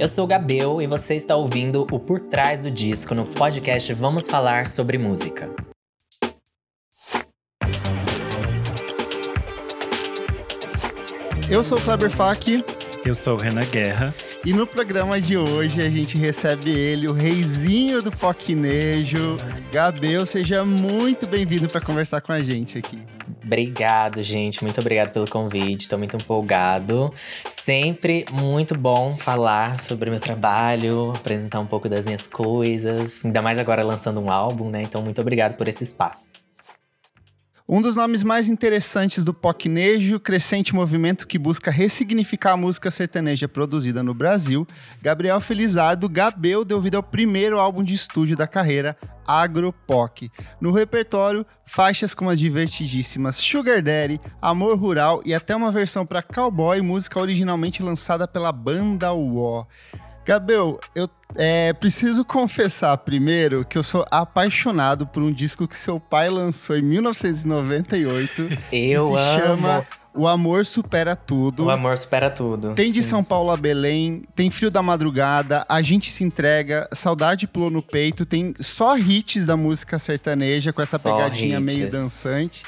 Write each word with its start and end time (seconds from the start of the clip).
Eu 0.00 0.08
sou 0.08 0.24
o 0.24 0.26
Gabel 0.26 0.80
e 0.80 0.86
você 0.86 1.14
está 1.14 1.36
ouvindo 1.36 1.86
o 1.92 2.00
Por 2.00 2.20
Trás 2.20 2.62
do 2.62 2.70
Disco 2.70 3.14
no 3.14 3.26
podcast 3.26 3.92
Vamos 3.92 4.30
Falar 4.30 4.66
sobre 4.66 4.96
Música. 4.96 5.54
Eu 11.50 11.62
sou 11.62 11.76
o 11.76 11.80
Kleber 11.82 12.10
Fak. 12.10 12.64
Eu 13.04 13.12
sou 13.12 13.34
o 13.34 13.36
Renan 13.38 13.66
Guerra. 13.66 14.14
E 14.42 14.54
no 14.54 14.66
programa 14.66 15.20
de 15.20 15.36
hoje 15.36 15.82
a 15.82 15.90
gente 15.90 16.16
recebe 16.16 16.70
ele, 16.70 17.06
o 17.06 17.12
reizinho 17.12 18.02
do 18.02 18.10
Foquinejo. 18.10 19.36
Gabel, 19.70 20.24
seja 20.24 20.64
muito 20.64 21.28
bem-vindo 21.28 21.68
para 21.68 21.82
conversar 21.82 22.22
com 22.22 22.32
a 22.32 22.42
gente 22.42 22.78
aqui. 22.78 23.19
Obrigado, 23.44 24.22
gente. 24.22 24.62
Muito 24.62 24.80
obrigado 24.80 25.12
pelo 25.12 25.28
convite. 25.28 25.82
Estou 25.82 25.98
muito 25.98 26.16
empolgado. 26.16 27.12
Sempre 27.46 28.24
muito 28.32 28.76
bom 28.76 29.16
falar 29.16 29.78
sobre 29.80 30.08
o 30.08 30.12
meu 30.12 30.20
trabalho, 30.20 31.12
apresentar 31.14 31.60
um 31.60 31.66
pouco 31.66 31.88
das 31.88 32.06
minhas 32.06 32.26
coisas. 32.26 33.24
Ainda 33.24 33.42
mais 33.42 33.58
agora 33.58 33.82
lançando 33.82 34.20
um 34.20 34.30
álbum, 34.30 34.70
né? 34.70 34.82
Então, 34.82 35.02
muito 35.02 35.20
obrigado 35.20 35.56
por 35.56 35.68
esse 35.68 35.84
espaço. 35.84 36.39
Um 37.72 37.80
dos 37.80 37.94
nomes 37.94 38.24
mais 38.24 38.48
interessantes 38.48 39.24
do 39.24 39.32
pocnejo, 39.32 40.18
crescente 40.18 40.74
movimento 40.74 41.24
que 41.24 41.38
busca 41.38 41.70
ressignificar 41.70 42.54
a 42.54 42.56
música 42.56 42.90
sertaneja 42.90 43.46
produzida 43.46 44.02
no 44.02 44.12
Brasil, 44.12 44.66
Gabriel 45.00 45.40
Felizardo 45.40 46.08
Gabel 46.08 46.64
deu 46.64 46.80
vida 46.80 46.96
ao 46.96 47.02
primeiro 47.04 47.60
álbum 47.60 47.84
de 47.84 47.94
estúdio 47.94 48.36
da 48.36 48.48
carreira, 48.48 48.96
Agropoc. 49.24 50.32
No 50.60 50.72
repertório, 50.72 51.46
faixas 51.64 52.12
como 52.12 52.30
as 52.30 52.40
divertidíssimas 52.40 53.36
Sugar 53.36 53.80
Daddy, 53.80 54.20
Amor 54.42 54.76
Rural 54.76 55.22
e 55.24 55.32
até 55.32 55.54
uma 55.54 55.70
versão 55.70 56.04
para 56.04 56.24
Cowboy, 56.24 56.82
música 56.82 57.20
originalmente 57.20 57.84
lançada 57.84 58.26
pela 58.26 58.50
banda 58.50 59.12
UO. 59.12 59.64
Gabriel, 60.24 60.78
eu 60.94 61.08
é, 61.34 61.72
preciso 61.72 62.24
confessar 62.24 62.96
primeiro 62.98 63.64
que 63.64 63.76
eu 63.78 63.82
sou 63.82 64.04
apaixonado 64.10 65.06
por 65.06 65.22
um 65.22 65.32
disco 65.32 65.66
que 65.66 65.76
seu 65.76 65.98
pai 65.98 66.28
lançou 66.28 66.76
em 66.76 66.82
1998. 66.82 68.42
Eu 68.72 69.08
que 69.08 69.14
se 69.14 69.20
amo. 69.20 69.40
chama 69.46 69.86
O 70.14 70.26
Amor 70.28 70.66
Supera 70.66 71.14
Tudo. 71.16 71.64
O 71.64 71.70
amor 71.70 71.96
supera 71.96 72.28
tudo. 72.30 72.74
Tem 72.74 72.90
de 72.92 73.02
Sim. 73.02 73.10
São 73.10 73.24
Paulo 73.24 73.50
a 73.50 73.56
Belém, 73.56 74.24
tem 74.34 74.50
Frio 74.50 74.70
da 74.70 74.82
Madrugada, 74.82 75.64
A 75.68 75.80
Gente 75.82 76.10
Se 76.10 76.24
Entrega, 76.24 76.88
Saudade 76.92 77.46
Pulou 77.46 77.70
no 77.70 77.82
Peito, 77.82 78.26
tem 78.26 78.54
só 78.60 78.96
hits 78.98 79.46
da 79.46 79.56
música 79.56 79.98
sertaneja 79.98 80.72
com 80.72 80.82
essa 80.82 80.98
Só 80.98 81.12
pegadinha 81.16 81.58
hits. 81.58 81.64
meio 81.64 81.90
dançante. 81.90 82.62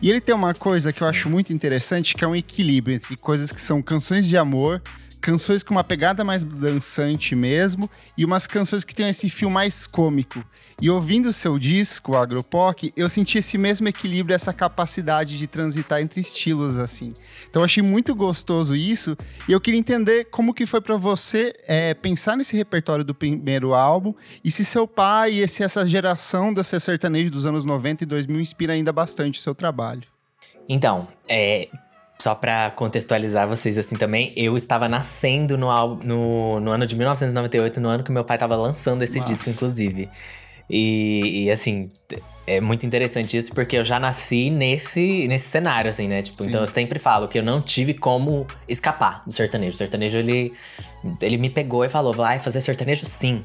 E 0.00 0.10
ele 0.10 0.20
tem 0.20 0.34
uma 0.34 0.54
coisa 0.54 0.92
que 0.92 1.02
eu 1.02 1.08
acho 1.08 1.28
muito 1.28 1.52
interessante, 1.52 2.14
que 2.14 2.24
é 2.24 2.28
um 2.28 2.34
equilíbrio 2.34 2.94
entre 2.96 3.16
coisas 3.16 3.52
que 3.52 3.60
são 3.60 3.80
canções 3.82 4.26
de 4.26 4.36
amor, 4.36 4.82
canções 5.20 5.62
com 5.62 5.72
uma 5.74 5.84
pegada 5.84 6.24
mais 6.24 6.44
dançante 6.44 7.34
mesmo, 7.34 7.90
e 8.16 8.24
umas 8.24 8.46
canções 8.46 8.84
que 8.84 8.94
tem 8.94 9.08
esse 9.08 9.28
fio 9.28 9.50
mais 9.50 9.86
cômico. 9.86 10.44
E 10.80 10.90
ouvindo 10.90 11.30
o 11.30 11.32
seu 11.32 11.58
disco, 11.58 12.12
o 12.12 12.16
Agropoc, 12.16 12.92
eu 12.96 13.08
senti 13.08 13.38
esse 13.38 13.56
mesmo 13.56 13.88
equilíbrio, 13.88 14.34
essa 14.34 14.52
capacidade 14.52 15.38
de 15.38 15.46
transitar 15.46 16.00
entre 16.00 16.20
estilos, 16.20 16.78
assim. 16.78 17.14
Então 17.48 17.64
achei 17.64 17.82
muito 17.82 18.14
gostoso 18.14 18.76
isso, 18.76 19.16
e 19.48 19.52
eu 19.52 19.60
queria 19.60 19.80
entender 19.80 20.26
como 20.26 20.54
que 20.54 20.66
foi 20.66 20.80
pra 20.80 20.96
você 20.96 21.52
é, 21.66 21.94
pensar 21.94 22.36
nesse 22.36 22.56
repertório 22.56 23.04
do 23.04 23.14
primeiro 23.14 23.74
álbum, 23.74 24.14
e 24.44 24.50
se 24.50 24.64
seu 24.64 24.86
pai 24.86 25.34
e 25.34 25.42
essa 25.42 25.86
geração 25.86 26.52
dessa 26.52 26.78
sertanejo 26.78 27.30
dos 27.30 27.46
anos 27.46 27.64
90 27.64 28.04
e 28.04 28.06
2000 28.06 28.40
inspira 28.40 28.72
ainda 28.72 28.92
bastante 28.92 29.40
o 29.40 29.42
seu 29.42 29.54
trabalho. 29.54 30.02
Então, 30.68 31.06
é, 31.28 31.68
só 32.18 32.34
pra 32.34 32.70
contextualizar 32.70 33.46
vocês 33.46 33.76
assim 33.78 33.96
também, 33.96 34.32
eu 34.36 34.56
estava 34.56 34.88
nascendo 34.88 35.56
no, 35.56 35.96
no, 35.96 36.60
no 36.60 36.70
ano 36.70 36.86
de 36.86 36.96
1998, 36.96 37.80
no 37.80 37.88
ano 37.88 38.02
que 38.02 38.10
meu 38.10 38.24
pai 38.24 38.36
estava 38.36 38.56
lançando 38.56 39.02
esse 39.02 39.18
Nossa. 39.18 39.32
disco, 39.32 39.50
inclusive. 39.50 40.08
E, 40.68 41.44
e, 41.44 41.50
assim, 41.50 41.88
é 42.46 42.60
muito 42.60 42.84
interessante 42.84 43.36
isso 43.36 43.52
porque 43.52 43.76
eu 43.76 43.84
já 43.84 44.00
nasci 44.00 44.50
nesse, 44.50 45.28
nesse 45.28 45.48
cenário, 45.48 45.90
assim, 45.90 46.08
né? 46.08 46.22
Tipo, 46.22 46.38
Sim. 46.38 46.48
então 46.48 46.60
eu 46.60 46.66
sempre 46.66 46.98
falo 46.98 47.28
que 47.28 47.38
eu 47.38 47.42
não 47.42 47.60
tive 47.60 47.94
como 47.94 48.46
escapar 48.68 49.22
do 49.24 49.32
sertanejo. 49.32 49.74
O 49.74 49.76
sertanejo, 49.76 50.18
ele, 50.18 50.52
ele 51.20 51.36
me 51.36 51.50
pegou 51.50 51.84
e 51.84 51.88
falou: 51.88 52.12
vai 52.12 52.38
fazer 52.38 52.60
sertanejo 52.60 53.06
sim. 53.06 53.44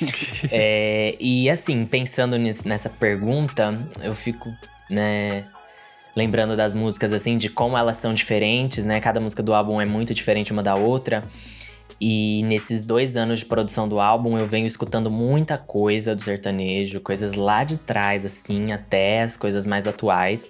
É, 0.52 1.16
e 1.18 1.48
assim, 1.48 1.86
pensando 1.86 2.36
nessa 2.38 2.90
pergunta, 2.90 3.80
eu 4.02 4.14
fico, 4.14 4.52
né, 4.90 5.46
lembrando 6.16 6.56
das 6.56 6.74
músicas, 6.74 7.12
assim, 7.12 7.36
de 7.36 7.50
como 7.50 7.76
elas 7.76 7.98
são 7.98 8.14
diferentes, 8.14 8.84
né? 8.84 8.98
Cada 8.98 9.20
música 9.20 9.42
do 9.42 9.52
álbum 9.54 9.80
é 9.80 9.84
muito 9.84 10.14
diferente 10.14 10.50
uma 10.50 10.62
da 10.62 10.74
outra. 10.74 11.22
E 12.00 12.42
nesses 12.44 12.84
dois 12.84 13.16
anos 13.16 13.38
de 13.38 13.44
produção 13.46 13.88
do 13.88 14.00
álbum, 14.00 14.36
eu 14.36 14.46
venho 14.46 14.66
escutando 14.66 15.10
muita 15.10 15.56
coisa 15.56 16.14
do 16.14 16.20
sertanejo, 16.22 17.00
coisas 17.00 17.34
lá 17.34 17.64
de 17.64 17.76
trás, 17.76 18.24
assim, 18.24 18.72
até 18.72 19.22
as 19.22 19.36
coisas 19.36 19.64
mais 19.64 19.86
atuais. 19.86 20.46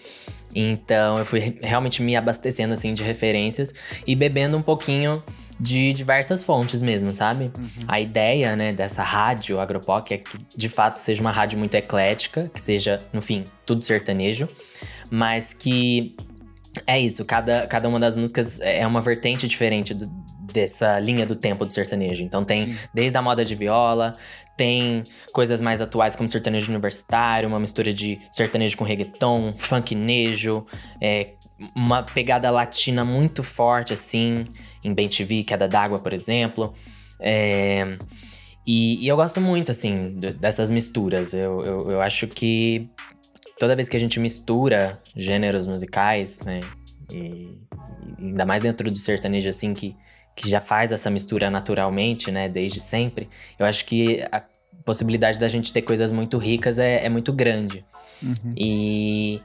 Então 0.55 1.19
eu 1.19 1.25
fui 1.25 1.39
re- 1.39 1.59
realmente 1.63 2.03
me 2.03 2.17
abastecendo, 2.17 2.73
assim, 2.75 2.95
de 2.95 3.03
referências 3.05 3.75
e 4.07 4.17
bebendo 4.17 4.57
um 4.57 4.63
pouquinho 4.63 5.23
de 5.59 5.93
diversas 5.93 6.43
fontes 6.43 6.83
mesmo, 6.83 7.15
sabe? 7.15 7.51
A 7.89 8.01
ideia, 8.01 8.57
né, 8.57 8.73
dessa 8.73 9.03
rádio 9.03 9.59
Agropoc 9.61 10.13
é 10.13 10.19
que 10.19 10.37
de 10.55 10.69
fato 10.69 10.99
seja 10.99 11.21
uma 11.21 11.31
rádio 11.31 11.59
muito 11.59 11.75
eclética, 11.75 12.51
que 12.53 12.61
seja, 12.61 13.01
no 13.13 13.23
fim, 13.23 13.45
tudo 13.65 13.83
sertanejo, 13.83 14.49
mas 15.11 15.53
que 15.53 16.17
é 16.87 17.01
isso, 17.01 17.25
cada, 17.25 17.67
cada 17.67 17.89
uma 17.89 17.99
das 17.99 18.17
músicas 18.17 18.61
é 18.61 18.87
uma 18.87 19.01
vertente 19.01 19.49
diferente 19.49 19.95
do- 19.95 20.07
dessa 20.53 20.99
linha 21.01 21.25
do 21.27 21.35
tempo 21.35 21.65
do 21.65 21.73
sertanejo. 21.73 22.23
Então 22.23 22.45
tem 22.45 22.73
Sim. 22.73 22.79
desde 22.93 23.17
a 23.19 23.23
moda 23.23 23.45
de 23.45 23.55
viola, 23.55 24.15
tem 24.57 25.05
coisas 25.33 25.61
mais 25.61 25.81
atuais 25.81 26.17
como 26.17 26.29
sertanejo 26.29 26.71
universitário, 26.71 27.49
uma 27.49 27.61
mistura 27.61 27.93
de 27.93 28.19
sertanejo 28.31 28.77
com 28.77 28.85
reggaeton, 28.85 29.55
funknejo, 29.57 30.65
é, 31.01 31.31
uma 31.75 32.03
pegada 32.03 32.51
latina 32.51 33.05
muito 33.05 33.43
forte, 33.43 33.93
assim, 33.93 34.45
em 34.85 34.93
Bem 34.95 35.09
TV, 35.09 35.43
Queda 35.45 35.69
d'Água, 35.69 35.99
por 35.99 36.13
exemplo. 36.13 36.73
É, 37.19 37.97
e, 38.67 39.05
e 39.05 39.09
eu 39.09 39.17
gosto 39.17 39.41
muito, 39.41 39.71
assim, 39.71 40.15
dessas 40.39 40.71
misturas. 40.71 41.33
Eu, 41.33 41.63
eu, 41.63 41.91
eu 41.93 42.01
acho 42.01 42.27
que 42.27 42.89
toda 43.59 43.75
vez 43.75 43.89
que 43.89 43.97
a 43.97 44.01
gente 44.01 44.21
mistura 44.21 45.01
gêneros 45.15 45.67
musicais, 45.67 46.41
né? 46.41 46.61
E, 47.11 47.59
e 48.19 48.25
ainda 48.27 48.45
mais 48.45 48.63
dentro 48.63 48.91
do 48.91 48.99
sertanejo, 48.99 49.49
assim, 49.49 49.75
que, 49.75 49.97
que 50.35 50.49
já 50.49 50.61
faz 50.61 50.93
essa 50.93 51.11
mistura 51.11 51.51
naturalmente, 51.51 52.31
né? 52.31 52.49
Desde 52.49 52.81
sempre. 52.81 53.29
Eu 53.59 53.67
acho 53.67 53.85
que 53.85 54.23
a 54.31 54.43
possibilidade 54.85 55.39
da 55.39 55.49
gente 55.49 55.73
ter 55.73 55.83
coisas 55.83 56.13
muito 56.13 56.39
ricas 56.39 56.79
é, 56.79 57.05
é 57.05 57.09
muito 57.09 57.33
grande. 57.33 57.85
Uhum. 58.23 58.55
E 58.57 59.41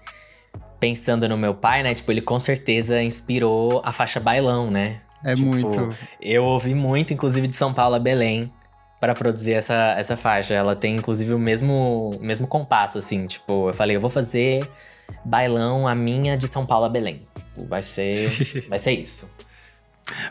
pensando 0.80 1.28
no 1.30 1.38
meu 1.38 1.54
pai, 1.54 1.84
né? 1.84 1.94
Tipo, 1.94 2.12
ele 2.12 2.22
com 2.22 2.40
certeza 2.40 3.02
inspirou 3.02 3.82
a 3.84 3.92
faixa 3.92 4.20
bailão, 4.20 4.70
né? 4.70 5.02
É 5.24 5.36
Tipo, 5.36 5.48
muito. 5.48 5.96
Eu 6.20 6.44
ouvi 6.44 6.74
muito, 6.74 7.14
inclusive, 7.14 7.48
de 7.48 7.56
São 7.56 7.74
Paulo 7.74 7.96
a 7.96 8.00
Belém 8.00 8.52
para 9.02 9.16
produzir 9.16 9.54
essa, 9.54 9.96
essa 9.98 10.16
faixa. 10.16 10.54
Ela 10.54 10.76
tem, 10.76 10.96
inclusive, 10.96 11.34
o 11.34 11.40
mesmo, 11.40 12.12
mesmo 12.22 12.46
compasso, 12.46 13.00
assim. 13.00 13.26
Tipo, 13.26 13.70
eu 13.70 13.74
falei, 13.74 13.96
eu 13.96 14.00
vou 14.00 14.12
fazer 14.12 14.70
bailão 15.26 15.88
a 15.88 15.96
minha 15.96 16.38
de 16.38 16.48
São 16.48 16.68
Paulo 16.68 16.86
a 16.86 16.90
Belém. 16.90 17.24
Tipo, 17.36 17.66
vai 17.66 17.82
ser, 17.82 18.30
vai 18.70 18.78
ser 18.78 18.92
isso. 18.92 19.28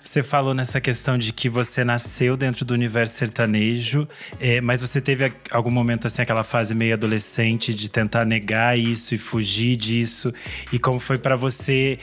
Você 0.04 0.22
falou 0.22 0.54
nessa 0.54 0.80
questão 0.80 1.18
de 1.18 1.32
que 1.32 1.48
você 1.48 1.82
nasceu 1.82 2.36
dentro 2.36 2.64
do 2.64 2.72
universo 2.74 3.14
sertanejo, 3.14 4.06
é, 4.38 4.60
mas 4.60 4.80
você 4.80 5.00
teve 5.00 5.32
algum 5.50 5.70
momento 5.70 6.06
assim, 6.06 6.22
aquela 6.22 6.44
fase 6.44 6.74
meio 6.74 6.94
adolescente 6.94 7.74
de 7.74 7.88
tentar 7.88 8.24
negar 8.24 8.78
isso 8.78 9.14
e 9.14 9.18
fugir 9.18 9.74
disso. 9.74 10.32
E 10.72 10.78
como 10.78 11.00
foi 11.00 11.18
pra 11.18 11.34
você, 11.34 11.98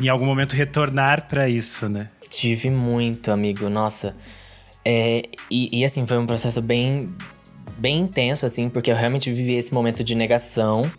em 0.00 0.08
algum 0.08 0.26
momento, 0.26 0.52
retornar 0.52 1.26
pra 1.26 1.48
isso, 1.48 1.88
né? 1.88 2.08
Tive 2.28 2.70
muito, 2.70 3.32
amigo. 3.32 3.68
Nossa. 3.68 4.14
É, 4.84 5.22
e, 5.50 5.80
e, 5.80 5.84
assim, 5.84 6.06
foi 6.06 6.18
um 6.18 6.26
processo 6.26 6.60
bem, 6.60 7.14
bem 7.78 8.00
intenso, 8.00 8.44
assim, 8.44 8.68
porque 8.68 8.90
eu 8.90 8.96
realmente 8.96 9.32
vivi 9.32 9.54
esse 9.54 9.72
momento 9.72 10.04
de 10.04 10.14
negação 10.14 10.90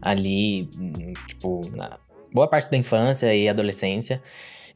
ali, 0.00 0.68
hum, 0.78 1.12
tipo, 1.26 1.68
na 1.74 1.98
boa 2.32 2.46
parte 2.46 2.70
da 2.70 2.76
infância 2.76 3.34
e 3.34 3.48
adolescência. 3.48 4.22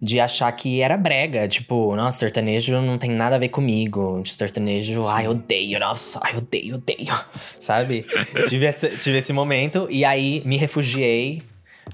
De 0.00 0.20
achar 0.20 0.52
que 0.52 0.80
era 0.80 0.96
brega, 0.96 1.48
tipo, 1.48 1.96
nossa, 1.96 2.18
sertanejo 2.18 2.80
não 2.80 2.96
tem 2.96 3.10
nada 3.10 3.34
a 3.34 3.38
ver 3.38 3.48
comigo. 3.48 4.22
De 4.22 4.30
sertanejo, 4.30 5.04
ai, 5.08 5.26
odeio, 5.26 5.80
nossa, 5.80 6.20
ai, 6.22 6.36
odeio, 6.36 6.76
odeio. 6.76 7.12
Sabe? 7.60 8.06
tive, 8.48 8.66
esse, 8.66 8.90
tive 8.98 9.18
esse 9.18 9.32
momento 9.32 9.88
e 9.90 10.04
aí 10.04 10.40
me 10.44 10.56
refugiei 10.56 11.42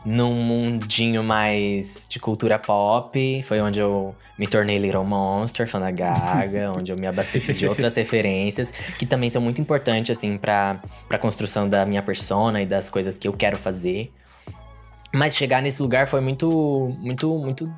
num 0.05 0.35
mundinho 0.35 1.23
mais 1.23 2.07
de 2.09 2.19
cultura 2.19 2.59
pop. 2.59 3.43
Foi 3.43 3.61
onde 3.61 3.81
eu 3.81 4.15
me 4.39 4.47
tornei 4.47 4.79
Little 4.79 5.05
Monster, 5.05 5.69
fã 5.69 5.81
da 5.81 5.91
Gaga, 5.91 6.73
onde 6.77 6.93
eu 6.93 6.97
me 6.99 7.07
abasteci 7.07 7.53
de 7.53 7.67
outras 7.67 7.95
referências, 7.95 8.71
que 8.99 9.07
também 9.07 9.29
são 9.31 9.41
muito 9.43 9.61
importantes, 9.61 10.17
assim, 10.17 10.39
pra, 10.39 10.81
pra 11.09 11.19
construção 11.19 11.69
da 11.69 11.85
minha 11.85 12.03
persona 12.03 12.63
e 12.63 12.67
das 12.67 12.89
coisas 12.89 13.17
que 13.17 13.29
eu 13.29 13.33
quero 13.33 13.59
fazer. 13.59 14.13
Mas 15.13 15.37
chegar 15.37 15.63
nesse 15.63 15.81
lugar 15.81 16.09
foi 16.09 16.21
muito, 16.21 16.95
muito, 16.99 17.39
muito 17.39 17.73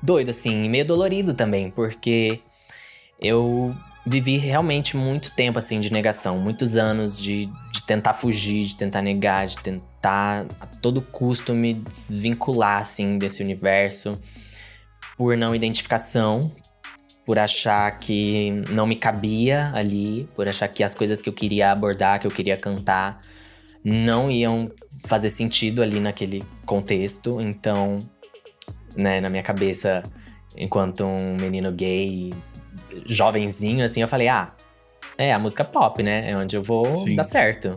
doido, 0.00 0.30
assim, 0.30 0.64
e 0.64 0.68
meio 0.68 0.84
dolorido 0.84 1.34
também, 1.34 1.70
porque 1.70 2.40
eu 3.20 3.74
vivi 4.06 4.36
realmente 4.36 4.96
muito 4.96 5.34
tempo 5.34 5.58
assim 5.58 5.78
de 5.78 5.92
negação, 5.92 6.38
muitos 6.38 6.76
anos 6.76 7.18
de, 7.18 7.46
de 7.46 7.82
tentar 7.82 8.14
fugir, 8.14 8.64
de 8.64 8.76
tentar 8.76 9.00
negar, 9.00 9.46
de 9.46 9.58
tentar 9.58 9.91
a 10.10 10.66
todo 10.80 11.00
custo 11.00 11.54
me 11.54 11.74
desvincular 11.74 12.80
assim 12.80 13.18
desse 13.18 13.42
universo 13.42 14.18
por 15.16 15.36
não 15.36 15.54
identificação, 15.54 16.50
por 17.24 17.38
achar 17.38 17.98
que 17.98 18.50
não 18.70 18.86
me 18.86 18.96
cabia 18.96 19.70
ali, 19.74 20.28
por 20.34 20.48
achar 20.48 20.68
que 20.68 20.82
as 20.82 20.94
coisas 20.94 21.20
que 21.20 21.28
eu 21.28 21.32
queria 21.32 21.70
abordar, 21.70 22.18
que 22.18 22.26
eu 22.26 22.30
queria 22.30 22.56
cantar, 22.56 23.20
não 23.84 24.30
iam 24.30 24.70
fazer 25.06 25.30
sentido 25.30 25.82
ali 25.82 26.00
naquele 26.00 26.42
contexto. 26.66 27.40
Então, 27.40 28.00
né, 28.96 29.20
na 29.20 29.30
minha 29.30 29.42
cabeça, 29.42 30.02
enquanto 30.56 31.04
um 31.04 31.36
menino 31.36 31.70
gay, 31.70 32.32
jovenzinho, 33.06 33.84
assim, 33.84 34.02
eu 34.02 34.08
falei, 34.08 34.28
ah, 34.28 34.52
é 35.16 35.32
a 35.32 35.38
música 35.38 35.64
pop, 35.64 36.02
né? 36.02 36.30
É 36.30 36.36
onde 36.36 36.56
eu 36.56 36.62
vou 36.62 36.94
Sim. 36.94 37.14
dar 37.14 37.24
certo. 37.24 37.76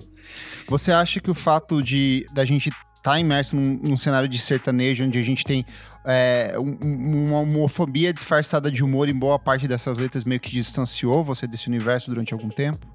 Você 0.68 0.92
acha 0.92 1.20
que 1.20 1.30
o 1.30 1.34
fato 1.34 1.82
de 1.82 2.26
da 2.34 2.44
gente 2.46 2.70
estar 2.70 3.12
tá 3.12 3.20
imerso 3.20 3.56
num, 3.56 3.80
num, 3.82 3.98
cenário 3.98 4.28
de 4.28 4.40
sertanejo, 4.40 5.04
onde 5.04 5.20
a 5.20 5.22
gente 5.22 5.44
tem 5.44 5.66
é, 6.04 6.56
um, 6.58 7.28
uma 7.28 7.40
homofobia 7.40 8.12
disfarçada 8.12 8.72
de 8.72 8.84
humor 8.84 9.08
em 9.08 9.18
boa 9.18 9.38
parte 9.38 9.68
dessas 9.68 9.98
letras, 9.98 10.24
meio 10.24 10.40
que 10.40 10.50
distanciou 10.50 11.24
você 11.24 11.46
desse 11.46 11.68
universo 11.68 12.10
durante 12.10 12.34
algum 12.34 12.50
tempo? 12.50 12.86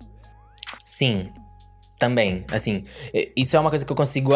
Sim, 0.84 1.30
também. 1.98 2.44
Assim, 2.50 2.82
isso 3.36 3.56
é 3.56 3.60
uma 3.60 3.70
coisa 3.70 3.84
que 3.84 3.92
eu 3.92 3.96
consigo 3.96 4.32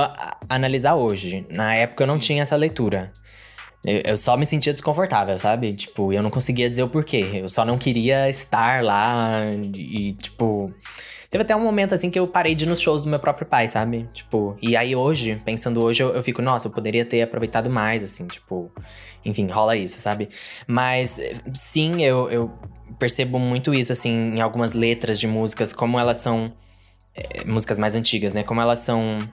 analisar 0.49 0.95
hoje. 0.95 1.47
Na 1.51 1.75
época 1.75 2.05
eu 2.05 2.07
não 2.07 2.15
Sim. 2.15 2.21
tinha 2.21 2.43
essa 2.43 2.55
leitura. 2.55 3.13
Eu, 3.85 4.17
só 4.17 4.35
me 4.37 4.47
sentia 4.47 4.73
desconfortável, 4.73 5.37
sabe? 5.37 5.75
Tipo, 5.75 6.11
eu 6.11 6.23
não 6.23 6.31
conseguia 6.31 6.71
dizer 6.71 6.83
o 6.83 6.89
porquê. 6.89 7.29
Eu 7.35 7.49
só 7.51 7.67
não 7.67 7.77
queria 7.77 8.31
estar 8.31 8.83
lá 8.83 9.43
e, 9.75 10.13
tipo. 10.13 10.73
Teve 11.35 11.43
até 11.43 11.57
um 11.57 11.65
momento 11.65 11.93
assim 11.93 12.11
que 12.11 12.17
eu 12.17 12.29
parei 12.29 12.55
de 12.55 12.65
ir 12.65 12.69
nos 12.69 12.81
shows 12.81 13.03
do 13.03 13.09
meu 13.09 13.19
próprio 13.19 13.45
pai, 13.45 13.67
sabe? 13.67 14.09
Tipo, 14.13 14.57
e 14.63 14.77
aí 14.77 14.95
hoje, 14.95 15.43
pensando 15.45 15.83
hoje, 15.83 16.01
eu, 16.01 16.15
eu 16.15 16.23
fico, 16.23 16.41
nossa, 16.41 16.69
eu 16.69 16.71
poderia 16.71 17.05
ter 17.05 17.23
aproveitado 17.23 17.69
mais, 17.69 18.05
assim, 18.05 18.25
tipo. 18.29 18.71
Enfim, 19.25 19.49
rola 19.49 19.77
isso, 19.77 20.01
sabe? 20.01 20.29
Mas 20.65 21.21
sim, 21.53 22.05
eu, 22.05 22.31
eu 22.31 22.53
percebo 23.01 23.41
muito 23.41 23.75
isso, 23.75 23.91
assim, 23.91 24.37
em 24.37 24.41
algumas 24.41 24.75
letras 24.75 25.19
de 25.19 25.27
músicas, 25.27 25.73
como 25.73 25.99
elas 25.99 26.19
são. 26.19 26.53
É, 27.17 27.45
músicas 27.45 27.81
mais 27.81 27.97
antigas, 27.97 28.33
né? 28.33 28.45
Como 28.45 28.61
elas 28.61 28.79
são 28.79 29.29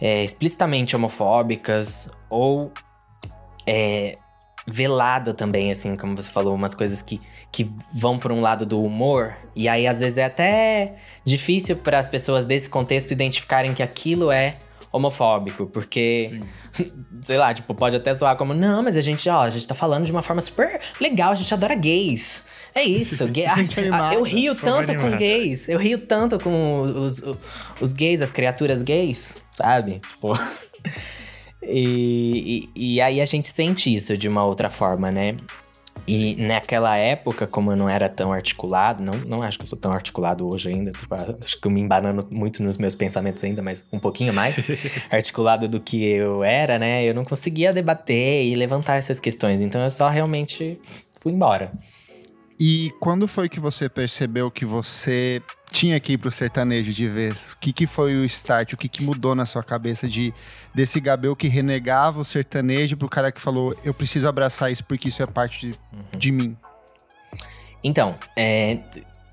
é, 0.00 0.22
explicitamente 0.22 0.94
homofóbicas 0.94 2.08
ou 2.30 2.70
é, 3.66 4.16
velada 4.66 5.34
também, 5.34 5.70
assim, 5.70 5.96
como 5.96 6.16
você 6.16 6.30
falou, 6.30 6.54
umas 6.54 6.74
coisas 6.74 7.00
que, 7.00 7.20
que 7.56 7.72
vão 7.90 8.18
por 8.18 8.30
um 8.30 8.42
lado 8.42 8.66
do 8.66 8.78
humor. 8.78 9.34
E 9.54 9.66
aí, 9.66 9.86
às 9.86 9.98
vezes, 9.98 10.18
é 10.18 10.26
até 10.26 10.96
difícil 11.24 11.74
para 11.74 11.98
as 11.98 12.06
pessoas 12.06 12.44
desse 12.44 12.68
contexto 12.68 13.12
identificarem 13.12 13.72
que 13.72 13.82
aquilo 13.82 14.30
é 14.30 14.58
homofóbico, 14.92 15.64
porque, 15.64 16.38
sei 17.22 17.38
lá, 17.38 17.54
tipo, 17.54 17.74
pode 17.74 17.96
até 17.96 18.12
soar 18.12 18.36
como, 18.36 18.52
não, 18.52 18.82
mas 18.82 18.94
a 18.94 19.00
gente, 19.00 19.26
ó, 19.30 19.40
a 19.40 19.48
gente 19.48 19.66
tá 19.66 19.74
falando 19.74 20.04
de 20.04 20.12
uma 20.12 20.20
forma 20.20 20.42
super 20.42 20.78
legal, 21.00 21.32
a 21.32 21.34
gente 21.34 21.54
adora 21.54 21.74
gays. 21.74 22.42
É 22.74 22.82
isso, 22.82 23.24
gay, 23.32 23.46
ah, 23.46 24.12
eu 24.12 24.22
rio 24.22 24.54
tanto 24.54 24.94
com 24.94 25.16
gays, 25.16 25.66
eu 25.66 25.78
rio 25.78 26.00
tanto 26.00 26.38
com 26.38 26.82
os, 26.82 27.22
os, 27.22 27.38
os 27.80 27.92
gays, 27.94 28.20
as 28.20 28.30
criaturas 28.30 28.82
gays, 28.82 29.38
sabe? 29.50 30.02
Tipo. 30.10 30.38
E, 31.62 32.68
e, 32.76 32.94
e, 32.96 33.00
aí 33.00 33.20
a 33.20 33.24
gente 33.24 33.48
sente 33.48 33.92
isso 33.92 34.14
de 34.16 34.28
uma 34.28 34.44
outra 34.44 34.68
forma, 34.68 35.10
né? 35.10 35.34
E 36.06 36.36
naquela 36.36 36.96
época, 36.96 37.46
como 37.46 37.72
eu 37.72 37.76
não 37.76 37.88
era 37.88 38.08
tão 38.08 38.32
articulado, 38.32 39.02
não, 39.02 39.14
não 39.18 39.42
acho 39.42 39.58
que 39.58 39.64
eu 39.64 39.68
sou 39.68 39.78
tão 39.78 39.92
articulado 39.92 40.48
hoje 40.48 40.68
ainda, 40.68 40.92
tipo, 40.92 41.12
acho 41.14 41.60
que 41.60 41.66
eu 41.66 41.70
me 41.70 41.80
embanando 41.80 42.26
muito 42.30 42.62
nos 42.62 42.78
meus 42.78 42.94
pensamentos 42.94 43.42
ainda, 43.42 43.60
mas 43.60 43.84
um 43.92 43.98
pouquinho 43.98 44.32
mais 44.32 44.66
articulado 45.10 45.68
do 45.68 45.80
que 45.80 46.04
eu 46.04 46.44
era, 46.44 46.78
né? 46.78 47.04
Eu 47.04 47.14
não 47.14 47.24
conseguia 47.24 47.72
debater 47.72 48.44
e 48.46 48.54
levantar 48.54 48.96
essas 48.96 49.18
questões, 49.18 49.60
então 49.60 49.80
eu 49.82 49.90
só 49.90 50.08
realmente 50.08 50.78
fui 51.20 51.32
embora. 51.32 51.72
E 52.58 52.90
quando 53.00 53.28
foi 53.28 53.48
que 53.48 53.60
você 53.60 53.88
percebeu 53.88 54.50
que 54.50 54.64
você 54.64 55.42
tinha 55.70 56.00
que 56.00 56.14
ir 56.14 56.18
pro 56.18 56.30
sertanejo 56.30 56.92
de 56.92 57.06
vez? 57.06 57.52
O 57.52 57.58
que, 57.58 57.72
que 57.72 57.86
foi 57.86 58.16
o 58.16 58.24
start? 58.24 58.72
O 58.72 58.76
que, 58.76 58.88
que 58.88 59.02
mudou 59.02 59.34
na 59.34 59.44
sua 59.44 59.62
cabeça 59.62 60.08
de 60.08 60.32
desse 60.74 60.98
Gabel 60.98 61.36
que 61.36 61.48
renegava 61.48 62.20
o 62.20 62.24
sertanejo 62.24 62.96
pro 62.96 63.08
cara 63.08 63.30
que 63.30 63.40
falou, 63.40 63.74
eu 63.84 63.92
preciso 63.92 64.26
abraçar 64.26 64.72
isso 64.72 64.84
porque 64.84 65.08
isso 65.08 65.22
é 65.22 65.26
parte 65.26 65.68
de, 65.68 65.78
uhum. 65.92 66.18
de 66.18 66.32
mim? 66.32 66.56
Então, 67.84 68.16
é, 68.34 68.78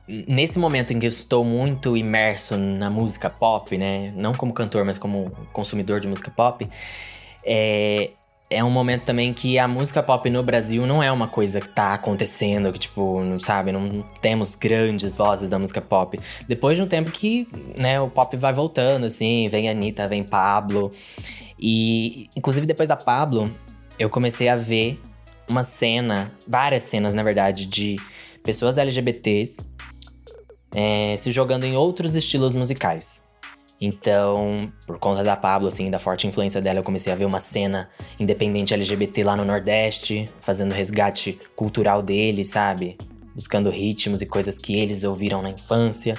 nesse 0.07 0.59
momento 0.59 0.91
em 0.91 0.99
que 0.99 1.05
eu 1.05 1.09
estou 1.09 1.45
muito 1.45 1.95
imerso 1.95 2.57
na 2.57 2.89
música 2.89 3.29
pop, 3.29 3.77
né? 3.77 4.11
Não 4.15 4.33
como 4.33 4.53
cantor, 4.53 4.83
mas 4.83 4.97
como 4.97 5.31
consumidor 5.53 5.99
de 5.99 6.07
música 6.07 6.29
pop, 6.29 6.69
é, 7.45 8.11
é 8.53 8.63
um 8.63 8.69
momento 8.69 9.03
também 9.03 9.33
que 9.33 9.57
a 9.57 9.67
música 9.67 10.01
pop 10.03 10.29
no 10.29 10.43
Brasil 10.43 10.85
não 10.85 11.01
é 11.01 11.11
uma 11.11 11.27
coisa 11.27 11.59
que 11.59 11.67
tá 11.69 11.93
acontecendo, 11.93 12.71
que, 12.71 12.79
tipo, 12.79 13.21
não 13.21 13.39
sabe, 13.39 13.71
não 13.71 14.03
temos 14.21 14.55
grandes 14.55 15.15
vozes 15.15 15.49
da 15.49 15.57
música 15.57 15.81
pop. 15.81 16.19
Depois 16.47 16.77
de 16.77 16.83
um 16.83 16.87
tempo 16.87 17.11
que, 17.11 17.47
né, 17.77 17.99
o 17.99 18.09
pop 18.09 18.35
vai 18.37 18.53
voltando, 18.53 19.05
assim, 19.05 19.47
vem 19.49 19.69
Anitta, 19.69 20.07
vem 20.07 20.23
Pablo. 20.23 20.91
E, 21.59 22.27
inclusive, 22.35 22.65
depois 22.65 22.89
da 22.89 22.95
Pablo, 22.95 23.53
eu 23.97 24.09
comecei 24.09 24.49
a 24.49 24.55
ver 24.55 24.97
uma 25.49 25.63
cena, 25.63 26.31
várias 26.47 26.83
cenas, 26.83 27.13
na 27.13 27.23
verdade, 27.23 27.65
de 27.65 27.97
pessoas 28.43 28.77
LGBTs 28.77 29.57
é, 30.73 31.15
se 31.17 31.31
jogando 31.31 31.63
em 31.63 31.75
outros 31.75 32.15
estilos 32.15 32.53
musicais. 32.53 33.22
Então, 33.79 34.71
por 34.87 34.97
conta 34.97 35.23
da 35.23 35.35
Pablo, 35.35 35.67
assim, 35.67 35.89
da 35.89 35.99
forte 35.99 36.25
influência 36.25 36.61
dela, 36.61 36.79
eu 36.79 36.83
comecei 36.83 37.11
a 37.11 37.15
ver 37.15 37.25
uma 37.25 37.39
cena 37.39 37.89
independente 38.19 38.73
LGBT 38.73 39.23
lá 39.23 39.35
no 39.35 39.43
Nordeste, 39.43 40.29
fazendo 40.41 40.71
resgate 40.71 41.39
cultural 41.55 42.01
deles, 42.01 42.49
sabe? 42.49 42.97
Buscando 43.35 43.69
ritmos 43.69 44.21
e 44.21 44.25
coisas 44.25 44.57
que 44.57 44.75
eles 44.77 45.03
ouviram 45.03 45.41
na 45.41 45.49
infância. 45.49 46.17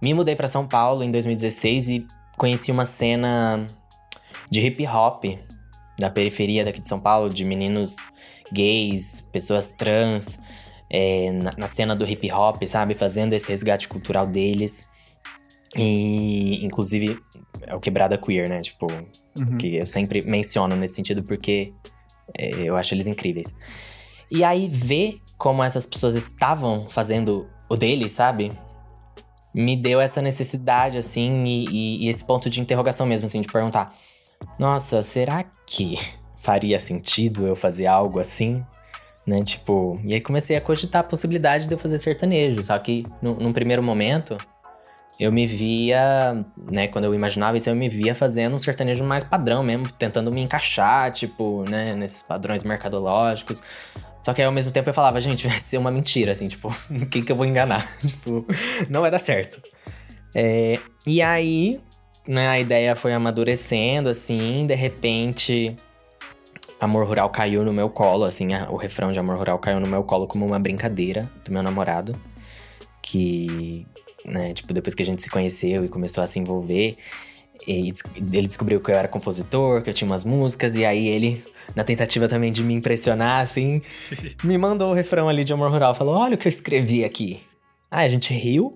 Me 0.00 0.14
mudei 0.14 0.34
para 0.34 0.46
São 0.46 0.66
Paulo 0.66 1.02
em 1.02 1.10
2016 1.10 1.88
e 1.88 2.06
conheci 2.38 2.70
uma 2.70 2.86
cena 2.86 3.66
de 4.50 4.60
hip 4.60 4.86
hop 4.86 5.24
da 5.98 6.10
periferia 6.10 6.64
daqui 6.64 6.80
de 6.80 6.88
São 6.88 7.00
Paulo, 7.00 7.28
de 7.28 7.44
meninos 7.44 7.96
gays, 8.52 9.20
pessoas 9.32 9.68
trans, 9.68 10.38
é, 10.90 11.32
na, 11.32 11.50
na 11.56 11.66
cena 11.66 11.96
do 11.96 12.08
hip 12.08 12.30
hop, 12.30 12.62
sabe? 12.64 12.94
Fazendo 12.94 13.32
esse 13.32 13.48
resgate 13.48 13.88
cultural 13.88 14.26
deles. 14.26 14.86
E, 15.76 16.64
inclusive, 16.64 17.18
é 17.62 17.74
o 17.74 17.80
quebrada 17.80 18.16
queer, 18.16 18.48
né? 18.48 18.60
Tipo, 18.60 18.86
uhum. 19.34 19.58
que 19.58 19.76
eu 19.76 19.86
sempre 19.86 20.22
menciono 20.22 20.76
nesse 20.76 20.94
sentido 20.94 21.22
porque 21.22 21.72
é, 22.36 22.68
eu 22.68 22.76
acho 22.76 22.94
eles 22.94 23.06
incríveis. 23.06 23.54
E 24.30 24.42
aí, 24.42 24.68
ver 24.68 25.20
como 25.36 25.62
essas 25.62 25.86
pessoas 25.86 26.14
estavam 26.14 26.86
fazendo 26.86 27.46
o 27.68 27.76
deles, 27.76 28.12
sabe? 28.12 28.52
Me 29.54 29.76
deu 29.76 30.00
essa 30.00 30.20
necessidade, 30.20 30.98
assim, 30.98 31.44
e, 31.44 31.64
e, 31.66 32.04
e 32.04 32.08
esse 32.08 32.24
ponto 32.24 32.50
de 32.50 32.60
interrogação 32.60 33.06
mesmo, 33.06 33.26
assim, 33.26 33.40
de 33.40 33.48
perguntar: 33.48 33.94
nossa, 34.58 35.02
será 35.02 35.44
que 35.66 35.98
faria 36.38 36.78
sentido 36.78 37.46
eu 37.46 37.56
fazer 37.56 37.86
algo 37.86 38.18
assim? 38.18 38.64
Né, 39.26 39.42
tipo, 39.42 40.00
e 40.04 40.14
aí 40.14 40.20
comecei 40.20 40.56
a 40.56 40.60
cogitar 40.60 41.00
a 41.00 41.04
possibilidade 41.04 41.66
de 41.66 41.74
eu 41.74 41.78
fazer 41.78 41.98
sertanejo. 41.98 42.62
Só 42.62 42.78
que, 42.78 43.04
no, 43.20 43.34
num 43.34 43.52
primeiro 43.52 43.82
momento, 43.82 44.38
eu 45.18 45.32
me 45.32 45.46
via, 45.46 46.44
né, 46.70 46.88
quando 46.88 47.06
eu 47.06 47.14
imaginava 47.14 47.56
isso, 47.56 47.70
eu 47.70 47.74
me 47.74 47.88
via 47.88 48.14
fazendo 48.14 48.54
um 48.54 48.58
sertanejo 48.58 49.02
mais 49.02 49.24
padrão 49.24 49.62
mesmo, 49.62 49.90
tentando 49.90 50.30
me 50.30 50.42
encaixar, 50.42 51.10
tipo, 51.10 51.64
né, 51.64 51.94
nesses 51.94 52.22
padrões 52.22 52.62
mercadológicos. 52.62 53.62
Só 54.20 54.34
que 54.34 54.42
aí, 54.42 54.46
ao 54.46 54.52
mesmo 54.52 54.70
tempo 54.70 54.90
eu 54.90 54.94
falava, 54.94 55.20
gente, 55.20 55.46
vai 55.48 55.58
ser 55.58 55.78
uma 55.78 55.90
mentira, 55.90 56.32
assim, 56.32 56.48
tipo, 56.48 56.68
o 56.90 57.06
que 57.06 57.22
que 57.22 57.32
eu 57.32 57.36
vou 57.36 57.46
enganar? 57.46 57.86
tipo, 58.04 58.44
não 58.90 59.00
vai 59.00 59.10
dar 59.10 59.18
certo. 59.18 59.60
É, 60.34 60.78
e 61.06 61.22
aí, 61.22 61.80
né, 62.28 62.48
a 62.48 62.60
ideia 62.60 62.94
foi 62.94 63.14
amadurecendo, 63.14 64.10
assim, 64.10 64.66
de 64.66 64.74
repente, 64.74 65.74
Amor 66.78 67.06
Rural 67.06 67.30
caiu 67.30 67.64
no 67.64 67.72
meu 67.72 67.88
colo, 67.88 68.24
assim, 68.24 68.52
a, 68.52 68.70
o 68.70 68.76
refrão 68.76 69.12
de 69.12 69.18
Amor 69.18 69.38
Rural 69.38 69.58
caiu 69.58 69.80
no 69.80 69.86
meu 69.86 70.04
colo 70.04 70.26
como 70.26 70.44
uma 70.44 70.58
brincadeira 70.58 71.30
do 71.42 71.50
meu 71.50 71.62
namorado, 71.62 72.12
que 73.00 73.86
né? 74.26 74.52
Tipo, 74.52 74.72
depois 74.72 74.94
que 74.94 75.02
a 75.02 75.06
gente 75.06 75.22
se 75.22 75.30
conheceu 75.30 75.84
e 75.84 75.88
começou 75.88 76.22
a 76.22 76.26
se 76.26 76.38
envolver, 76.38 76.96
ele 77.66 77.92
descobriu 78.46 78.80
que 78.80 78.90
eu 78.90 78.94
era 78.94 79.08
compositor, 79.08 79.82
que 79.82 79.90
eu 79.90 79.94
tinha 79.94 80.06
umas 80.06 80.24
músicas, 80.24 80.74
e 80.74 80.84
aí 80.84 81.06
ele, 81.08 81.44
na 81.74 81.84
tentativa 81.84 82.28
também 82.28 82.52
de 82.52 82.62
me 82.62 82.74
impressionar, 82.74 83.42
assim, 83.42 83.82
me 84.44 84.56
mandou 84.56 84.90
o 84.90 84.94
refrão 84.94 85.28
ali 85.28 85.44
de 85.44 85.52
Amor 85.52 85.70
Rural. 85.70 85.94
Falou: 85.94 86.16
Olha 86.16 86.34
o 86.34 86.38
que 86.38 86.46
eu 86.46 86.50
escrevi 86.50 87.04
aqui. 87.04 87.40
Aí 87.90 88.06
a 88.06 88.08
gente 88.08 88.32
riu, 88.32 88.74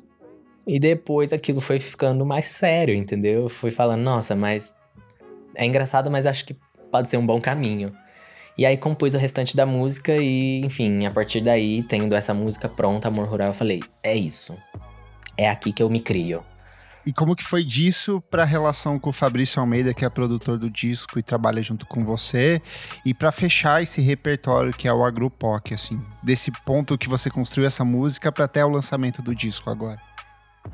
e 0.67 0.79
depois 0.79 1.33
aquilo 1.33 1.61
foi 1.61 1.79
ficando 1.79 2.25
mais 2.25 2.47
sério, 2.47 2.95
entendeu? 2.95 3.49
Fui 3.49 3.71
falando: 3.71 4.01
Nossa, 4.01 4.35
mas 4.35 4.75
é 5.55 5.65
engraçado, 5.65 6.11
mas 6.11 6.27
acho 6.27 6.45
que 6.45 6.57
pode 6.91 7.09
ser 7.09 7.17
um 7.17 7.27
bom 7.27 7.41
caminho. 7.41 7.93
E 8.59 8.67
aí 8.67 8.77
compus 8.77 9.15
o 9.15 9.19
restante 9.19 9.57
da 9.57 9.65
música 9.65 10.17
e, 10.17 10.61
enfim, 10.61 11.07
a 11.07 11.11
partir 11.11 11.41
daí, 11.41 11.83
tendo 11.85 12.15
essa 12.15 12.35
música 12.35 12.69
pronta, 12.69 13.09
Amor 13.09 13.29
Rural, 13.29 13.49
eu 13.49 13.55
falei: 13.55 13.81
é 14.03 14.15
isso. 14.15 14.57
É 15.41 15.49
aqui 15.49 15.73
que 15.73 15.83
eu 15.83 15.89
me 15.89 16.01
crio. 16.01 16.45
E 17.07 17.15
como 17.15 17.35
que 17.35 17.43
foi 17.43 17.65
disso 17.65 18.23
para 18.31 18.43
a 18.43 18.47
relação 18.47 18.99
com 18.99 19.09
o 19.09 19.13
Fabrício 19.13 19.59
Almeida, 19.59 19.95
que 19.95 20.05
é 20.05 20.11
produtor 20.11 20.59
do 20.59 20.69
disco 20.69 21.19
e 21.19 21.23
trabalha 21.23 21.63
junto 21.63 21.87
com 21.87 22.05
você, 22.05 22.61
e 23.07 23.15
para 23.15 23.33
fechar 23.33 23.83
esse 23.83 24.03
repertório 24.03 24.71
que 24.71 24.87
é 24.87 24.93
o 24.93 25.03
Agropoc, 25.03 25.73
assim, 25.73 25.99
desse 26.23 26.53
ponto 26.67 26.99
que 26.99 27.09
você 27.09 27.31
construiu 27.31 27.67
essa 27.67 27.87
música 27.87 28.31
para 28.31 28.45
até 28.45 28.63
o 28.63 28.69
lançamento 28.69 29.23
do 29.23 29.35
disco 29.35 29.71
agora? 29.71 29.99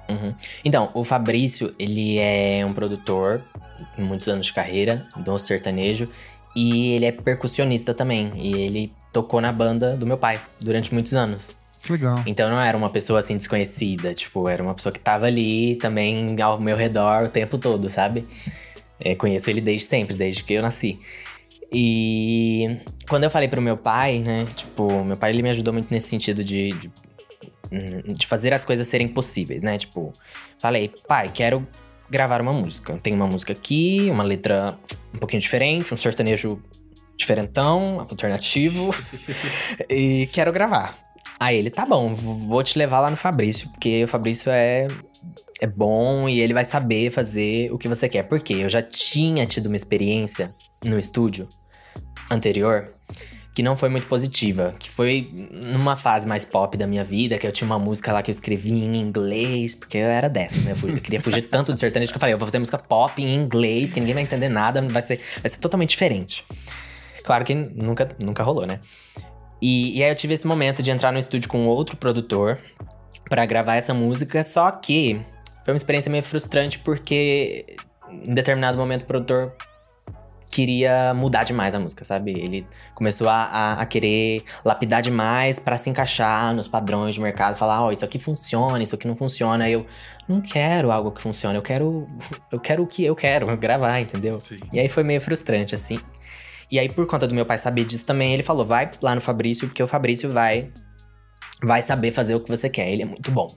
Uhum. 0.08 0.34
Então, 0.64 0.90
o 0.94 1.04
Fabrício, 1.04 1.72
ele 1.78 2.18
é 2.18 2.66
um 2.66 2.72
produtor, 2.72 3.40
muitos 3.96 4.26
anos 4.26 4.46
de 4.46 4.52
carreira, 4.52 5.06
do 5.16 5.38
sertanejo, 5.38 6.10
e 6.56 6.88
ele 6.94 7.04
é 7.04 7.12
percussionista 7.12 7.94
também. 7.94 8.32
E 8.34 8.52
ele 8.52 8.92
tocou 9.12 9.40
na 9.40 9.52
banda 9.52 9.96
do 9.96 10.04
meu 10.04 10.18
pai 10.18 10.42
durante 10.60 10.92
muitos 10.92 11.14
anos. 11.14 11.54
Legal. 11.88 12.22
Então 12.26 12.50
não 12.50 12.60
era 12.60 12.76
uma 12.76 12.90
pessoa 12.90 13.20
assim 13.20 13.36
desconhecida, 13.36 14.14
tipo, 14.14 14.48
era 14.48 14.62
uma 14.62 14.74
pessoa 14.74 14.92
que 14.92 15.00
tava 15.00 15.26
ali 15.26 15.76
também 15.76 16.40
ao 16.40 16.60
meu 16.60 16.76
redor 16.76 17.24
o 17.24 17.28
tempo 17.28 17.58
todo, 17.58 17.88
sabe? 17.88 18.24
É, 19.00 19.14
conheço 19.14 19.50
ele 19.50 19.60
desde 19.60 19.86
sempre, 19.86 20.16
desde 20.16 20.42
que 20.42 20.54
eu 20.54 20.62
nasci. 20.62 20.98
E 21.72 22.80
quando 23.08 23.24
eu 23.24 23.30
falei 23.30 23.48
pro 23.48 23.60
meu 23.60 23.76
pai, 23.76 24.20
né, 24.20 24.46
tipo, 24.54 25.04
meu 25.04 25.16
pai 25.16 25.30
ele 25.30 25.42
me 25.42 25.50
ajudou 25.50 25.72
muito 25.72 25.90
nesse 25.90 26.08
sentido 26.08 26.42
de, 26.44 26.72
de, 26.72 26.90
de 28.14 28.26
fazer 28.26 28.52
as 28.54 28.64
coisas 28.64 28.86
serem 28.86 29.08
possíveis, 29.08 29.62
né? 29.62 29.76
Tipo, 29.76 30.12
falei, 30.60 30.92
pai, 31.06 31.30
quero 31.32 31.66
gravar 32.08 32.40
uma 32.40 32.52
música. 32.52 32.98
Tem 32.98 33.12
uma 33.12 33.26
música 33.26 33.52
aqui, 33.52 34.08
uma 34.10 34.22
letra 34.22 34.78
um 35.14 35.18
pouquinho 35.18 35.40
diferente, 35.40 35.92
um 35.92 35.96
sertanejo 35.96 36.62
diferentão, 37.16 38.00
alternativo. 38.00 38.94
e 39.90 40.28
quero 40.32 40.52
gravar. 40.52 41.05
Aí 41.38 41.56
ele, 41.56 41.70
tá 41.70 41.84
bom, 41.84 42.14
vou 42.14 42.62
te 42.62 42.78
levar 42.78 43.00
lá 43.00 43.10
no 43.10 43.16
Fabrício, 43.16 43.68
porque 43.70 44.04
o 44.04 44.08
Fabrício 44.08 44.50
é, 44.50 44.88
é 45.60 45.66
bom 45.66 46.28
e 46.28 46.40
ele 46.40 46.54
vai 46.54 46.64
saber 46.64 47.10
fazer 47.10 47.70
o 47.72 47.78
que 47.78 47.88
você 47.88 48.08
quer. 48.08 48.22
Porque 48.24 48.54
eu 48.54 48.68
já 48.68 48.82
tinha 48.82 49.46
tido 49.46 49.66
uma 49.66 49.76
experiência 49.76 50.54
no 50.82 50.98
estúdio 50.98 51.48
anterior 52.30 52.96
que 53.54 53.62
não 53.62 53.74
foi 53.74 53.88
muito 53.88 54.06
positiva, 54.06 54.74
que 54.78 54.90
foi 54.90 55.30
numa 55.50 55.96
fase 55.96 56.26
mais 56.26 56.44
pop 56.44 56.76
da 56.76 56.86
minha 56.86 57.02
vida, 57.02 57.38
que 57.38 57.46
eu 57.46 57.50
tinha 57.50 57.64
uma 57.64 57.78
música 57.78 58.12
lá 58.12 58.22
que 58.22 58.30
eu 58.30 58.32
escrevi 58.32 58.70
em 58.70 58.96
inglês, 58.96 59.74
porque 59.74 59.96
eu 59.96 60.08
era 60.08 60.28
dessa, 60.28 60.60
né? 60.60 60.74
Eu, 60.82 60.90
eu 60.90 61.00
queria 61.00 61.22
fugir 61.22 61.40
tanto 61.40 61.72
do 61.72 61.80
sertanejo 61.80 62.12
que 62.12 62.16
eu 62.16 62.20
falei, 62.20 62.34
eu 62.34 62.38
vou 62.38 62.46
fazer 62.46 62.58
música 62.58 62.76
pop 62.76 63.22
em 63.22 63.34
inglês, 63.34 63.94
que 63.94 64.00
ninguém 64.00 64.12
vai 64.12 64.22
entender 64.24 64.50
nada, 64.50 64.82
vai 64.82 65.00
ser, 65.00 65.20
vai 65.40 65.50
ser 65.50 65.56
totalmente 65.58 65.88
diferente. 65.88 66.44
Claro 67.24 67.46
que 67.46 67.54
nunca, 67.54 68.14
nunca 68.22 68.42
rolou, 68.42 68.66
né? 68.66 68.78
E, 69.60 69.98
e 69.98 70.04
aí 70.04 70.10
eu 70.10 70.14
tive 70.14 70.34
esse 70.34 70.46
momento 70.46 70.82
de 70.82 70.90
entrar 70.90 71.12
no 71.12 71.18
estúdio 71.18 71.48
com 71.48 71.66
outro 71.66 71.96
produtor 71.96 72.58
para 73.28 73.44
gravar 73.46 73.76
essa 73.76 73.94
música, 73.94 74.44
só 74.44 74.70
que 74.70 75.20
foi 75.64 75.72
uma 75.72 75.76
experiência 75.76 76.10
meio 76.10 76.22
frustrante 76.22 76.78
porque 76.78 77.66
em 78.24 78.34
determinado 78.34 78.78
momento 78.78 79.02
o 79.02 79.06
produtor 79.06 79.52
queria 80.56 81.12
mudar 81.12 81.44
demais 81.44 81.74
a 81.74 81.78
música, 81.78 82.02
sabe? 82.02 82.30
Ele 82.30 82.66
começou 82.94 83.28
a, 83.28 83.42
a, 83.44 83.72
a 83.82 83.86
querer 83.86 84.42
lapidar 84.64 85.02
demais 85.02 85.58
para 85.58 85.76
se 85.76 85.90
encaixar 85.90 86.54
nos 86.54 86.66
padrões 86.66 87.14
de 87.14 87.20
mercado, 87.20 87.56
falar, 87.56 87.82
ó, 87.82 87.88
oh, 87.88 87.92
isso 87.92 88.04
aqui 88.04 88.18
funciona, 88.18 88.82
isso 88.82 88.94
aqui 88.94 89.06
não 89.06 89.14
funciona. 89.14 89.68
Eu 89.68 89.84
não 90.26 90.40
quero 90.40 90.90
algo 90.90 91.10
que 91.10 91.20
funcione, 91.20 91.56
eu 91.56 91.62
quero 91.62 92.08
eu 92.50 92.58
quero 92.58 92.84
o 92.84 92.86
que 92.86 93.04
eu 93.04 93.14
quero, 93.14 93.54
gravar, 93.58 94.00
entendeu? 94.00 94.40
Sim. 94.40 94.58
E 94.72 94.80
aí 94.80 94.88
foi 94.88 95.02
meio 95.02 95.20
frustrante 95.20 95.74
assim. 95.74 96.00
E 96.70 96.78
aí, 96.78 96.88
por 96.88 97.06
conta 97.06 97.26
do 97.26 97.34
meu 97.34 97.46
pai 97.46 97.58
saber 97.58 97.84
disso 97.84 98.04
também, 98.04 98.34
ele 98.34 98.42
falou: 98.42 98.64
vai 98.64 98.90
lá 99.00 99.14
no 99.14 99.20
Fabrício, 99.20 99.68
porque 99.68 99.82
o 99.82 99.86
Fabrício 99.86 100.30
vai, 100.30 100.70
vai 101.62 101.82
saber 101.82 102.10
fazer 102.10 102.34
o 102.34 102.40
que 102.40 102.48
você 102.48 102.68
quer. 102.68 102.90
Ele 102.90 103.02
é 103.02 103.06
muito 103.06 103.30
bom. 103.30 103.54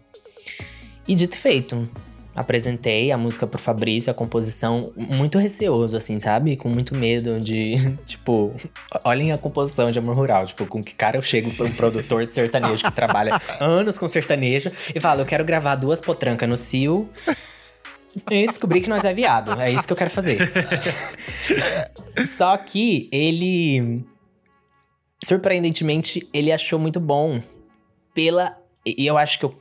E 1.08 1.16
dito 1.16 1.34
e 1.34 1.38
feito. 1.38 1.90
Apresentei 2.36 3.12
a 3.12 3.18
música 3.18 3.46
pro 3.46 3.60
Fabrício, 3.60 4.10
a 4.10 4.14
composição, 4.14 4.94
muito 4.96 5.38
receoso, 5.38 5.98
assim, 5.98 6.20
sabe? 6.20 6.56
Com 6.56 6.70
muito 6.70 6.96
medo 6.96 7.42
de, 7.42 7.76
tipo, 8.06 8.54
olhem 9.04 9.32
a 9.34 9.38
composição 9.38 9.90
de 9.90 10.00
Amor 10.00 10.16
Rural. 10.16 10.46
Tipo, 10.46 10.66
com 10.66 10.82
que 10.82 10.94
cara 10.94 11.18
eu 11.18 11.22
chego 11.22 11.52
pra 11.56 11.66
um 11.66 11.72
produtor 11.72 12.26
de 12.26 12.32
sertanejo 12.32 12.84
que 12.84 12.92
trabalha 12.92 13.42
anos 13.60 13.98
com 13.98 14.08
sertanejo 14.08 14.72
e 14.94 15.00
falo, 15.00 15.22
eu 15.22 15.26
quero 15.26 15.44
gravar 15.44 15.76
duas 15.76 16.00
potrancas 16.00 16.48
no 16.48 16.56
Cio 16.56 17.10
e 18.30 18.48
descobri 18.48 18.82
que 18.82 18.90
nós 18.90 19.06
é 19.06 19.14
viado. 19.14 19.60
É 19.60 19.72
isso 19.72 19.86
que 19.86 19.94
eu 19.94 19.98
quero 19.98 20.10
fazer. 20.10 20.40
Só 22.38 22.56
que 22.58 23.10
ele. 23.12 24.06
Surpreendentemente, 25.24 26.28
ele 26.34 26.52
achou 26.52 26.80
muito 26.80 27.00
bom. 27.00 27.42
Pela. 28.14 28.58
E 28.86 29.06
eu 29.06 29.18
acho 29.18 29.38
que 29.38 29.46
eu 29.46 29.56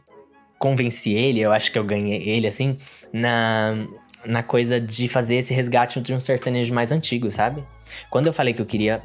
convenci 0.58 1.12
ele, 1.12 1.40
eu 1.40 1.52
acho 1.52 1.70
que 1.70 1.78
eu 1.78 1.84
ganhei 1.84 2.28
ele, 2.28 2.46
assim, 2.46 2.76
na, 3.12 3.86
na 4.24 4.42
coisa 4.42 4.80
de 4.80 5.08
fazer 5.08 5.36
esse 5.36 5.54
resgate 5.54 6.00
de 6.00 6.12
um 6.12 6.18
sertanejo 6.18 6.74
mais 6.74 6.90
antigo, 6.90 7.30
sabe? 7.30 7.62
Quando 8.10 8.26
eu 8.26 8.32
falei 8.32 8.52
que 8.52 8.60
eu 8.60 8.66
queria 8.66 9.02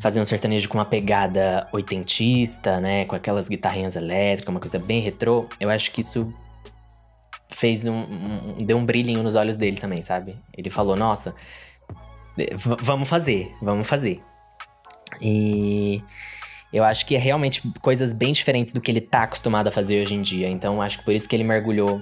fazer 0.00 0.20
um 0.20 0.24
sertanejo 0.24 0.68
com 0.68 0.78
uma 0.78 0.84
pegada 0.84 1.68
oitentista, 1.72 2.80
né? 2.80 3.04
Com 3.04 3.14
aquelas 3.14 3.48
guitarrinhas 3.48 3.96
elétricas, 3.96 4.52
uma 4.52 4.60
coisa 4.60 4.78
bem 4.78 5.00
retrô, 5.00 5.46
eu 5.60 5.70
acho 5.70 5.90
que 5.92 6.00
isso 6.00 6.32
fez 7.58 7.86
um, 7.86 7.98
um, 7.98 8.54
deu 8.64 8.78
um 8.78 8.84
brilhinho 8.84 9.22
nos 9.22 9.34
olhos 9.34 9.56
dele 9.56 9.78
também, 9.78 10.00
sabe? 10.00 10.38
Ele 10.56 10.70
falou: 10.70 10.94
"Nossa, 10.94 11.34
vamos 12.56 13.08
fazer, 13.08 13.52
vamos 13.60 13.86
fazer". 13.86 14.22
E 15.20 16.02
eu 16.72 16.84
acho 16.84 17.04
que 17.04 17.16
é 17.16 17.18
realmente 17.18 17.60
coisas 17.80 18.12
bem 18.12 18.32
diferentes 18.32 18.72
do 18.72 18.80
que 18.80 18.90
ele 18.90 19.00
tá 19.00 19.24
acostumado 19.24 19.66
a 19.66 19.70
fazer 19.72 20.00
hoje 20.00 20.14
em 20.14 20.22
dia. 20.22 20.48
Então 20.48 20.80
acho 20.80 20.98
que 20.98 21.04
por 21.04 21.14
isso 21.14 21.28
que 21.28 21.34
ele 21.34 21.44
mergulhou 21.44 22.00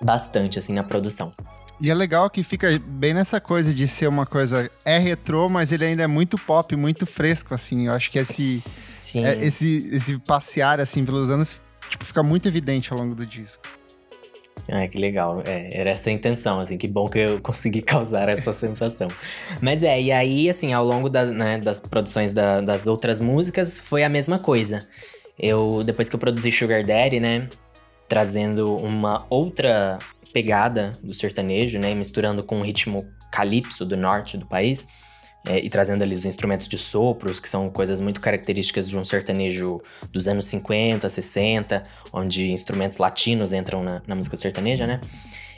bastante 0.00 0.58
assim 0.58 0.72
na 0.72 0.82
produção. 0.82 1.32
E 1.78 1.90
é 1.90 1.94
legal 1.94 2.30
que 2.30 2.42
fica 2.42 2.78
bem 2.78 3.12
nessa 3.12 3.40
coisa 3.40 3.74
de 3.74 3.86
ser 3.86 4.06
uma 4.06 4.24
coisa 4.24 4.70
é 4.84 4.98
retrô, 4.98 5.48
mas 5.48 5.72
ele 5.72 5.84
ainda 5.84 6.02
é 6.02 6.06
muito 6.06 6.38
pop, 6.38 6.74
muito 6.74 7.04
fresco 7.06 7.54
assim. 7.54 7.86
Eu 7.86 7.92
acho 7.92 8.10
que 8.10 8.18
esse 8.18 8.62
é, 9.18 9.44
esse 9.44 9.88
esse 9.92 10.18
passear 10.18 10.80
assim 10.80 11.04
pelos 11.04 11.30
anos 11.30 11.60
tipo 11.90 12.04
fica 12.04 12.22
muito 12.22 12.48
evidente 12.48 12.90
ao 12.92 12.98
longo 12.98 13.14
do 13.14 13.26
disco. 13.26 13.79
Ah, 14.68 14.86
que 14.86 14.98
legal. 14.98 15.42
É, 15.44 15.80
era 15.80 15.90
essa 15.90 16.10
a 16.10 16.12
intenção, 16.12 16.60
assim, 16.60 16.76
que 16.76 16.88
bom 16.88 17.08
que 17.08 17.18
eu 17.18 17.40
consegui 17.42 17.82
causar 17.82 18.28
essa 18.28 18.52
sensação. 18.52 19.08
Mas 19.60 19.82
é, 19.82 20.00
e 20.00 20.12
aí, 20.12 20.48
assim, 20.48 20.72
ao 20.72 20.84
longo 20.84 21.08
da, 21.08 21.24
né, 21.26 21.58
das 21.58 21.80
produções 21.80 22.32
da, 22.32 22.60
das 22.60 22.86
outras 22.86 23.20
músicas, 23.20 23.78
foi 23.78 24.02
a 24.02 24.08
mesma 24.08 24.38
coisa. 24.38 24.86
Eu, 25.38 25.82
depois 25.84 26.08
que 26.08 26.14
eu 26.14 26.20
produzi 26.20 26.52
Sugar 26.52 26.84
Daddy, 26.84 27.20
né, 27.20 27.48
trazendo 28.08 28.76
uma 28.76 29.26
outra 29.30 29.98
pegada 30.32 30.92
do 31.02 31.14
sertanejo, 31.14 31.78
né, 31.78 31.94
misturando 31.94 32.42
com 32.42 32.60
o 32.60 32.62
ritmo 32.62 33.06
calypso 33.30 33.84
do 33.84 33.96
norte 33.96 34.36
do 34.36 34.46
país, 34.46 34.86
é, 35.46 35.58
e 35.58 35.68
trazendo 35.68 36.02
ali 36.02 36.14
os 36.14 36.24
instrumentos 36.24 36.68
de 36.68 36.76
sopros, 36.76 37.40
que 37.40 37.48
são 37.48 37.70
coisas 37.70 38.00
muito 38.00 38.20
características 38.20 38.88
de 38.88 38.98
um 38.98 39.04
sertanejo 39.04 39.80
dos 40.12 40.28
anos 40.28 40.44
50, 40.46 41.08
60, 41.08 41.82
onde 42.12 42.50
instrumentos 42.50 42.98
latinos 42.98 43.52
entram 43.52 43.82
na, 43.82 44.02
na 44.06 44.14
música 44.14 44.36
sertaneja, 44.36 44.86
né? 44.86 45.00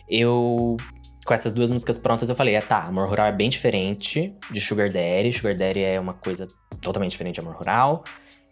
Eu 0.09 0.77
com 1.25 1.33
essas 1.33 1.53
duas 1.53 1.71
músicas 1.71 1.99
prontas, 1.99 2.29
eu 2.29 2.35
falei, 2.35 2.57
ah, 2.57 2.63
tá, 2.63 2.85
Amor 2.85 3.09
Rural 3.09 3.29
é 3.29 3.33
bem 3.33 3.49
diferente 3.49 4.35
de 4.51 4.61
Sugar 4.61 4.91
Daddy. 4.91 5.33
Sugar 5.33 5.57
Daddy 5.57 5.85
é 5.85 6.01
uma 6.01 6.15
coisa 6.15 6.49
totalmente 6.81 7.13
diferente 7.13 7.35
de 7.37 7.41
Amor 7.41 7.55
Rural. 7.55 8.03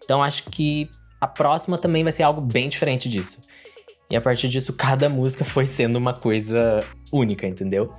Então 0.05 0.23
acho 0.23 0.45
que 0.45 0.89
a 1.21 1.27
próxima 1.27 1.77
também 1.77 2.03
vai 2.03 2.13
ser 2.13 2.23
algo 2.23 2.41
bem 2.41 2.69
diferente 2.69 3.09
disso. 3.09 3.41
E 4.11 4.17
a 4.17 4.21
partir 4.21 4.49
disso, 4.49 4.73
cada 4.73 5.09
música 5.09 5.45
foi 5.47 5.67
sendo 5.67 5.97
uma 5.97 6.15
coisa 6.15 6.85
única, 7.13 7.47
entendeu? 7.47 7.93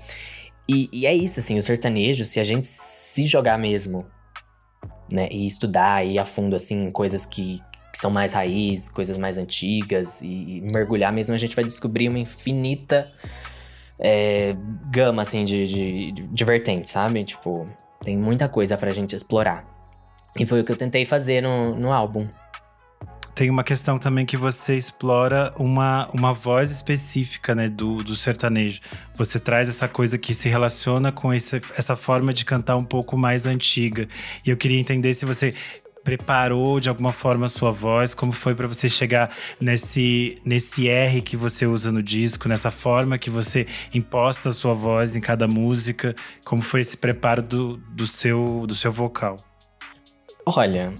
E, 0.67 0.89
e 0.91 1.05
é 1.05 1.13
isso, 1.13 1.39
assim, 1.39 1.57
o 1.57 1.61
sertanejo, 1.61 2.23
se 2.23 2.39
a 2.39 2.43
gente 2.43 2.65
se 2.67 3.25
jogar 3.27 3.57
mesmo, 3.57 4.05
né? 5.11 5.27
E 5.31 5.45
estudar 5.45 6.05
e 6.05 6.17
a 6.17 6.25
fundo, 6.25 6.55
assim, 6.55 6.89
coisas 6.89 7.25
que, 7.25 7.59
que 7.91 7.97
são 7.97 8.09
mais 8.09 8.33
raiz, 8.33 8.87
coisas 8.87 9.17
mais 9.17 9.37
antigas, 9.37 10.21
e, 10.21 10.57
e, 10.57 10.61
mergulhar 10.61 11.11
mesmo, 11.11 11.35
a 11.35 11.37
gente 11.37 11.55
vai 11.55 11.65
descobrir 11.65 12.07
uma 12.07 12.19
infinita 12.19 13.11
é, 13.99 14.55
gama, 14.89 15.21
assim, 15.21 15.43
de, 15.43 15.65
de, 15.65 16.11
de 16.11 16.43
vertentes, 16.43 16.91
sabe? 16.91 17.23
Tipo, 17.23 17.65
tem 18.01 18.17
muita 18.17 18.47
coisa 18.47 18.77
pra 18.77 18.91
gente 18.91 19.15
explorar. 19.15 19.65
E 20.39 20.45
foi 20.45 20.61
o 20.61 20.63
que 20.63 20.71
eu 20.71 20.77
tentei 20.77 21.05
fazer 21.05 21.41
no, 21.41 21.75
no 21.75 21.91
álbum. 21.91 22.27
Tem 23.33 23.49
uma 23.49 23.63
questão 23.63 23.97
também 23.97 24.25
que 24.25 24.35
você 24.35 24.75
explora 24.75 25.53
uma, 25.57 26.09
uma 26.13 26.33
voz 26.33 26.69
específica 26.69 27.55
né, 27.55 27.69
do, 27.69 28.03
do 28.03 28.15
sertanejo. 28.15 28.81
Você 29.15 29.39
traz 29.39 29.69
essa 29.69 29.87
coisa 29.87 30.17
que 30.17 30.33
se 30.33 30.49
relaciona 30.49 31.11
com 31.11 31.33
esse, 31.33 31.61
essa 31.75 31.95
forma 31.95 32.33
de 32.33 32.43
cantar 32.43 32.75
um 32.75 32.83
pouco 32.83 33.17
mais 33.17 33.45
antiga. 33.45 34.07
E 34.45 34.49
eu 34.49 34.57
queria 34.57 34.79
entender 34.79 35.13
se 35.13 35.25
você 35.25 35.53
preparou 36.03 36.79
de 36.79 36.89
alguma 36.89 37.11
forma 37.11 37.45
a 37.45 37.49
sua 37.49 37.71
voz? 37.71 38.13
Como 38.13 38.31
foi 38.31 38.55
para 38.55 38.67
você 38.67 38.89
chegar 38.89 39.31
nesse, 39.59 40.39
nesse 40.45 40.87
R 40.87 41.21
que 41.21 41.37
você 41.37 41.65
usa 41.65 41.91
no 41.91 42.01
disco, 42.01 42.47
nessa 42.47 42.71
forma 42.71 43.17
que 43.17 43.29
você 43.29 43.65
imposta 43.93 44.49
a 44.49 44.51
sua 44.51 44.73
voz 44.73 45.15
em 45.15 45.21
cada 45.21 45.47
música? 45.47 46.15
Como 46.43 46.61
foi 46.61 46.81
esse 46.81 46.97
preparo 46.97 47.41
do, 47.41 47.77
do, 47.77 48.05
seu, 48.05 48.65
do 48.67 48.75
seu 48.75 48.91
vocal? 48.91 49.37
Olha, 50.45 50.93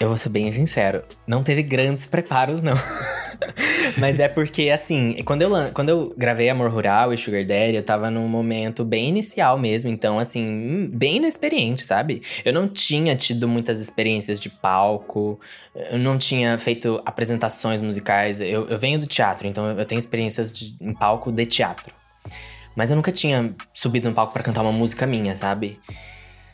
eu 0.00 0.08
vou 0.08 0.16
ser 0.16 0.28
bem 0.28 0.50
sincero, 0.52 1.04
não 1.26 1.42
teve 1.42 1.62
grandes 1.62 2.06
preparos, 2.06 2.60
não. 2.60 2.74
Mas 3.98 4.18
é 4.18 4.28
porque, 4.28 4.70
assim, 4.70 5.22
quando 5.24 5.42
eu, 5.42 5.50
quando 5.72 5.88
eu 5.88 6.14
gravei 6.16 6.48
Amor 6.48 6.70
Rural 6.70 7.12
e 7.12 7.16
Sugar 7.16 7.44
Daddy, 7.44 7.76
eu 7.76 7.82
tava 7.82 8.10
num 8.10 8.26
momento 8.26 8.84
bem 8.84 9.08
inicial 9.08 9.58
mesmo. 9.58 9.90
Então, 9.90 10.18
assim, 10.18 10.90
bem 10.92 11.16
inexperiente, 11.16 11.84
sabe? 11.84 12.22
Eu 12.44 12.52
não 12.52 12.68
tinha 12.68 13.14
tido 13.14 13.46
muitas 13.46 13.78
experiências 13.78 14.40
de 14.40 14.48
palco, 14.48 15.38
eu 15.74 15.98
não 15.98 16.18
tinha 16.18 16.58
feito 16.58 17.00
apresentações 17.04 17.80
musicais. 17.80 18.40
Eu, 18.40 18.68
eu 18.68 18.78
venho 18.78 18.98
do 18.98 19.06
teatro, 19.06 19.46
então 19.46 19.68
eu 19.70 19.84
tenho 19.84 19.98
experiências 19.98 20.52
de, 20.52 20.76
em 20.80 20.92
palco 20.92 21.30
de 21.30 21.46
teatro. 21.46 21.94
Mas 22.74 22.90
eu 22.90 22.96
nunca 22.96 23.12
tinha 23.12 23.54
subido 23.72 24.08
no 24.08 24.14
palco 24.14 24.32
para 24.32 24.42
cantar 24.42 24.62
uma 24.62 24.72
música 24.72 25.06
minha, 25.06 25.36
sabe? 25.36 25.78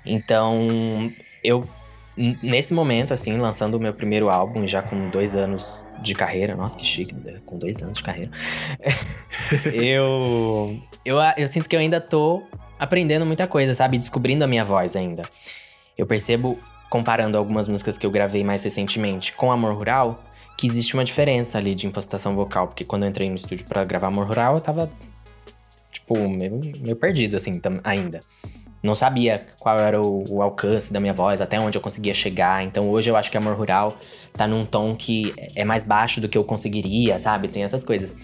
Então, 0.04 1.10
eu 1.42 1.66
nesse 2.42 2.74
momento, 2.74 3.14
assim, 3.14 3.36
lançando 3.38 3.74
o 3.76 3.80
meu 3.80 3.94
primeiro 3.94 4.28
álbum, 4.28 4.66
já 4.66 4.82
com 4.82 5.08
dois 5.08 5.34
anos 5.34 5.84
de 6.02 6.14
carreira, 6.14 6.54
nossa, 6.54 6.76
que 6.76 6.84
chique, 6.84 7.14
com 7.44 7.58
dois 7.58 7.82
anos 7.82 7.96
de 7.96 8.02
carreira, 8.02 8.30
eu, 9.72 10.78
eu, 11.04 11.16
eu 11.36 11.48
sinto 11.48 11.68
que 11.68 11.74
eu 11.74 11.80
ainda 11.80 12.00
tô 12.00 12.42
aprendendo 12.78 13.24
muita 13.24 13.46
coisa, 13.46 13.74
sabe? 13.74 13.98
Descobrindo 13.98 14.44
a 14.44 14.46
minha 14.46 14.64
voz 14.64 14.96
ainda. 14.96 15.22
Eu 15.96 16.06
percebo, 16.06 16.58
comparando 16.88 17.38
algumas 17.38 17.68
músicas 17.68 17.96
que 17.96 18.06
eu 18.06 18.10
gravei 18.10 18.44
mais 18.44 18.62
recentemente 18.62 19.32
com 19.32 19.50
Amor 19.50 19.74
Rural, 19.74 20.22
que 20.56 20.66
existe 20.66 20.94
uma 20.94 21.04
diferença 21.04 21.56
ali 21.56 21.74
de 21.74 21.86
impostação 21.86 22.34
vocal, 22.34 22.68
porque 22.68 22.84
quando 22.84 23.04
eu 23.04 23.08
entrei 23.08 23.28
no 23.30 23.36
estúdio 23.36 23.66
para 23.66 23.84
gravar 23.84 24.08
Amor 24.08 24.26
Rural, 24.26 24.54
eu 24.54 24.60
tava, 24.60 24.90
tipo, 25.90 26.16
meio, 26.28 26.58
meio 26.58 26.96
perdido, 26.96 27.36
assim, 27.36 27.58
ainda 27.84 28.20
não 28.82 28.94
sabia 28.94 29.46
qual 29.58 29.78
era 29.78 30.00
o, 30.00 30.24
o, 30.28 30.42
alcance 30.42 30.92
da 30.92 31.00
minha 31.00 31.12
voz, 31.12 31.40
até 31.40 31.60
onde 31.60 31.76
eu 31.76 31.82
conseguia 31.82 32.14
chegar. 32.14 32.64
Então 32.64 32.88
hoje 32.88 33.10
eu 33.10 33.16
acho 33.16 33.30
que 33.30 33.36
Amor 33.36 33.54
Rural 33.54 33.96
tá 34.32 34.46
num 34.46 34.64
tom 34.64 34.96
que 34.96 35.34
é 35.54 35.64
mais 35.64 35.82
baixo 35.84 36.20
do 36.20 36.28
que 36.28 36.38
eu 36.38 36.44
conseguiria, 36.44 37.18
sabe? 37.18 37.48
Tem 37.48 37.62
essas 37.62 37.84
coisas. 37.84 38.16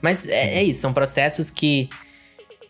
Mas 0.00 0.26
é, 0.26 0.58
é, 0.58 0.62
isso, 0.62 0.80
são 0.80 0.92
processos 0.92 1.48
que, 1.48 1.88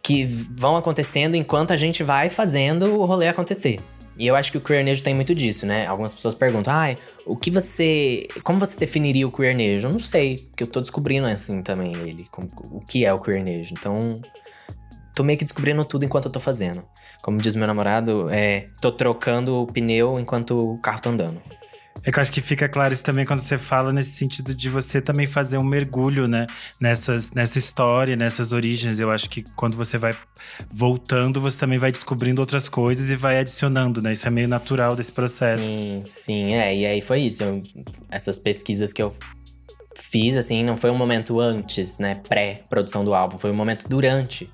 que 0.03 0.25
vão 0.25 0.77
acontecendo 0.77 1.35
enquanto 1.35 1.73
a 1.73 1.77
gente 1.77 2.03
vai 2.03 2.29
fazendo 2.29 2.93
o 2.93 3.05
rolê 3.07 3.29
acontecer. 3.29 3.81
E 4.19 4.27
eu 4.27 4.37
acho 4.37 4.53
que 4.53 4.59
o 4.59 4.61
queernejo 4.61 5.03
tem 5.03 5.15
muito 5.15 5.35
disso, 5.35 5.65
né? 5.65 5.87
Algumas 5.87 6.13
pessoas 6.13 6.35
perguntam, 6.35 6.73
ai, 6.73 6.99
ah, 7.01 7.23
o 7.25 7.35
que 7.35 7.51
você. 7.51 8.29
Como 8.43 8.59
você 8.59 8.77
definiria 8.77 9.27
o 9.27 9.33
queernejo? 9.33 9.89
Eu 9.89 9.93
não 9.93 9.99
sei, 9.99 10.49
porque 10.51 10.65
eu 10.65 10.67
tô 10.67 10.83
descobrindo 10.83 11.27
assim 11.27 11.63
também 11.63 11.95
ele, 11.95 12.27
como, 12.31 12.47
o 12.71 12.81
que 12.81 13.07
é 13.07 13.13
o 13.13 13.19
queernejo. 13.19 13.73
Então, 13.73 14.21
tô 15.15 15.23
meio 15.23 15.39
que 15.39 15.45
descobrindo 15.45 15.85
tudo 15.85 16.05
enquanto 16.05 16.27
eu 16.27 16.31
tô 16.31 16.41
fazendo. 16.41 16.85
Como 17.23 17.39
diz 17.39 17.55
meu 17.55 17.67
namorado, 17.67 18.29
é, 18.31 18.69
tô 18.81 18.93
trocando 18.93 19.57
o 19.57 19.67
pneu 19.67 20.19
enquanto 20.19 20.59
o 20.59 20.79
carro 20.81 21.01
tá 21.01 21.11
andando. 21.11 21.41
É 22.05 22.11
que 22.11 22.19
eu 22.19 22.23
acho 22.23 22.33
que 22.33 22.41
fica 22.41 22.69
claro 22.69 22.93
isso 22.93 23.05
também 23.05 23.25
quando 23.25 23.39
você 23.39 23.57
fala 23.57 23.93
nesse 23.93 24.11
sentido 24.11 24.55
de 24.55 24.69
você 24.69 25.01
também 25.01 25.27
fazer 25.27 25.59
um 25.59 25.63
mergulho, 25.63 26.27
né? 26.27 26.47
Nessas, 26.81 27.31
nessa 27.31 27.59
história, 27.59 28.17
nessas 28.17 28.53
origens. 28.53 28.99
Eu 28.99 29.11
acho 29.11 29.31
que 29.31 29.45
quando 29.55 29.77
você 29.77 29.97
vai 29.99 30.17
voltando, 30.69 31.41
você 31.41 31.57
também 31.57 31.79
vai 31.79 31.93
descobrindo 31.93 32.41
outras 32.41 32.69
coisas 32.69 33.09
e 33.09 33.15
vai 33.15 33.39
adicionando, 33.39 34.03
né? 34.03 34.13
Isso 34.13 34.27
é 34.27 34.31
meio 34.31 34.49
natural 34.49 34.97
desse 34.97 35.13
processo. 35.13 35.63
Sim, 35.63 36.03
sim, 36.05 36.55
é. 36.55 36.75
E 36.75 36.87
aí 36.87 37.01
foi 37.01 37.21
isso. 37.21 37.45
Eu, 37.45 37.63
essas 38.11 38.37
pesquisas 38.37 38.93
que 38.93 39.03
eu 39.03 39.15
fiz, 39.97 40.35
assim, 40.35 40.65
não 40.65 40.77
foi 40.77 40.91
um 40.91 40.97
momento 40.97 41.39
antes, 41.39 41.99
né? 41.99 42.17
Pré-produção 42.29 43.05
do 43.05 43.15
álbum, 43.15 43.39
foi 43.39 43.53
um 43.53 43.57
momento 43.57 43.89
durante. 43.89 44.51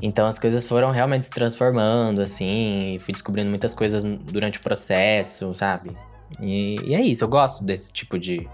Então 0.00 0.26
as 0.26 0.38
coisas 0.38 0.64
foram 0.64 0.90
realmente 0.90 1.26
se 1.26 1.30
transformando, 1.30 2.20
assim, 2.20 2.94
e 2.94 2.98
fui 2.98 3.12
descobrindo 3.12 3.50
muitas 3.50 3.74
coisas 3.74 4.04
durante 4.04 4.58
o 4.58 4.62
processo, 4.62 5.54
sabe? 5.54 5.96
E, 6.40 6.80
e 6.84 6.94
é 6.94 7.00
isso, 7.00 7.24
eu 7.24 7.28
gosto 7.28 7.64
desse 7.64 7.92
tipo 7.92 8.18
de, 8.18 8.48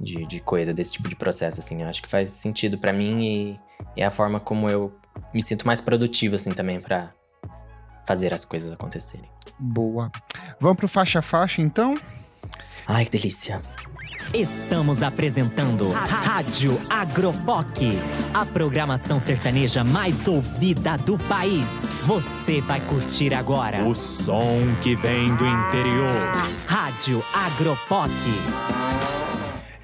de, 0.00 0.26
de, 0.26 0.40
coisa, 0.40 0.72
desse 0.72 0.92
tipo 0.92 1.08
de 1.08 1.16
processo, 1.16 1.58
assim. 1.60 1.82
Eu 1.82 1.88
acho 1.88 2.02
que 2.02 2.08
faz 2.08 2.30
sentido 2.30 2.78
para 2.78 2.92
mim 2.92 3.22
e, 3.22 3.56
e, 3.96 4.02
é 4.02 4.04
a 4.04 4.10
forma 4.10 4.38
como 4.38 4.68
eu 4.68 4.92
me 5.34 5.42
sinto 5.42 5.66
mais 5.66 5.80
produtivo, 5.80 6.36
assim, 6.36 6.52
também 6.52 6.80
para 6.80 7.12
fazer 8.06 8.32
as 8.32 8.44
coisas 8.44 8.72
acontecerem. 8.72 9.28
Boa. 9.58 10.10
Vamos 10.60 10.76
pro 10.76 10.88
faixa 10.88 11.20
a 11.20 11.22
faixa, 11.22 11.60
então? 11.62 11.98
Ai, 12.86 13.04
que 13.04 13.10
delícia. 13.10 13.62
Estamos 14.34 15.02
apresentando 15.02 15.90
Rádio 15.90 16.80
Agropoc, 16.88 17.66
a 18.32 18.46
programação 18.46 19.18
sertaneja 19.18 19.84
mais 19.84 20.26
ouvida 20.26 20.96
do 20.96 21.18
país. 21.18 22.02
Você 22.06 22.60
vai 22.62 22.80
curtir 22.80 23.34
agora 23.34 23.82
o 23.84 23.94
som 23.94 24.60
que 24.82 24.96
vem 24.96 25.34
do 25.36 25.46
interior. 25.46 26.10
Rádio 26.66 27.22
Agropoc. 27.34 28.10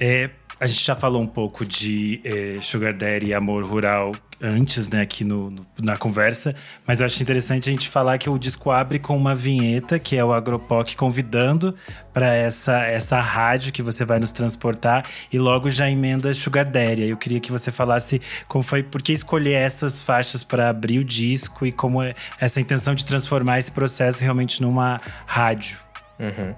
É, 0.01 0.31
a 0.59 0.67
gente 0.67 0.85
já 0.85 0.95
falou 0.95 1.21
um 1.21 1.27
pouco 1.27 1.67
de 1.67 2.21
é, 2.25 2.59
Sugar 2.63 2.95
Daddy 2.95 3.27
e 3.27 3.35
amor 3.35 3.65
rural 3.65 4.13
antes, 4.41 4.89
né, 4.89 5.01
aqui 5.01 5.25
no, 5.25 5.51
no, 5.51 5.67
na 5.81 5.97
conversa, 5.97 6.55
mas 6.87 7.01
eu 7.01 7.07
acho 7.07 7.21
interessante 7.23 7.69
a 7.69 7.73
gente 7.73 7.89
falar 7.89 8.19
que 8.19 8.31
o 8.31 8.39
disco 8.39 8.71
abre 8.71 8.99
com 8.99 9.17
uma 9.17 9.35
vinheta, 9.35 9.99
que 9.99 10.17
é 10.17 10.25
o 10.25 10.33
Agropoc 10.33 10.95
convidando 10.95 11.75
para 12.13 12.35
essa, 12.35 12.85
essa 12.85 13.21
rádio 13.21 13.73
que 13.73 13.83
você 13.83 14.05
vai 14.05 14.19
nos 14.19 14.31
transportar 14.31 15.05
e 15.33 15.39
logo 15.39 15.69
já 15.71 15.91
emenda 15.91 16.33
Sugar 16.35 16.69
Daddy. 16.69 17.09
Eu 17.09 17.17
queria 17.17 17.41
que 17.41 17.51
você 17.51 17.71
falasse 17.71 18.21
como 18.47 18.63
foi, 18.63 18.83
por 18.83 19.03
que 19.03 19.13
escolher 19.13 19.55
essas 19.55 20.01
faixas 20.01 20.45
para 20.45 20.69
abrir 20.69 20.99
o 21.01 21.05
disco 21.05 21.67
e 21.67 21.73
como 21.73 22.03
é 22.03 22.15
essa 22.41 22.61
intenção 22.61 22.95
de 22.95 23.05
transformar 23.05 23.59
esse 23.59 23.73
processo 23.73 24.23
realmente 24.23 24.63
numa 24.63 25.01
rádio. 25.27 25.79
Uhum. 26.21 26.55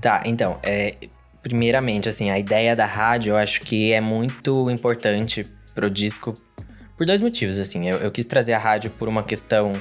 Tá, 0.00 0.22
então, 0.24 0.58
é, 0.62 0.94
primeiramente, 1.42 2.08
assim, 2.08 2.30
a 2.30 2.38
ideia 2.38 2.76
da 2.76 2.86
rádio 2.86 3.30
eu 3.30 3.36
acho 3.36 3.60
que 3.62 3.92
é 3.92 4.00
muito 4.00 4.70
importante 4.70 5.44
pro 5.74 5.90
disco 5.90 6.34
por 6.96 7.06
dois 7.06 7.20
motivos, 7.20 7.58
assim. 7.58 7.88
Eu, 7.88 7.98
eu 7.98 8.10
quis 8.10 8.26
trazer 8.26 8.52
a 8.52 8.58
rádio 8.58 8.90
por 8.90 9.08
uma 9.08 9.22
questão 9.22 9.72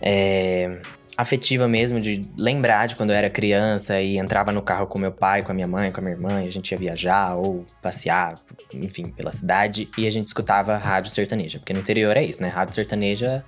é, 0.00 0.80
afetiva 1.16 1.68
mesmo, 1.68 2.00
de 2.00 2.22
lembrar 2.36 2.86
de 2.86 2.96
quando 2.96 3.10
eu 3.10 3.16
era 3.16 3.30
criança 3.30 4.00
e 4.00 4.18
entrava 4.18 4.50
no 4.50 4.62
carro 4.62 4.86
com 4.86 4.98
meu 4.98 5.12
pai, 5.12 5.42
com 5.42 5.52
a 5.52 5.54
minha 5.54 5.68
mãe, 5.68 5.92
com 5.92 6.00
a 6.00 6.02
minha 6.02 6.14
irmã, 6.14 6.42
e 6.42 6.48
a 6.48 6.50
gente 6.50 6.72
ia 6.72 6.78
viajar 6.78 7.36
ou 7.36 7.64
passear, 7.82 8.34
enfim, 8.72 9.10
pela 9.10 9.32
cidade, 9.32 9.88
e 9.96 10.06
a 10.06 10.10
gente 10.10 10.26
escutava 10.26 10.76
rádio 10.76 11.10
sertaneja. 11.10 11.58
Porque 11.58 11.72
no 11.72 11.80
interior 11.80 12.16
é 12.16 12.24
isso, 12.24 12.42
né? 12.42 12.48
Rádio 12.48 12.74
sertaneja 12.74 13.44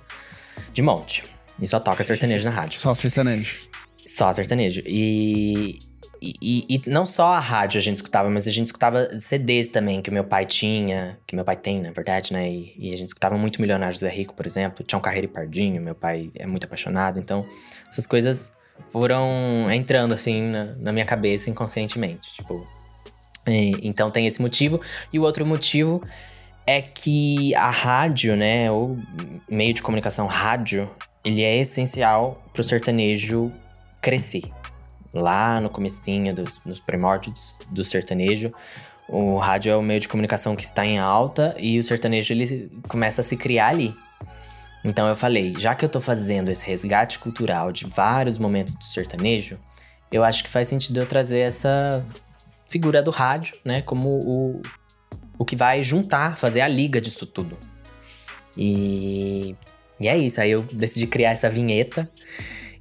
de 0.71 0.81
monte. 0.81 1.23
E 1.61 1.67
só 1.67 1.79
toca 1.79 2.03
sertanejo 2.03 2.45
na 2.45 2.51
rádio. 2.51 2.79
Só 2.79 2.93
sertanejo. 2.93 3.57
Só 4.05 4.31
sertanejo. 4.31 4.83
E, 4.85 5.79
e, 6.21 6.65
e, 6.69 6.89
não 6.89 7.05
só 7.05 7.27
a 7.33 7.39
rádio 7.39 7.77
a 7.77 7.81
gente 7.81 7.97
escutava, 7.97 8.29
mas 8.29 8.47
a 8.47 8.51
gente 8.51 8.67
escutava 8.67 9.07
CDs 9.19 9.69
também, 9.69 10.01
que 10.01 10.09
o 10.09 10.13
meu 10.13 10.23
pai 10.23 10.45
tinha, 10.45 11.17
que 11.25 11.35
meu 11.35 11.45
pai 11.45 11.55
tem, 11.55 11.81
na 11.81 11.91
verdade, 11.91 12.33
né? 12.33 12.49
E, 12.49 12.73
e 12.77 12.93
a 12.93 12.97
gente 12.97 13.09
escutava 13.09 13.37
muito 13.37 13.61
Milionário 13.61 13.93
José 13.93 14.09
Rico, 14.09 14.33
por 14.33 14.45
exemplo. 14.45 14.85
Tinha 14.85 14.97
um 14.97 15.01
Carreiro 15.01 15.25
e 15.25 15.29
Pardinho, 15.29 15.81
meu 15.81 15.95
pai 15.95 16.29
é 16.35 16.45
muito 16.45 16.65
apaixonado. 16.65 17.19
Então, 17.19 17.45
essas 17.89 18.05
coisas 18.05 18.51
foram 18.91 19.25
entrando, 19.71 20.13
assim, 20.13 20.41
na, 20.41 20.65
na 20.77 20.93
minha 20.93 21.05
cabeça 21.05 21.49
inconscientemente. 21.49 22.33
Tipo. 22.33 22.67
Então 23.47 24.11
tem 24.11 24.27
esse 24.27 24.41
motivo. 24.41 24.81
E 25.11 25.19
o 25.19 25.23
outro 25.23 25.45
motivo 25.45 26.03
é 26.65 26.81
que 26.81 27.55
a 27.55 27.69
rádio, 27.69 28.35
né? 28.35 28.69
O 28.69 28.97
meio 29.49 29.73
de 29.73 29.81
comunicação 29.81 30.27
rádio, 30.27 30.89
ele 31.23 31.43
é 31.43 31.57
essencial 31.57 32.43
pro 32.53 32.63
sertanejo 32.63 33.51
crescer 34.01 34.43
lá 35.19 35.59
no 35.59 35.69
comecinho, 35.69 36.33
dos, 36.33 36.61
nos 36.65 36.79
primórdios 36.79 37.57
do 37.69 37.83
sertanejo, 37.83 38.51
o 39.07 39.37
rádio 39.37 39.71
é 39.71 39.75
o 39.75 39.81
meio 39.81 39.99
de 39.99 40.07
comunicação 40.07 40.55
que 40.55 40.63
está 40.63 40.85
em 40.85 40.99
alta 40.99 41.55
e 41.57 41.79
o 41.79 41.83
sertanejo 41.83 42.33
ele 42.33 42.69
começa 42.87 43.21
a 43.21 43.23
se 43.23 43.37
criar 43.37 43.69
ali. 43.69 43.95
Então 44.83 45.07
eu 45.07 45.15
falei, 45.15 45.53
já 45.57 45.73
que 45.73 45.83
eu 45.83 45.89
tô 45.89 45.99
fazendo 45.99 46.49
esse 46.49 46.65
resgate 46.65 47.17
cultural 47.19 47.71
de 47.71 47.85
vários 47.85 48.37
momentos 48.37 48.75
do 48.75 48.83
sertanejo, 48.83 49.57
eu 50.11 50.23
acho 50.23 50.43
que 50.43 50.49
faz 50.49 50.67
sentido 50.67 50.99
eu 50.99 51.05
trazer 51.05 51.39
essa 51.39 52.05
figura 52.69 53.01
do 53.01 53.11
rádio, 53.11 53.57
né, 53.63 53.81
como 53.81 54.09
o, 54.09 54.61
o 55.37 55.45
que 55.45 55.55
vai 55.55 55.81
juntar, 55.81 56.37
fazer 56.37 56.61
a 56.61 56.67
liga 56.67 56.99
disso 56.99 57.25
tudo. 57.25 57.57
E, 58.55 59.55
e 59.99 60.07
é 60.07 60.17
isso, 60.17 60.41
aí 60.41 60.51
eu 60.51 60.63
decidi 60.63 61.07
criar 61.07 61.31
essa 61.31 61.49
vinheta 61.49 62.09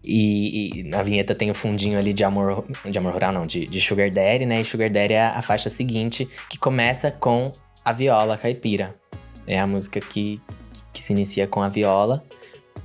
e, 0.07 0.81
e, 0.81 0.83
na 0.85 1.03
vinheta 1.03 1.35
tem 1.35 1.51
o 1.51 1.55
fundinho 1.55 1.99
ali 1.99 2.13
de 2.13 2.23
amor, 2.23 2.65
de 2.89 2.97
amor 2.97 3.13
rural, 3.13 3.33
não, 3.33 3.45
de, 3.45 3.67
de 3.67 3.81
Sugar 3.81 4.09
Daddy, 4.09 4.47
né? 4.47 4.61
E 4.61 4.65
Sugar 4.65 4.89
Daddy 4.89 5.15
é 5.15 5.27
a 5.27 5.43
faixa 5.43 5.69
seguinte, 5.69 6.29
que 6.49 6.57
começa 6.57 7.11
com 7.11 7.51
a 7.85 7.93
viola 7.93 8.37
caipira. 8.37 8.95
É 9.49 9.59
a 9.59 9.67
música 9.67 10.01
que, 10.01 10.41
que 10.93 11.03
se 11.03 11.13
inicia 11.13 11.49
com 11.49 11.61
a 11.61 11.69
viola. 11.69 12.25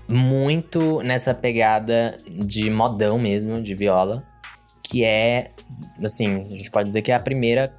Muito 0.08 1.02
nessa 1.04 1.34
pegada 1.34 2.18
de 2.28 2.70
modão 2.72 3.20
mesmo, 3.20 3.62
de 3.62 3.76
viola. 3.76 4.26
Que 4.84 5.06
é, 5.06 5.52
assim, 6.04 6.48
a 6.48 6.56
gente 6.56 6.72
pode 6.72 6.88
dizer 6.88 7.04
que 7.04 7.12
é 7.12 7.16
a 7.16 7.20
primeira 7.20 7.72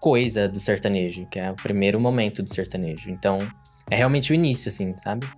coisa 0.00 0.48
do 0.48 0.58
sertanejo, 0.58 1.26
que 1.26 1.38
é 1.38 1.50
o 1.50 1.54
primeiro 1.54 2.00
momento 2.00 2.42
do 2.42 2.52
sertanejo. 2.52 3.08
Então, 3.08 3.48
é 3.88 3.94
realmente 3.94 4.32
o 4.32 4.34
início, 4.34 4.68
assim, 4.68 4.96
sabe? 4.98 5.28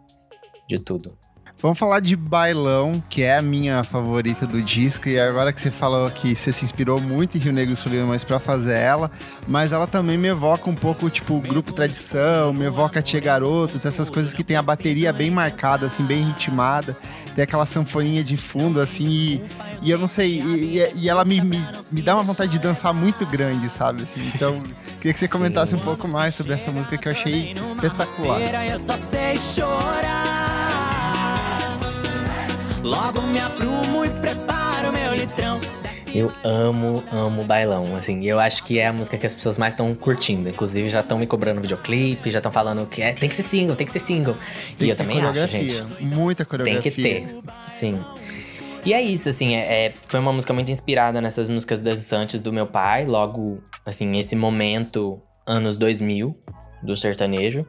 De 0.67 0.79
tudo. 0.79 1.19
Vamos 1.63 1.79
falar 1.79 2.01
de 2.01 2.17
Bailão, 2.17 3.01
que 3.09 3.23
é 3.23 3.39
a 3.39 3.41
minha 3.41 3.85
favorita 3.85 4.49
do 4.49 4.61
disco. 4.61 5.09
E 5.09 5.21
agora 5.21 5.53
que 5.53 5.61
você 5.61 5.71
falou 5.71 6.11
que 6.11 6.35
você 6.35 6.51
se 6.51 6.65
inspirou 6.65 7.01
muito 7.01 7.39
em 7.39 7.41
Rio 7.41 7.53
Negro 7.53 7.77
Solimões 7.77 8.25
para 8.25 8.41
fazer 8.41 8.77
ela, 8.77 9.09
mas 9.47 9.71
ela 9.71 9.87
também 9.87 10.19
me 10.19 10.27
evoca 10.27 10.69
um 10.69 10.75
pouco, 10.75 11.09
tipo, 11.09 11.39
grupo 11.39 11.73
tradição, 11.73 12.53
me 12.53 12.65
evoca 12.65 13.01
Tia 13.01 13.21
Garotos, 13.21 13.87
essas 13.87 14.11
coisas 14.11 14.35
que 14.35 14.43
tem 14.43 14.57
a 14.57 14.63
bateria 14.63 15.13
bem 15.13 15.31
marcada, 15.31 15.87
assim, 15.87 16.03
bem 16.03 16.25
ritmada. 16.25 16.97
Tem 17.37 17.45
aquela 17.45 17.65
sanfoninha 17.65 18.25
de 18.25 18.37
fundo, 18.37 18.81
assim, 18.81 19.07
e, 19.07 19.43
e 19.83 19.91
eu 19.93 19.99
não 19.99 20.09
sei, 20.09 20.41
e, 20.41 20.93
e 20.97 21.09
ela 21.09 21.25
me, 21.25 21.41
me, 21.41 21.65
me, 21.93 22.03
dá 22.03 22.15
uma 22.17 22.25
vontade 22.25 22.51
de 22.51 22.59
dançar 22.59 22.93
muito 22.93 23.25
grande, 23.25 23.71
sabe? 23.71 24.03
Assim, 24.03 24.21
então, 24.35 24.61
queria 24.99 25.13
que 25.13 25.19
você 25.19 25.29
comentasse 25.29 25.77
um 25.77 25.79
pouco 25.79 26.09
mais 26.09 26.35
sobre 26.35 26.55
essa 26.55 26.73
música 26.73 26.99
que 26.99 27.07
eu 27.07 27.13
achei 27.13 27.53
espetacular. 27.53 28.41
Eu 28.69 28.81
só 28.81 28.97
sei 28.97 29.37
chorar. 29.37 30.52
Logo 32.83 33.23
me 33.23 33.39
aprumo 33.39 34.05
e 34.05 34.11
preparo 34.11 34.91
meu 34.93 35.15
litrão. 35.15 35.61
Eu 36.13 36.33
amo, 36.43 37.03
amo 37.13 37.45
bailão, 37.45 37.95
assim. 37.95 38.25
Eu 38.25 38.41
acho 38.41 38.65
que 38.65 38.81
é 38.81 38.89
a 38.89 38.93
música 38.93 39.17
que 39.17 39.25
as 39.25 39.33
pessoas 39.33 39.57
mais 39.57 39.73
estão 39.73 39.95
curtindo. 39.95 40.49
Inclusive, 40.49 40.91
já 40.91 40.99
estão 40.99 41.17
me 41.17 41.27
cobrando 41.27 41.61
videoclipe, 41.61 42.29
já 42.29 42.41
estão 42.41 42.51
falando 42.51 42.85
que 42.87 43.01
é, 43.01 43.13
tem 43.13 43.29
que 43.29 43.35
ser 43.37 43.45
single, 43.45 43.77
tem 43.77 43.87
que 43.87 43.93
ser 43.93 44.01
single. 44.01 44.37
Tem 44.77 44.89
e 44.89 44.91
eu 44.91 44.97
também 44.97 45.21
acho, 45.21 45.47
gente. 45.47 45.81
Muita 46.01 46.45
coreografia. 46.45 46.83
Tem 46.83 46.93
que 46.93 47.03
ter, 47.03 47.41
sim. 47.63 47.99
E 48.85 48.93
é 48.93 49.01
isso, 49.01 49.29
assim, 49.29 49.55
é, 49.55 49.87
é, 49.87 49.95
foi 50.09 50.19
uma 50.19 50.33
música 50.33 50.53
muito 50.53 50.71
inspirada 50.73 51.21
nessas 51.21 51.49
músicas 51.49 51.81
dançantes 51.81 52.43
do 52.43 52.53
meu 52.53 52.67
pai, 52.67 53.07
logo, 53.07 53.63
assim, 53.87 54.19
esse 54.19 54.35
momento, 54.35 55.23
anos 55.47 55.77
2000, 55.77 56.37
do 56.83 56.97
sertanejo. 56.97 57.65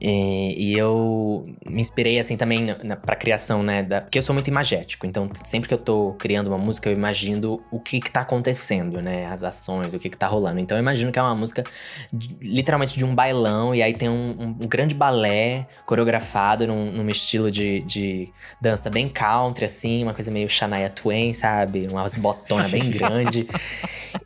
E, 0.00 0.72
e, 0.72 0.78
eu 0.78 1.44
me 1.66 1.80
inspirei 1.80 2.18
assim 2.18 2.36
também 2.36 2.64
na, 2.64 2.76
na, 2.84 2.96
pra 2.96 3.16
criação, 3.16 3.62
né? 3.62 3.82
Da, 3.82 4.02
porque 4.02 4.18
eu 4.18 4.22
sou 4.22 4.34
muito 4.34 4.48
imagético, 4.48 5.06
então 5.06 5.28
sempre 5.44 5.66
que 5.66 5.74
eu 5.74 5.78
tô 5.78 6.14
criando 6.18 6.48
uma 6.48 6.58
música, 6.58 6.90
eu 6.90 6.92
imagino 6.92 7.60
o 7.70 7.80
que 7.80 8.00
que 8.00 8.10
tá 8.10 8.20
acontecendo, 8.20 9.00
né? 9.00 9.26
As 9.26 9.42
ações, 9.42 9.94
o 9.94 9.98
que 9.98 10.10
que 10.10 10.16
tá 10.16 10.26
rolando. 10.26 10.60
Então 10.60 10.76
eu 10.76 10.82
imagino 10.82 11.10
que 11.10 11.18
é 11.18 11.22
uma 11.22 11.34
música 11.34 11.64
de, 12.12 12.36
literalmente 12.40 12.98
de 12.98 13.04
um 13.04 13.14
bailão, 13.14 13.74
e 13.74 13.82
aí 13.82 13.94
tem 13.94 14.08
um, 14.08 14.36
um, 14.38 14.48
um 14.62 14.68
grande 14.68 14.94
balé 14.94 15.66
coreografado 15.86 16.66
num, 16.66 16.92
num 16.92 17.08
estilo 17.08 17.50
de, 17.50 17.80
de, 17.80 18.30
dança 18.60 18.90
bem 18.90 19.08
country, 19.08 19.64
assim, 19.64 20.02
uma 20.02 20.12
coisa 20.12 20.30
meio 20.30 20.48
Shania 20.48 20.90
Twain, 20.90 21.32
sabe? 21.32 21.88
Umas 21.90 22.14
botonas 22.14 22.70
bem 22.70 22.88
grande. 22.90 23.48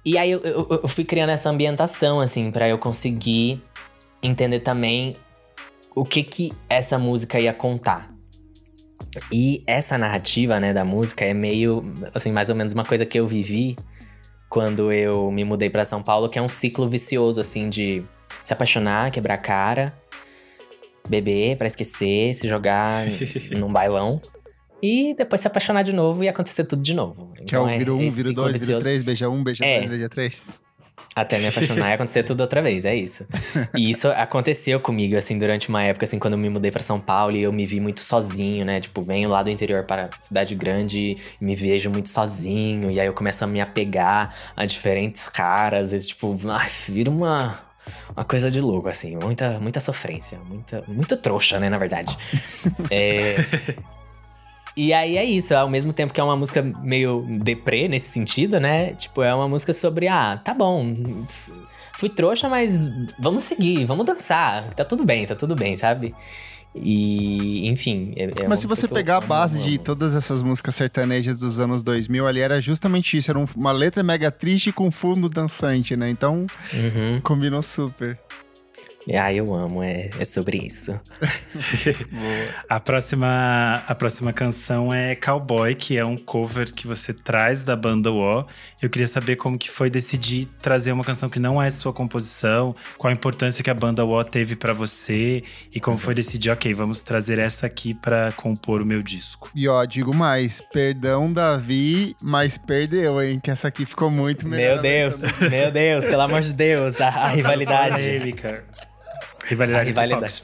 E 0.05 0.19
aí 0.19 0.33
eu, 0.33 0.41
eu, 0.41 0.81
eu 0.83 0.89
fui 0.89 1.05
criando 1.05 1.31
essa 1.31 1.49
ambientação, 1.49 2.21
assim, 2.21 2.51
para 2.51 2.69
eu 2.69 2.79
conseguir 2.79 3.63
entender 4.23 4.61
também 4.61 5.15
o 5.95 6.05
que 6.05 6.23
que 6.23 6.53
essa 6.69 6.99
música 6.99 7.39
ia 7.39 7.53
contar. 7.53 8.13
E 9.31 9.63
essa 9.67 9.99
narrativa, 9.99 10.59
né, 10.59 10.73
da 10.73 10.85
música 10.85 11.25
é 11.25 11.35
meio, 11.35 11.83
assim, 12.15 12.33
mais 12.33 12.49
ou 12.49 12.55
menos 12.55 12.73
uma 12.73 12.85
coisa 12.85 13.05
que 13.05 13.19
eu 13.19 13.27
vivi 13.27 13.77
quando 14.49 14.93
eu 14.93 15.31
me 15.31 15.45
mudei 15.45 15.69
para 15.69 15.85
São 15.85 16.03
Paulo, 16.03 16.29
que 16.29 16.39
é 16.39 16.43
um 16.43 16.49
ciclo 16.49 16.89
vicioso, 16.89 17.41
assim, 17.41 17.69
de 17.69 18.03
se 18.43 18.53
apaixonar, 18.53 19.11
quebrar 19.11 19.39
cara, 19.39 19.93
beber 21.09 21.57
para 21.57 21.67
esquecer, 21.67 22.35
se 22.35 22.49
jogar 22.49 23.05
num 23.51 23.73
bailão. 23.73 24.21
E 24.83 25.15
depois 25.15 25.41
se 25.41 25.47
apaixonar 25.47 25.83
de 25.83 25.93
novo 25.93 26.25
e 26.25 26.29
acontecer 26.29 26.65
tudo 26.65 26.83
de 26.83 26.93
novo. 26.93 27.31
Que 27.37 27.43
então, 27.45 27.69
é 27.69 27.77
o 27.77 27.79
vira 27.79 27.95
um, 27.95 28.11
vira 28.11 28.33
dois, 28.33 28.67
vira 28.67 28.81
três, 28.81 29.03
beija 29.03 29.31
um, 29.31 29.45
beija 29.45 29.65
é. 29.65 29.79
dois, 29.79 29.91
beija 29.91 30.09
três. 30.09 30.61
Até 31.15 31.39
me 31.39 31.47
apaixonar 31.47 31.91
e 31.91 31.93
acontecer 31.95 32.23
tudo 32.23 32.41
outra 32.41 32.63
vez, 32.63 32.85
é 32.85 32.95
isso. 32.95 33.27
E 33.77 33.91
isso 33.91 34.09
aconteceu 34.09 34.81
comigo, 34.81 35.17
assim, 35.17 35.37
durante 35.37 35.69
uma 35.69 35.83
época, 35.83 36.05
assim, 36.05 36.19
quando 36.19 36.35
eu 36.35 36.39
me 36.39 36.49
mudei 36.49 36.71
para 36.71 36.83
São 36.83 36.99
Paulo 36.99 37.37
e 37.37 37.43
eu 37.43 37.53
me 37.53 37.67
vi 37.67 37.81
muito 37.81 38.01
sozinho, 38.01 38.65
né? 38.65 38.81
Tipo, 38.81 39.03
venho 39.03 39.29
lá 39.29 39.43
do 39.43 39.51
interior 39.51 39.85
para 39.85 40.09
cidade 40.19 40.55
grande 40.55 41.17
e 41.41 41.45
me 41.45 41.55
vejo 41.55 41.91
muito 41.91 42.09
sozinho. 42.09 42.91
E 42.91 42.99
aí 42.99 43.07
eu 43.07 43.13
começo 43.13 43.45
a 43.45 43.47
me 43.47 43.61
apegar 43.61 44.35
a 44.57 44.65
diferentes 44.65 45.29
caras. 45.29 45.83
Às 45.83 45.93
vezes, 45.93 46.07
tipo, 46.07 46.35
ai, 46.49 46.71
vira 46.89 47.11
uma, 47.11 47.61
uma 48.17 48.25
coisa 48.25 48.51
de 48.51 48.61
louco, 48.61 48.89
assim. 48.89 49.17
Muita, 49.17 49.61
muita 49.61 49.81
sofrência. 49.81 50.39
Muita, 50.49 50.83
muito 50.89 51.17
trouxa, 51.17 51.61
né, 51.61 51.69
na 51.69 51.79
verdade. 51.79 52.17
é... 52.91 53.37
E 54.77 54.93
aí 54.93 55.17
é 55.19 55.25
isso, 55.25 55.55
ao 55.55 55.69
mesmo 55.69 55.93
tempo 55.93 56.13
que 56.13 56.21
é 56.21 56.25
uma 56.25 56.37
música 56.37 56.63
meio 56.63 57.27
deprê 57.41 57.89
nesse 57.89 58.11
sentido, 58.11 58.59
né? 58.59 58.95
Tipo, 58.95 59.23
é 59.23 59.35
uma 59.35 59.49
música 59.49 59.73
sobre, 59.73 60.09
ah, 60.09 60.41
tá 60.43 60.55
bom, 60.55 60.95
fui 61.99 62.09
trouxa, 62.09 62.49
mas 62.49 62.87
vamos 63.19 63.43
seguir, 63.43 63.85
vamos 63.85 64.07
dançar, 64.07 64.73
tá 64.75 64.85
tudo 64.85 65.05
bem, 65.05 65.27
tá 65.27 65.35
tudo 65.35 65.55
bem, 65.55 65.77
sabe? 65.77 66.15
E, 66.75 67.69
enfim. 67.69 68.15
É, 68.17 68.45
é 68.45 68.49
Mas 68.49 68.61
se 68.61 68.67
você 68.67 68.89
pegar 68.89 69.19
a 69.19 69.21
base 69.21 69.63
de 69.63 69.79
todas 69.79 70.17
essas 70.17 70.43
músicas 70.43 70.75
sertanejas 70.75 71.39
dos 71.39 71.61
anos 71.61 71.83
2000, 71.83 72.27
ali 72.27 72.41
era 72.41 72.61
justamente 72.61 73.17
isso. 73.17 73.31
Era 73.31 73.39
uma 73.55 73.73
letra 73.73 74.03
mega 74.03 74.31
triste 74.31 74.73
com 74.73 74.91
fundo 74.91 75.29
dançante, 75.29 75.97
né? 75.97 76.09
Então, 76.09 76.47
uhum. 76.73 77.21
combinou 77.21 77.63
super. 77.63 78.19
Ah, 79.11 79.33
eu 79.33 79.53
amo, 79.53 79.83
é, 79.83 80.11
é 80.19 80.25
sobre 80.25 80.59
isso. 80.59 80.99
a, 82.69 82.79
próxima, 82.79 83.83
a 83.87 83.95
próxima 83.95 84.33
canção 84.33 84.95
é 84.95 85.17
Cowboy, 85.17 85.75
que 85.75 85.97
é 85.97 86.05
um 86.05 86.17
cover 86.17 86.73
que 86.73 86.87
você 86.87 87.13
traz 87.13 87.65
da 87.65 87.75
banda 87.75 88.13
O. 88.13 88.47
Eu 88.81 88.89
queria 88.89 89.09
saber 89.09 89.37
como 89.37 89.59
que 89.59 89.71
foi 89.71 89.91
decidir 89.91 90.47
trazer 90.61 90.93
uma 90.93 91.05
canção 91.05 91.29
que 91.29 91.41
não 91.41 91.61
é 91.61 91.71
sua 91.71 91.93
composição, 91.93 92.77
qual 92.97 93.11
a 93.11 93.15
importância 93.15 93.63
que 93.63 93.71
a 93.71 93.75
banda 93.75 94.05
O 94.05 94.25
teve 94.25 94.55
para 94.55 94.73
você 94.73 95.43
e 95.75 95.81
como 95.81 95.99
foi 95.99 96.15
decidir, 96.15 96.51
ok, 96.51 96.73
vamos 96.73 97.01
trazer 97.01 97.39
essa 97.39 97.67
aqui 97.67 97.95
para 97.95 98.31
compor 98.33 98.83
o 98.83 98.87
meu 98.87 99.03
disco. 99.03 99.51
E 99.55 99.69
ó, 99.69 99.85
digo 99.85 100.15
mais, 100.15 100.61
perdão 100.73 101.33
Davi, 101.33 102.15
mas 102.23 102.57
perdeu, 102.57 103.21
hein, 103.21 103.41
que 103.43 103.51
essa 103.51 103.69
aqui 103.69 103.85
ficou 103.85 104.11
muito 104.11 104.47
melhor. 104.47 104.75
Meu 104.75 104.83
Deus, 104.83 105.21
meu 105.51 105.71
Deus, 105.73 106.05
pelo 106.05 106.23
amor 106.23 106.41
de 106.41 106.53
Deus, 106.53 107.01
a, 107.01 107.09
a 107.09 107.29
rivalidade. 107.29 107.97
Polêmica. 107.97 108.65
Rivalidade, 109.53 109.89
rivalidade. 109.89 110.43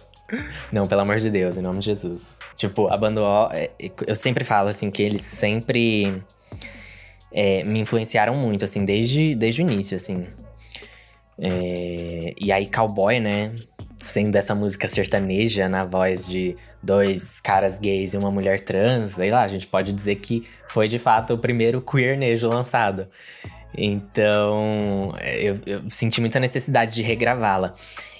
Não, 0.71 0.87
pelo 0.87 1.01
amor 1.01 1.17
de 1.17 1.31
Deus, 1.31 1.57
em 1.57 1.63
nome 1.63 1.79
de 1.79 1.87
Jesus. 1.87 2.39
Tipo, 2.55 2.93
a 2.93 2.97
banda 2.97 3.23
O, 3.23 3.49
é, 3.51 3.71
eu 4.07 4.15
sempre 4.15 4.45
falo 4.45 4.69
assim 4.69 4.91
que 4.91 5.03
eles 5.03 5.23
sempre 5.23 6.23
é, 7.33 7.65
me 7.65 7.81
influenciaram 7.81 8.35
muito, 8.35 8.65
assim, 8.65 8.85
desde, 8.85 9.35
desde 9.35 9.63
o 9.63 9.71
início, 9.71 9.97
assim. 9.97 10.23
É, 11.39 12.35
e 12.39 12.53
aí, 12.53 12.67
Cowboy, 12.67 13.21
né? 13.21 13.55
Sendo 13.97 14.37
essa 14.37 14.55
música 14.55 14.87
sertaneja 14.87 15.69
na 15.69 15.83
voz 15.83 16.27
de 16.27 16.55
dois 16.83 17.41
caras 17.41 17.79
gays 17.79 18.13
e 18.13 18.17
uma 18.17 18.31
mulher 18.31 18.61
trans, 18.61 19.13
sei 19.13 19.31
lá, 19.31 19.43
a 19.43 19.49
gente 19.49 19.67
pode 19.67 19.93
dizer 19.93 20.17
que 20.17 20.47
foi 20.69 20.89
de 20.89 20.99
fato 20.99 21.35
o 21.35 21.39
primeiro 21.39 21.81
queernejo 21.81 22.49
lançado. 22.49 23.09
Então, 23.77 25.15
é, 25.19 25.43
eu, 25.43 25.59
eu 25.67 25.83
senti 25.89 26.21
muita 26.21 26.39
necessidade 26.39 26.95
de 26.95 27.03
regravá-la. 27.03 27.75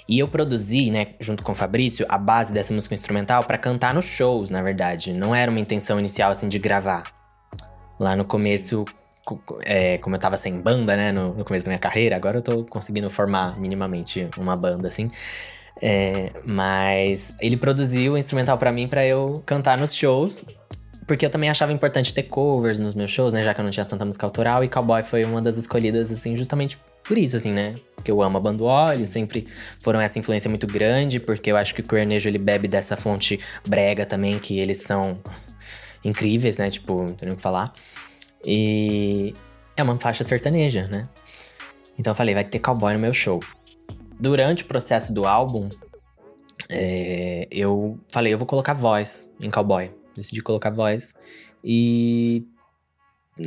E 0.09 0.17
eu 0.17 0.27
produzi, 0.27 0.89
né, 0.89 1.09
junto 1.19 1.43
com 1.43 1.51
o 1.51 1.55
Fabrício, 1.55 2.03
a 2.09 2.17
base 2.17 2.51
dessa 2.51 2.73
música 2.73 2.95
instrumental 2.95 3.43
para 3.43 3.59
cantar 3.59 3.93
nos 3.93 4.05
shows, 4.05 4.49
na 4.49 4.59
verdade. 4.59 5.13
Não 5.13 5.35
era 5.35 5.51
uma 5.51 5.59
intenção 5.59 5.99
inicial, 5.99 6.31
assim, 6.31 6.49
de 6.49 6.57
gravar. 6.57 7.03
Lá 7.99 8.15
no 8.15 8.25
começo, 8.25 8.85
é, 9.61 9.99
como 9.99 10.15
eu 10.15 10.19
tava 10.19 10.35
sem 10.35 10.59
banda, 10.59 10.97
né, 10.97 11.11
no, 11.11 11.35
no, 11.35 11.45
começo 11.45 11.65
da 11.65 11.69
minha 11.69 11.79
carreira, 11.79 12.15
agora 12.15 12.39
eu 12.39 12.41
tô 12.41 12.63
conseguindo 12.63 13.07
formar 13.11 13.59
minimamente 13.59 14.27
uma 14.35 14.57
banda, 14.57 14.87
assim. 14.87 15.11
É, 15.79 16.31
mas 16.43 17.35
ele 17.39 17.55
produziu 17.55 18.13
o 18.13 18.17
instrumental 18.17 18.57
para 18.57 18.71
mim 18.71 18.87
para 18.87 19.05
eu 19.05 19.43
cantar 19.45 19.77
nos 19.77 19.93
shows. 19.93 20.43
Porque 21.09 21.25
eu 21.25 21.29
também 21.31 21.49
achava 21.49 21.73
importante 21.73 22.13
ter 22.13 22.21
covers 22.21 22.79
nos 22.79 22.93
meus 22.93 23.09
shows, 23.09 23.33
né? 23.33 23.41
Já 23.41 23.51
que 23.51 23.59
eu 23.59 23.63
não 23.63 23.71
tinha 23.71 23.83
tanta 23.83 24.05
música 24.05 24.27
autoral. 24.27 24.63
E 24.63 24.69
Cowboy 24.69 25.01
foi 25.01 25.25
uma 25.25 25.41
das 25.41 25.57
escolhidas, 25.57 26.11
assim, 26.11 26.37
justamente 26.37 26.77
por 27.03 27.17
isso, 27.17 27.35
assim, 27.35 27.51
né? 27.51 27.77
Porque 27.95 28.11
eu 28.11 28.21
amo 28.21 28.37
a 28.37 28.39
banda 28.39 28.63
Óleo, 28.63 29.07
sempre 29.07 29.47
foram 29.81 29.99
essa 29.99 30.19
influência 30.19 30.47
muito 30.47 30.67
grande, 30.67 31.19
porque 31.19 31.51
eu 31.51 31.57
acho 31.57 31.73
que 31.73 31.81
o 31.81 31.83
Queernejo, 31.83 32.29
ele 32.29 32.37
bebe 32.37 32.67
dessa 32.67 32.95
fonte 32.95 33.39
brega 33.67 34.05
também, 34.05 34.37
que 34.37 34.59
eles 34.59 34.83
são 34.83 35.19
incríveis, 36.05 36.59
né? 36.59 36.69
Tipo, 36.69 37.01
não 37.01 37.15
tem 37.15 37.31
o 37.31 37.35
que 37.35 37.41
falar. 37.41 37.73
E 38.45 39.33
é 39.75 39.81
uma 39.81 39.99
faixa 39.99 40.23
sertaneja, 40.23 40.87
né? 40.89 41.09
Então 41.97 42.11
eu 42.11 42.15
falei, 42.15 42.35
vai 42.35 42.43
ter 42.43 42.59
cowboy 42.59 42.93
no 42.93 42.99
meu 42.99 43.13
show. 43.13 43.39
Durante 44.19 44.61
o 44.61 44.67
processo 44.67 45.11
do 45.11 45.25
álbum, 45.25 45.69
é, 46.69 47.47
eu 47.49 47.97
falei, 48.09 48.31
eu 48.31 48.37
vou 48.37 48.45
colocar 48.45 48.73
voz 48.73 49.27
em 49.41 49.49
cowboy. 49.49 49.97
Decidi 50.19 50.41
colocar 50.41 50.69
voz. 50.69 51.13
E 51.63 52.45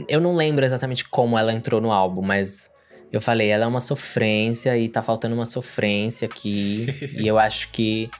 eu 0.08 0.20
não 0.20 0.35
lembro 0.35 0.64
exatamente 0.64 1.08
como 1.08 1.38
ela 1.38 1.52
entrou 1.52 1.80
no 1.80 1.92
álbum, 1.92 2.22
mas 2.22 2.70
eu 3.12 3.20
falei, 3.20 3.48
ela 3.48 3.64
é 3.64 3.66
uma 3.66 3.80
sofrência 3.80 4.76
e 4.78 4.88
tá 4.88 5.02
faltando 5.02 5.35
uma 5.35 5.46
sofrência 5.46 6.26
aqui. 6.26 6.87
e 7.18 7.28
eu 7.28 7.38
acho 7.38 7.70
que 7.70 8.11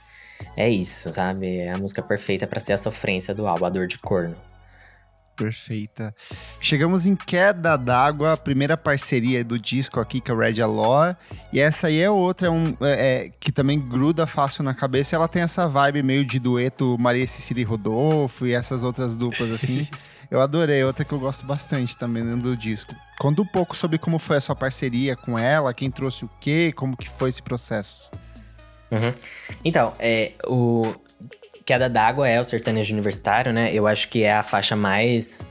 é 0.57 0.69
isso, 0.69 1.13
sabe? 1.13 1.59
É 1.59 1.73
a 1.73 1.79
música 1.79 2.03
perfeita 2.03 2.47
para 2.47 2.61
ser 2.61 2.75
a 2.75 2.79
sofrência 2.79 3.35
do 3.35 3.47
álbum, 3.47 3.65
a 3.65 3.71
dor 3.71 3.87
de 3.87 3.99
corno. 3.99 4.37
Perfeita. 5.43 6.15
Chegamos 6.61 7.05
em 7.05 7.17
Queda 7.17 7.77
d'Água, 7.77 8.35
a 8.35 8.37
primeira 8.37 8.77
parceria 8.77 9.45
do 9.45 9.59
disco 9.59 9.99
aqui, 9.99 10.21
que 10.21 10.31
é 10.31 10.35
o 10.35 10.39
Red 10.39 10.63
Alor. 10.63 11.17
E 11.53 11.59
essa 11.59 11.89
aí 11.89 12.01
é 12.01 12.09
outra, 12.09 12.47
é 12.47 12.51
um, 12.51 12.77
é, 12.81 13.25
é, 13.27 13.31
que 13.41 13.51
também 13.51 13.81
gruda 13.81 14.27
fácil 14.27 14.63
na 14.63 14.73
cabeça. 14.73 15.17
Ela 15.17 15.27
tem 15.27 15.43
essa 15.43 15.67
vibe 15.67 16.03
meio 16.03 16.25
de 16.25 16.39
dueto 16.39 16.97
Maria 17.01 17.27
Cecília 17.27 17.63
e 17.63 17.65
Rodolfo 17.65 18.47
e 18.47 18.53
essas 18.53 18.85
outras 18.85 19.17
duplas 19.17 19.51
assim. 19.51 19.89
eu 20.31 20.41
adorei, 20.41 20.85
outra 20.85 21.05
que 21.05 21.13
eu 21.13 21.19
gosto 21.19 21.45
bastante 21.45 21.97
também 21.97 22.25
dentro 22.25 22.43
do 22.43 22.57
disco. 22.57 22.95
Conta 23.19 23.43
um 23.43 23.47
pouco 23.47 23.77
sobre 23.77 23.99
como 23.99 24.19
foi 24.19 24.37
a 24.37 24.41
sua 24.41 24.55
parceria 24.55 25.17
com 25.17 25.37
ela, 25.37 25.75
quem 25.75 25.91
trouxe 25.91 26.25
o 26.25 26.31
quê, 26.41 26.73
como 26.75 26.97
que 26.97 27.09
foi 27.09 27.29
esse 27.29 27.43
processo. 27.43 28.11
Uhum. 28.93 29.13
Então, 29.65 29.95
é, 29.99 30.33
o, 30.47 30.95
Queda 31.65 31.89
d'Água 31.89 32.29
é 32.29 32.41
o 32.41 32.45
sertanejo 32.45 32.93
universitário, 32.93 33.53
né? 33.53 33.71
Eu 33.73 33.87
acho 33.87 34.09
que 34.09 34.23
é 34.23 34.33
a 34.33 34.43
faixa 34.43 34.77
mais 34.77 35.45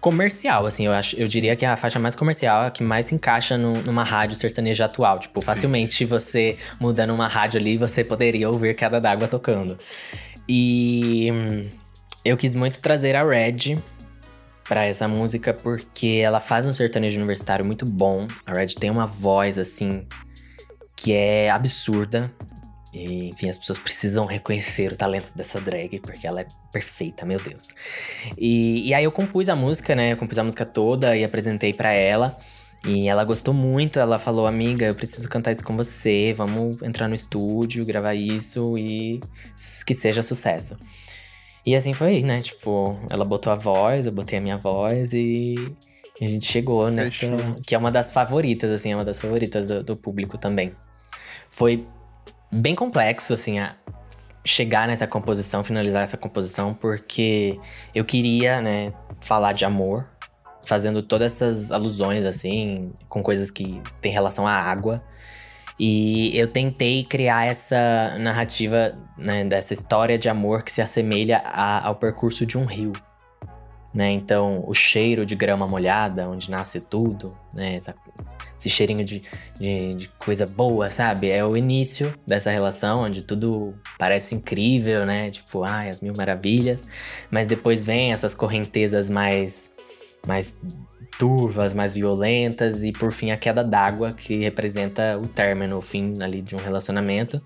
comercial, 0.00 0.66
assim, 0.66 0.84
eu 0.84 0.92
acho, 0.92 1.16
eu 1.16 1.26
diria 1.26 1.56
que 1.56 1.64
é 1.64 1.68
a 1.68 1.76
faixa 1.78 1.98
mais 1.98 2.14
comercial, 2.14 2.66
a 2.66 2.70
que 2.70 2.82
mais 2.82 3.06
se 3.06 3.14
encaixa 3.14 3.56
no, 3.56 3.80
numa 3.82 4.04
rádio 4.04 4.36
sertaneja 4.36 4.84
atual. 4.84 5.18
Tipo, 5.18 5.40
Sim. 5.40 5.46
facilmente 5.46 6.04
você 6.04 6.58
mudando 6.78 7.14
uma 7.14 7.26
rádio 7.26 7.58
ali, 7.58 7.78
você 7.78 8.04
poderia 8.04 8.50
ouvir 8.50 8.74
Queda 8.74 9.00
d'Água 9.00 9.26
tocando. 9.28 9.78
E 10.46 11.30
hum, 11.32 11.70
eu 12.22 12.36
quis 12.36 12.54
muito 12.54 12.80
trazer 12.80 13.16
a 13.16 13.24
Red 13.24 13.78
para 14.68 14.84
essa 14.84 15.08
música 15.08 15.54
porque 15.54 16.20
ela 16.22 16.38
faz 16.38 16.66
um 16.66 16.72
sertanejo 16.72 17.16
universitário 17.16 17.64
muito 17.64 17.86
bom. 17.86 18.28
A 18.44 18.52
Red 18.52 18.74
tem 18.78 18.90
uma 18.90 19.06
voz 19.06 19.56
assim 19.58 20.06
que 20.94 21.14
é 21.14 21.50
absurda. 21.50 22.30
E, 22.94 23.30
enfim, 23.30 23.48
as 23.48 23.58
pessoas 23.58 23.76
precisam 23.76 24.24
reconhecer 24.24 24.92
o 24.92 24.96
talento 24.96 25.32
dessa 25.34 25.60
drag, 25.60 25.98
porque 25.98 26.26
ela 26.26 26.42
é 26.42 26.46
perfeita, 26.70 27.26
meu 27.26 27.42
Deus. 27.42 27.74
E, 28.38 28.88
e 28.88 28.94
aí 28.94 29.02
eu 29.02 29.10
compus 29.10 29.48
a 29.48 29.56
música, 29.56 29.96
né? 29.96 30.12
Eu 30.12 30.16
compus 30.16 30.38
a 30.38 30.44
música 30.44 30.64
toda 30.64 31.16
e 31.16 31.24
apresentei 31.24 31.72
para 31.72 31.92
ela. 31.92 32.36
E 32.86 33.08
ela 33.08 33.24
gostou 33.24 33.52
muito, 33.52 33.98
ela 33.98 34.18
falou, 34.18 34.46
amiga, 34.46 34.84
eu 34.84 34.94
preciso 34.94 35.28
cantar 35.28 35.50
isso 35.50 35.64
com 35.64 35.74
você, 35.76 36.34
vamos 36.36 36.80
entrar 36.82 37.08
no 37.08 37.14
estúdio, 37.14 37.84
gravar 37.84 38.14
isso 38.14 38.78
e 38.78 39.20
que 39.86 39.94
seja 39.94 40.22
sucesso. 40.22 40.78
E 41.66 41.74
assim 41.74 41.94
foi, 41.94 42.22
né? 42.22 42.42
Tipo, 42.42 42.96
ela 43.10 43.24
botou 43.24 43.52
a 43.52 43.56
voz, 43.56 44.06
eu 44.06 44.12
botei 44.12 44.38
a 44.38 44.42
minha 44.42 44.58
voz 44.58 45.14
e, 45.14 45.54
a 46.20 46.28
gente 46.28 46.46
chegou 46.46 46.90
nessa. 46.90 47.10
Fechou. 47.10 47.56
Que 47.66 47.74
é 47.74 47.78
uma 47.78 47.90
das 47.90 48.12
favoritas, 48.12 48.70
assim, 48.70 48.92
é 48.92 48.94
uma 48.94 49.04
das 49.04 49.20
favoritas 49.20 49.68
do, 49.68 49.82
do 49.82 49.96
público 49.96 50.38
também. 50.38 50.72
Foi 51.48 51.86
bem 52.54 52.74
complexo, 52.74 53.32
assim, 53.32 53.58
a 53.58 53.74
chegar 54.44 54.86
nessa 54.86 55.06
composição, 55.06 55.64
finalizar 55.64 56.02
essa 56.02 56.16
composição, 56.16 56.74
porque 56.74 57.58
eu 57.94 58.04
queria, 58.04 58.60
né, 58.60 58.92
falar 59.20 59.52
de 59.52 59.64
amor, 59.64 60.06
fazendo 60.64 61.02
todas 61.02 61.32
essas 61.32 61.72
alusões, 61.72 62.24
assim, 62.24 62.92
com 63.08 63.22
coisas 63.22 63.50
que 63.50 63.82
tem 64.00 64.12
relação 64.12 64.46
à 64.46 64.52
água. 64.52 65.02
E 65.78 66.30
eu 66.38 66.46
tentei 66.46 67.02
criar 67.02 67.46
essa 67.46 68.16
narrativa, 68.20 68.94
né, 69.18 69.44
dessa 69.44 69.74
história 69.74 70.16
de 70.16 70.28
amor 70.28 70.62
que 70.62 70.70
se 70.70 70.80
assemelha 70.80 71.42
a, 71.44 71.86
ao 71.86 71.96
percurso 71.96 72.46
de 72.46 72.56
um 72.56 72.64
rio 72.64 72.92
né? 73.94 74.10
Então, 74.10 74.64
o 74.66 74.74
cheiro 74.74 75.24
de 75.24 75.36
grama 75.36 75.68
molhada, 75.68 76.28
onde 76.28 76.50
nasce 76.50 76.80
tudo, 76.80 77.32
né? 77.52 77.76
Essa, 77.76 77.94
esse 78.58 78.68
cheirinho 78.68 79.04
de, 79.04 79.22
de, 79.58 79.94
de, 79.94 80.08
coisa 80.18 80.44
boa, 80.46 80.90
sabe? 80.90 81.30
É 81.30 81.44
o 81.44 81.56
início 81.56 82.12
dessa 82.26 82.50
relação, 82.50 83.04
onde 83.04 83.22
tudo 83.22 83.72
parece 83.96 84.34
incrível, 84.34 85.06
né? 85.06 85.30
Tipo, 85.30 85.62
ai, 85.62 85.90
as 85.90 86.00
mil 86.00 86.12
maravilhas. 86.12 86.88
Mas 87.30 87.46
depois 87.46 87.80
vem 87.80 88.12
essas 88.12 88.34
correntezas 88.34 89.08
mais, 89.08 89.70
mais 90.26 90.60
turvas, 91.16 91.72
mais 91.72 91.94
violentas 91.94 92.82
e 92.82 92.90
por 92.90 93.12
fim 93.12 93.30
a 93.30 93.36
queda 93.36 93.62
d'água 93.62 94.12
que 94.12 94.38
representa 94.38 95.16
o 95.22 95.28
término, 95.28 95.76
o 95.76 95.80
fim 95.80 96.14
ali 96.20 96.42
de 96.42 96.56
um 96.56 96.58
relacionamento. 96.58 97.40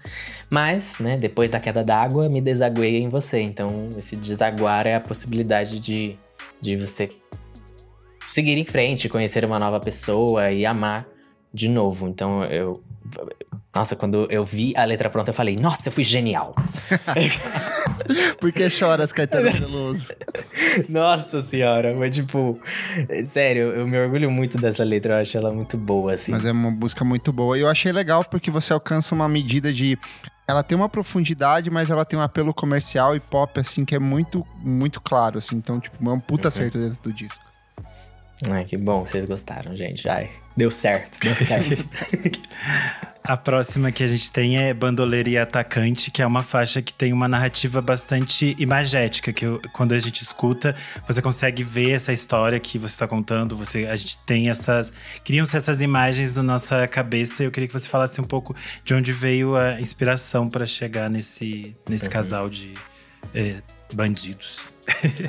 Mas, 0.48 0.98
né, 0.98 1.18
depois 1.18 1.50
da 1.50 1.60
queda 1.60 1.84
d'água, 1.84 2.26
me 2.30 2.40
desaguei 2.40 3.02
em 3.02 3.08
você. 3.10 3.40
Então, 3.40 3.90
esse 3.98 4.16
desaguar 4.16 4.86
é 4.86 4.94
a 4.94 5.00
possibilidade 5.00 5.78
de 5.78 6.16
de 6.60 6.76
você 6.76 7.10
seguir 8.26 8.58
em 8.58 8.64
frente, 8.64 9.08
conhecer 9.08 9.44
uma 9.44 9.58
nova 9.58 9.80
pessoa 9.80 10.50
e 10.50 10.66
amar 10.66 11.08
de 11.52 11.68
novo. 11.68 12.08
Então 12.08 12.44
eu. 12.44 12.82
Nossa, 13.74 13.94
quando 13.94 14.26
eu 14.30 14.44
vi 14.44 14.72
a 14.76 14.84
letra 14.84 15.10
pronta, 15.10 15.30
eu 15.30 15.34
falei, 15.34 15.54
nossa, 15.56 15.88
eu 15.88 15.92
fui 15.92 16.02
genial. 16.02 16.54
Por 18.40 18.50
que 18.50 18.68
choras, 18.70 19.12
Caetano 19.12 19.52
Veloso? 19.52 20.08
Nossa 20.88 21.42
senhora, 21.42 21.94
mas 21.94 22.14
tipo, 22.14 22.58
sério, 23.24 23.72
eu 23.72 23.86
me 23.86 23.98
orgulho 23.98 24.30
muito 24.30 24.58
dessa 24.58 24.82
letra, 24.82 25.14
eu 25.14 25.18
acho 25.20 25.36
ela 25.36 25.52
muito 25.52 25.76
boa, 25.76 26.14
assim. 26.14 26.32
Mas 26.32 26.44
é 26.44 26.52
uma 26.52 26.70
música 26.70 27.04
muito 27.04 27.32
boa. 27.32 27.58
E 27.58 27.60
eu 27.60 27.68
achei 27.68 27.92
legal 27.92 28.24
porque 28.24 28.50
você 28.50 28.72
alcança 28.72 29.14
uma 29.14 29.28
medida 29.28 29.72
de 29.72 29.98
ela 30.48 30.62
tem 30.62 30.74
uma 30.74 30.88
profundidade, 30.88 31.70
mas 31.70 31.90
ela 31.90 32.06
tem 32.06 32.18
um 32.18 32.22
apelo 32.22 32.54
comercial 32.54 33.14
e 33.14 33.20
pop, 33.20 33.60
assim, 33.60 33.84
que 33.84 33.94
é 33.94 33.98
muito, 33.98 34.46
muito 34.64 34.98
claro, 34.98 35.36
assim. 35.36 35.56
Então, 35.56 35.78
tipo, 35.78 36.02
é 36.08 36.12
um 36.12 36.18
puta 36.18 36.44
uhum. 36.44 36.48
acerto 36.48 36.78
dentro 36.78 36.98
do 37.02 37.12
disco. 37.12 37.44
Ai, 38.48 38.64
que 38.64 38.76
bom 38.76 39.04
vocês 39.04 39.24
gostaram, 39.24 39.74
gente. 39.76 40.08
Ai, 40.08 40.30
deu 40.56 40.70
certo, 40.70 41.18
deu 41.20 41.34
certo. 41.34 41.88
a 43.24 43.36
próxima 43.36 43.90
que 43.90 44.04
a 44.04 44.08
gente 44.08 44.30
tem 44.30 44.58
é 44.58 44.72
Bandoleira 44.72 45.28
e 45.28 45.36
Atacante, 45.36 46.10
que 46.10 46.22
é 46.22 46.26
uma 46.26 46.44
faixa 46.44 46.80
que 46.80 46.94
tem 46.94 47.12
uma 47.12 47.26
narrativa 47.26 47.82
bastante 47.82 48.54
imagética, 48.56 49.32
que 49.32 49.44
eu, 49.44 49.60
quando 49.72 49.92
a 49.92 49.98
gente 49.98 50.22
escuta, 50.22 50.76
você 51.04 51.20
consegue 51.20 51.64
ver 51.64 51.90
essa 51.90 52.12
história 52.12 52.60
que 52.60 52.78
você 52.78 52.94
está 52.94 53.08
contando, 53.08 53.56
você, 53.56 53.86
a 53.86 53.96
gente 53.96 54.16
tem 54.18 54.48
essas… 54.48 54.92
Criam-se 55.24 55.56
essas 55.56 55.80
imagens 55.80 56.36
na 56.36 56.42
nossa 56.42 56.86
cabeça 56.86 57.42
e 57.42 57.46
eu 57.46 57.50
queria 57.50 57.66
que 57.66 57.72
você 57.72 57.88
falasse 57.88 58.20
um 58.20 58.24
pouco 58.24 58.54
de 58.84 58.94
onde 58.94 59.12
veio 59.12 59.56
a 59.56 59.80
inspiração 59.80 60.48
para 60.48 60.64
chegar 60.64 61.10
nesse, 61.10 61.74
nesse 61.88 62.04
uhum. 62.04 62.10
casal 62.10 62.48
de 62.48 62.72
é, 63.34 63.56
bandidos. 63.92 64.72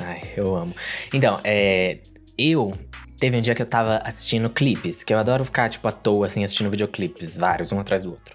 Ai, 0.00 0.22
eu 0.36 0.54
amo. 0.54 0.74
Então, 1.12 1.40
é, 1.42 1.98
eu 2.38 2.72
Teve 3.20 3.36
um 3.36 3.40
dia 3.42 3.54
que 3.54 3.60
eu 3.60 3.66
tava 3.66 3.98
assistindo 3.98 4.48
clipes, 4.48 5.04
que 5.04 5.12
eu 5.12 5.18
adoro 5.18 5.44
ficar, 5.44 5.68
tipo, 5.68 5.86
à 5.86 5.92
toa, 5.92 6.24
assim, 6.24 6.42
assistindo 6.42 6.70
videoclipes, 6.70 7.36
vários, 7.36 7.70
um 7.70 7.78
atrás 7.78 8.02
do 8.02 8.12
outro. 8.12 8.34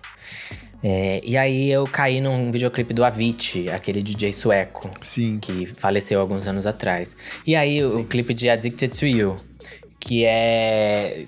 É, 0.84 1.20
e 1.24 1.36
aí 1.36 1.72
eu 1.72 1.88
caí 1.88 2.22
num 2.22 2.52
videoclipe 2.52 2.94
do 2.94 3.04
Avicii, 3.04 3.72
aquele 3.72 4.04
DJ 4.04 4.32
sueco. 4.32 4.92
Sim. 5.02 5.40
Que 5.40 5.66
faleceu 5.66 6.22
alguns 6.22 6.46
anos 6.46 6.68
atrás. 6.68 7.18
E 7.48 7.56
aí 7.56 7.78
Sim. 7.90 8.02
o 8.02 8.06
clipe 8.06 8.36
de 8.36 8.48
Addicted 8.48 8.96
to 8.96 9.08
You, 9.08 9.38
que 10.00 10.24
é 10.24 11.26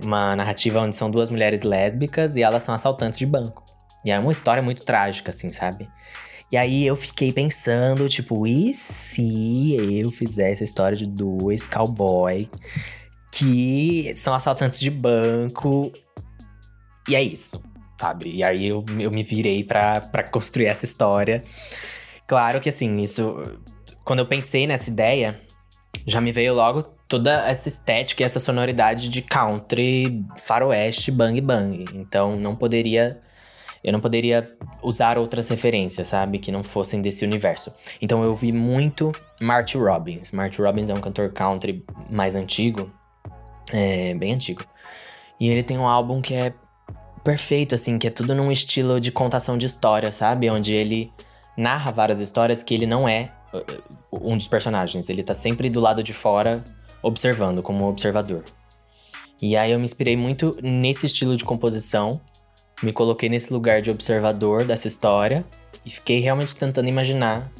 uma 0.00 0.36
narrativa 0.36 0.80
onde 0.80 0.94
são 0.94 1.10
duas 1.10 1.28
mulheres 1.30 1.64
lésbicas 1.64 2.36
e 2.36 2.42
elas 2.42 2.62
são 2.62 2.72
assaltantes 2.72 3.18
de 3.18 3.26
banco. 3.26 3.64
E 4.04 4.12
é 4.12 4.18
uma 4.20 4.30
história 4.30 4.62
muito 4.62 4.84
trágica, 4.84 5.30
assim, 5.30 5.50
sabe? 5.50 5.88
E 6.50 6.56
aí 6.56 6.86
eu 6.86 6.96
fiquei 6.96 7.30
pensando, 7.30 8.08
tipo, 8.08 8.46
e 8.46 8.72
se 8.72 9.76
eu 10.00 10.10
fizesse 10.10 10.62
a 10.62 10.64
história 10.64 10.96
de 10.96 11.06
dois 11.06 11.66
cowboy 11.66 12.48
que 13.30 14.14
são 14.16 14.32
assaltantes 14.32 14.80
de 14.80 14.90
banco? 14.90 15.92
E 17.06 17.14
é 17.14 17.22
isso, 17.22 17.62
sabe? 18.00 18.34
E 18.34 18.42
aí 18.42 18.66
eu, 18.66 18.84
eu 18.98 19.10
me 19.10 19.22
virei 19.22 19.62
para 19.62 20.22
construir 20.30 20.66
essa 20.66 20.86
história. 20.86 21.42
Claro 22.26 22.60
que 22.60 22.70
assim, 22.70 22.96
isso. 22.96 23.36
Quando 24.04 24.20
eu 24.20 24.26
pensei 24.26 24.66
nessa 24.66 24.88
ideia, 24.88 25.38
já 26.06 26.20
me 26.20 26.32
veio 26.32 26.54
logo 26.54 26.82
toda 27.06 27.46
essa 27.46 27.68
estética 27.68 28.22
e 28.22 28.24
essa 28.24 28.40
sonoridade 28.40 29.08
de 29.08 29.20
country, 29.20 30.24
faroeste, 30.38 31.10
bang 31.10 31.40
bang. 31.40 31.84
Então 31.94 32.36
não 32.36 32.56
poderia 32.56 33.20
eu 33.82 33.92
não 33.92 34.00
poderia 34.00 34.56
usar 34.82 35.18
outras 35.18 35.48
referências, 35.48 36.08
sabe? 36.08 36.38
Que 36.38 36.50
não 36.50 36.62
fossem 36.62 37.00
desse 37.00 37.24
universo. 37.24 37.72
Então 38.00 38.22
eu 38.22 38.34
vi 38.34 38.52
muito 38.52 39.12
Marty 39.40 39.78
Robbins. 39.78 40.32
Marty 40.32 40.60
Robbins 40.60 40.90
é 40.90 40.94
um 40.94 41.00
cantor 41.00 41.32
country 41.32 41.84
mais 42.10 42.34
antigo, 42.34 42.90
é, 43.72 44.14
bem 44.14 44.34
antigo. 44.34 44.64
E 45.40 45.48
ele 45.48 45.62
tem 45.62 45.78
um 45.78 45.86
álbum 45.86 46.20
que 46.20 46.34
é 46.34 46.52
perfeito, 47.22 47.74
assim, 47.74 47.98
que 47.98 48.06
é 48.06 48.10
tudo 48.10 48.34
num 48.34 48.50
estilo 48.50 49.00
de 49.00 49.12
contação 49.12 49.56
de 49.56 49.66
história, 49.66 50.10
sabe? 50.10 50.50
Onde 50.50 50.72
ele 50.74 51.12
narra 51.56 51.90
várias 51.90 52.20
histórias 52.20 52.62
que 52.62 52.74
ele 52.74 52.86
não 52.86 53.08
é 53.08 53.30
uh, 53.52 54.30
um 54.30 54.36
dos 54.36 54.48
personagens. 54.48 55.08
Ele 55.08 55.22
tá 55.22 55.34
sempre 55.34 55.68
do 55.68 55.80
lado 55.80 56.02
de 56.02 56.12
fora, 56.12 56.64
observando, 57.02 57.62
como 57.62 57.86
observador. 57.86 58.44
E 59.40 59.56
aí 59.56 59.70
eu 59.70 59.78
me 59.78 59.84
inspirei 59.84 60.16
muito 60.16 60.56
nesse 60.62 61.06
estilo 61.06 61.36
de 61.36 61.44
composição 61.44 62.20
me 62.82 62.92
coloquei 62.92 63.28
nesse 63.28 63.52
lugar 63.52 63.80
de 63.80 63.90
observador 63.90 64.64
dessa 64.64 64.86
história 64.86 65.44
e 65.84 65.90
fiquei 65.90 66.20
realmente 66.20 66.54
tentando 66.54 66.88
imaginar 66.88 67.50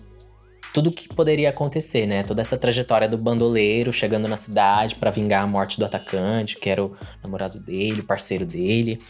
tudo 0.73 0.91
o 0.91 0.93
que 0.93 1.09
poderia 1.09 1.51
acontecer, 1.51 2.07
né? 2.07 2.23
Toda 2.23 2.43
essa 2.43 2.57
trajetória 2.57 3.09
do 3.09 3.19
bandoleiro 3.19 3.93
chegando 3.93 4.29
na 4.29 4.37
cidade 4.37 4.95
para 4.95 5.11
vingar 5.11 5.43
a 5.43 5.47
morte 5.47 5.79
do 5.79 5.85
atacante, 5.85 6.57
que 6.57 6.69
era 6.69 6.85
o 6.85 6.95
namorado 7.23 7.59
dele, 7.59 8.01
o 8.01 8.05
parceiro 8.05 8.45
dele. 8.45 9.01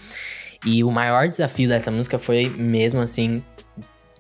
E 0.64 0.82
o 0.82 0.90
maior 0.90 1.28
desafio 1.28 1.68
dessa 1.68 1.90
música 1.90 2.18
foi 2.18 2.48
mesmo 2.48 3.00
assim 3.00 3.42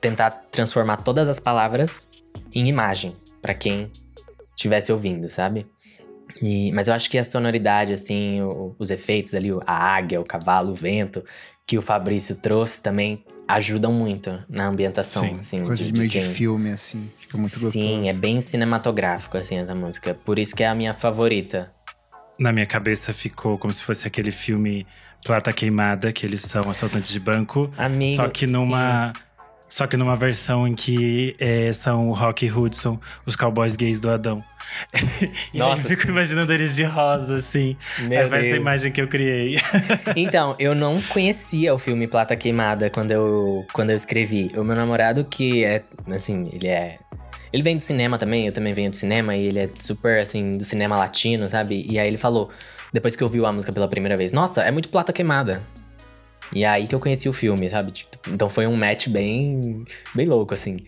tentar 0.00 0.30
transformar 0.50 0.98
todas 0.98 1.28
as 1.28 1.40
palavras 1.40 2.08
em 2.54 2.68
imagem 2.68 3.16
para 3.40 3.54
quem 3.54 3.90
estivesse 4.54 4.92
ouvindo, 4.92 5.28
sabe? 5.28 5.66
E, 6.42 6.70
mas 6.72 6.88
eu 6.88 6.94
acho 6.94 7.08
que 7.10 7.18
a 7.18 7.24
sonoridade, 7.24 7.92
assim, 7.92 8.40
o, 8.42 8.74
os 8.78 8.90
efeitos 8.90 9.34
ali, 9.34 9.50
a 9.66 9.94
águia, 9.96 10.20
o 10.20 10.24
cavalo, 10.24 10.72
o 10.72 10.74
vento, 10.74 11.24
que 11.68 11.76
o 11.76 11.82
Fabrício 11.82 12.34
trouxe 12.36 12.80
também 12.80 13.22
ajudam 13.46 13.92
muito 13.92 14.42
na 14.48 14.66
ambientação, 14.66 15.22
Sim, 15.22 15.36
assim. 15.38 15.64
Coisa 15.64 15.84
de, 15.84 15.92
de 15.92 15.98
meio 15.98 16.10
de 16.10 16.18
quem- 16.18 16.32
filme, 16.32 16.70
assim. 16.70 17.10
Fica 17.20 17.36
muito 17.36 17.50
gostoso. 17.52 17.72
Sim, 17.72 18.08
é 18.08 18.12
bem 18.14 18.40
cinematográfico, 18.40 19.36
assim, 19.36 19.58
essa 19.58 19.74
música. 19.74 20.14
Por 20.14 20.38
isso 20.38 20.56
que 20.56 20.62
é 20.62 20.66
a 20.66 20.74
minha 20.74 20.94
favorita. 20.94 21.70
Na 22.38 22.52
minha 22.52 22.64
cabeça 22.66 23.12
ficou 23.12 23.58
como 23.58 23.70
se 23.72 23.82
fosse 23.84 24.06
aquele 24.06 24.30
filme 24.30 24.86
Plata 25.24 25.52
Queimada, 25.52 26.10
que 26.10 26.24
eles 26.24 26.40
são 26.40 26.70
assaltantes 26.70 27.10
de 27.10 27.20
banco. 27.20 27.70
Amigo, 27.76 28.16
só 28.16 28.28
que 28.28 28.46
numa. 28.46 29.12
Só 29.68 29.86
que 29.86 29.96
numa 29.96 30.16
versão 30.16 30.66
em 30.66 30.74
que 30.74 31.36
é, 31.38 31.72
são 31.72 32.08
o 32.08 32.12
Rock 32.12 32.46
e 32.46 32.50
Hudson, 32.50 32.98
os 33.26 33.36
cowboys 33.36 33.76
gays 33.76 34.00
do 34.00 34.10
Adão. 34.10 34.42
e 35.52 35.58
Nossa, 35.58 35.82
eu 35.82 35.90
fico 35.90 36.02
sim. 36.02 36.08
imaginando 36.08 36.52
eles 36.52 36.74
de 36.74 36.82
rosa, 36.84 37.36
assim. 37.36 37.76
Meu 38.00 38.20
aí 38.20 38.28
vai 38.28 38.40
essa 38.40 38.48
Deus. 38.48 38.60
imagem 38.60 38.92
que 38.92 39.00
eu 39.00 39.08
criei. 39.08 39.56
Então, 40.16 40.56
eu 40.58 40.74
não 40.74 41.00
conhecia 41.02 41.74
o 41.74 41.78
filme 41.78 42.06
Plata 42.06 42.34
Queimada 42.34 42.90
quando 42.90 43.10
eu, 43.10 43.66
quando 43.72 43.90
eu 43.90 43.96
escrevi. 43.96 44.50
O 44.56 44.64
meu 44.64 44.74
namorado, 44.74 45.24
que 45.24 45.64
é, 45.64 45.84
assim, 46.10 46.44
ele 46.52 46.66
é. 46.66 46.98
Ele 47.52 47.62
vem 47.62 47.76
do 47.76 47.82
cinema 47.82 48.18
também, 48.18 48.46
eu 48.46 48.52
também 48.52 48.72
venho 48.72 48.90
do 48.90 48.96
cinema, 48.96 49.36
e 49.36 49.46
ele 49.46 49.58
é 49.58 49.68
super, 49.78 50.20
assim, 50.20 50.52
do 50.52 50.64
cinema 50.64 50.96
latino, 50.96 51.48
sabe? 51.48 51.86
E 51.88 51.98
aí 51.98 52.06
ele 52.06 52.18
falou, 52.18 52.50
depois 52.92 53.16
que 53.16 53.24
ouviu 53.24 53.46
a 53.46 53.52
música 53.52 53.72
pela 53.72 53.88
primeira 53.88 54.16
vez, 54.16 54.32
nossa, 54.32 54.62
é 54.62 54.70
muito 54.70 54.88
Plata 54.88 55.12
Queimada. 55.12 55.62
E 56.52 56.64
aí 56.64 56.86
que 56.86 56.94
eu 56.94 57.00
conheci 57.00 57.28
o 57.28 57.32
filme, 57.32 57.68
sabe? 57.68 57.90
Tipo, 57.92 58.18
então 58.30 58.48
foi 58.48 58.66
um 58.66 58.76
match 58.76 59.08
bem, 59.08 59.84
bem 60.14 60.26
louco, 60.26 60.54
assim. 60.54 60.78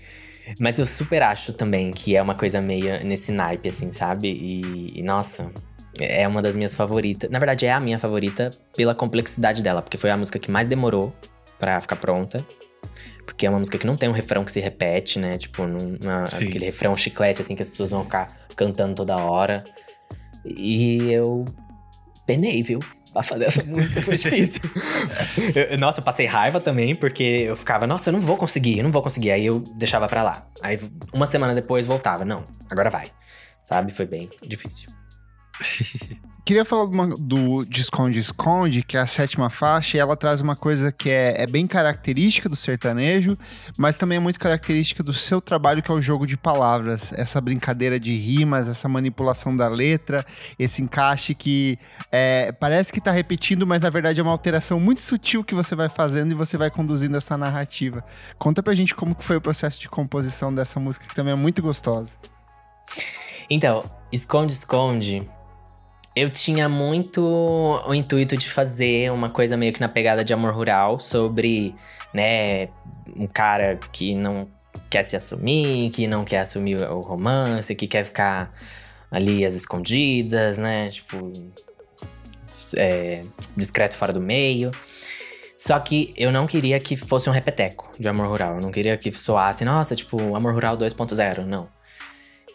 Mas 0.58 0.78
eu 0.78 0.86
super 0.86 1.22
acho 1.22 1.52
também 1.52 1.92
que 1.92 2.16
é 2.16 2.22
uma 2.22 2.34
coisa 2.34 2.60
meio 2.60 3.04
nesse 3.04 3.30
naipe, 3.30 3.68
assim, 3.68 3.92
sabe? 3.92 4.28
E, 4.28 4.98
e, 4.98 5.02
nossa, 5.02 5.52
é 6.00 6.26
uma 6.26 6.42
das 6.42 6.56
minhas 6.56 6.74
favoritas. 6.74 7.30
Na 7.30 7.38
verdade, 7.38 7.66
é 7.66 7.72
a 7.72 7.80
minha 7.80 7.98
favorita 7.98 8.52
pela 8.76 8.94
complexidade 8.94 9.62
dela, 9.62 9.82
porque 9.82 9.98
foi 9.98 10.10
a 10.10 10.16
música 10.16 10.38
que 10.38 10.50
mais 10.50 10.66
demorou 10.66 11.14
pra 11.58 11.80
ficar 11.80 11.96
pronta. 11.96 12.44
Porque 13.24 13.46
é 13.46 13.50
uma 13.50 13.58
música 13.58 13.78
que 13.78 13.86
não 13.86 13.96
tem 13.96 14.08
um 14.08 14.12
refrão 14.12 14.44
que 14.44 14.50
se 14.50 14.60
repete, 14.60 15.18
né? 15.18 15.38
Tipo, 15.38 15.62
é 15.62 16.26
Sim. 16.26 16.46
aquele 16.46 16.64
refrão 16.64 16.96
chiclete, 16.96 17.40
assim, 17.40 17.54
que 17.54 17.62
as 17.62 17.68
pessoas 17.68 17.90
vão 17.90 18.02
ficar 18.04 18.26
cantando 18.56 18.94
toda 18.94 19.16
hora. 19.18 19.64
E 20.44 21.12
eu 21.12 21.44
penei, 22.26 22.62
viu? 22.62 22.80
Pra 23.12 23.22
fazer 23.22 23.46
essa 23.46 23.64
música 23.64 24.00
foi 24.02 24.16
difícil. 24.18 24.60
Eu- 25.54 25.78
nossa, 25.78 26.00
eu 26.00 26.04
passei 26.04 26.26
raiva 26.26 26.60
também, 26.60 26.94
porque 26.94 27.22
eu 27.48 27.56
ficava, 27.56 27.86
nossa, 27.86 28.08
eu 28.10 28.12
não 28.12 28.20
vou 28.20 28.36
conseguir, 28.36 28.78
eu 28.78 28.84
não 28.84 28.92
vou 28.92 29.02
conseguir. 29.02 29.30
Aí 29.32 29.46
eu 29.46 29.60
deixava 29.76 30.06
pra 30.08 30.22
lá. 30.22 30.46
Aí 30.62 30.78
uma 31.12 31.26
semana 31.26 31.54
depois 31.54 31.86
voltava, 31.86 32.24
não, 32.24 32.44
agora 32.70 32.88
vai. 32.90 33.08
Sabe? 33.64 33.92
Foi 33.92 34.06
bem 34.06 34.28
difícil. 34.46 34.90
Queria 36.42 36.64
falar 36.64 36.84
uma- 36.84 37.16
do 37.16 37.64
de 37.64 37.80
Esconde 37.82 38.18
Esconde, 38.18 38.82
que 38.82 38.96
é 38.96 39.00
a 39.00 39.06
sétima 39.06 39.48
faixa, 39.50 39.96
e 39.96 40.00
ela 40.00 40.16
traz 40.16 40.40
uma 40.40 40.56
coisa 40.56 40.90
que 40.90 41.08
é, 41.08 41.42
é 41.42 41.46
bem 41.46 41.64
característica 41.64 42.48
do 42.48 42.56
sertanejo, 42.56 43.38
mas 43.78 43.98
também 43.98 44.16
é 44.16 44.20
muito 44.20 44.40
característica 44.40 45.00
do 45.02 45.12
seu 45.12 45.40
trabalho, 45.40 45.80
que 45.80 45.92
é 45.92 45.94
o 45.94 46.00
jogo 46.00 46.26
de 46.26 46.36
palavras. 46.36 47.12
Essa 47.12 47.40
brincadeira 47.40 48.00
de 48.00 48.16
rimas, 48.18 48.68
essa 48.68 48.88
manipulação 48.88 49.56
da 49.56 49.68
letra, 49.68 50.24
esse 50.58 50.82
encaixe 50.82 51.36
que 51.36 51.78
é, 52.10 52.50
parece 52.50 52.92
que 52.92 53.00
tá 53.00 53.12
repetindo, 53.12 53.64
mas 53.64 53.82
na 53.82 53.90
verdade 53.90 54.18
é 54.18 54.22
uma 54.22 54.32
alteração 54.32 54.80
muito 54.80 55.02
sutil 55.02 55.44
que 55.44 55.54
você 55.54 55.76
vai 55.76 55.88
fazendo 55.88 56.32
e 56.32 56.34
você 56.34 56.56
vai 56.56 56.70
conduzindo 56.70 57.16
essa 57.16 57.36
narrativa. 57.36 58.02
Conta 58.38 58.60
pra 58.60 58.74
gente 58.74 58.92
como 58.94 59.14
que 59.14 59.22
foi 59.22 59.36
o 59.36 59.40
processo 59.40 59.78
de 59.78 59.88
composição 59.88 60.52
dessa 60.52 60.80
música, 60.80 61.06
que 61.06 61.14
também 61.14 61.32
é 61.32 61.36
muito 61.36 61.62
gostosa. 61.62 62.14
Então, 63.48 63.84
Esconde 64.10 64.52
Esconde, 64.52 65.28
eu 66.14 66.28
tinha 66.30 66.68
muito 66.68 67.22
o 67.22 67.94
intuito 67.94 68.36
de 68.36 68.48
fazer 68.48 69.10
uma 69.12 69.30
coisa 69.30 69.56
meio 69.56 69.72
que 69.72 69.80
na 69.80 69.88
pegada 69.88 70.24
de 70.24 70.32
amor 70.32 70.52
rural, 70.54 70.98
sobre, 70.98 71.74
né, 72.12 72.68
um 73.16 73.26
cara 73.26 73.78
que 73.92 74.14
não 74.14 74.48
quer 74.88 75.02
se 75.02 75.16
assumir, 75.16 75.90
que 75.90 76.06
não 76.06 76.24
quer 76.24 76.40
assumir 76.40 76.82
o 76.82 77.00
romance, 77.00 77.74
que 77.74 77.86
quer 77.86 78.04
ficar 78.04 78.52
ali 79.10 79.44
às 79.44 79.54
escondidas, 79.54 80.58
né, 80.58 80.90
tipo, 80.90 81.32
é, 82.76 83.24
discreto 83.56 83.94
fora 83.94 84.12
do 84.12 84.20
meio. 84.20 84.72
Só 85.56 85.78
que 85.78 86.12
eu 86.16 86.32
não 86.32 86.46
queria 86.46 86.80
que 86.80 86.96
fosse 86.96 87.28
um 87.28 87.32
repeteco 87.32 87.92
de 87.98 88.08
amor 88.08 88.26
rural. 88.28 88.54
Eu 88.54 88.60
não 88.62 88.70
queria 88.70 88.96
que 88.96 89.12
soasse, 89.12 89.64
nossa, 89.64 89.94
tipo, 89.94 90.34
amor 90.34 90.54
rural 90.54 90.76
2.0. 90.76 91.44
Não. 91.44 91.68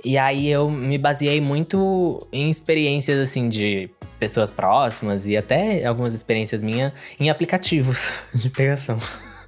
E 0.05 0.19
aí 0.19 0.47
eu 0.47 0.69
me 0.69 0.99
baseei 0.99 1.41
muito 1.41 2.27
em 2.31 2.47
experiências, 2.47 3.19
assim, 3.19 3.49
de 3.49 3.89
pessoas 4.19 4.51
próximas 4.51 5.25
e 5.25 5.35
até 5.35 5.83
algumas 5.83 6.13
experiências 6.13 6.61
minhas 6.61 6.93
em 7.19 7.31
aplicativos 7.31 8.07
de 8.31 8.51
pegação. 8.51 8.99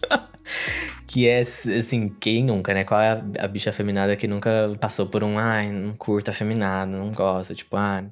que 1.05 1.27
é, 1.27 1.41
assim, 1.41 2.09
quem 2.19 2.43
nunca, 2.43 2.73
né? 2.73 2.83
Qual 2.83 2.99
é 2.99 3.21
a, 3.37 3.47
bicha 3.47 3.69
afeminada 3.69 4.15
que 4.15 4.27
nunca 4.27 4.75
passou 4.81 5.05
por 5.05 5.23
um, 5.23 5.37
ai, 5.37 5.71
não 5.71 5.93
curto 5.93 6.31
afeminado, 6.31 6.97
não 6.97 7.11
gosto, 7.11 7.53
tipo, 7.53 7.77
ah, 7.77 8.03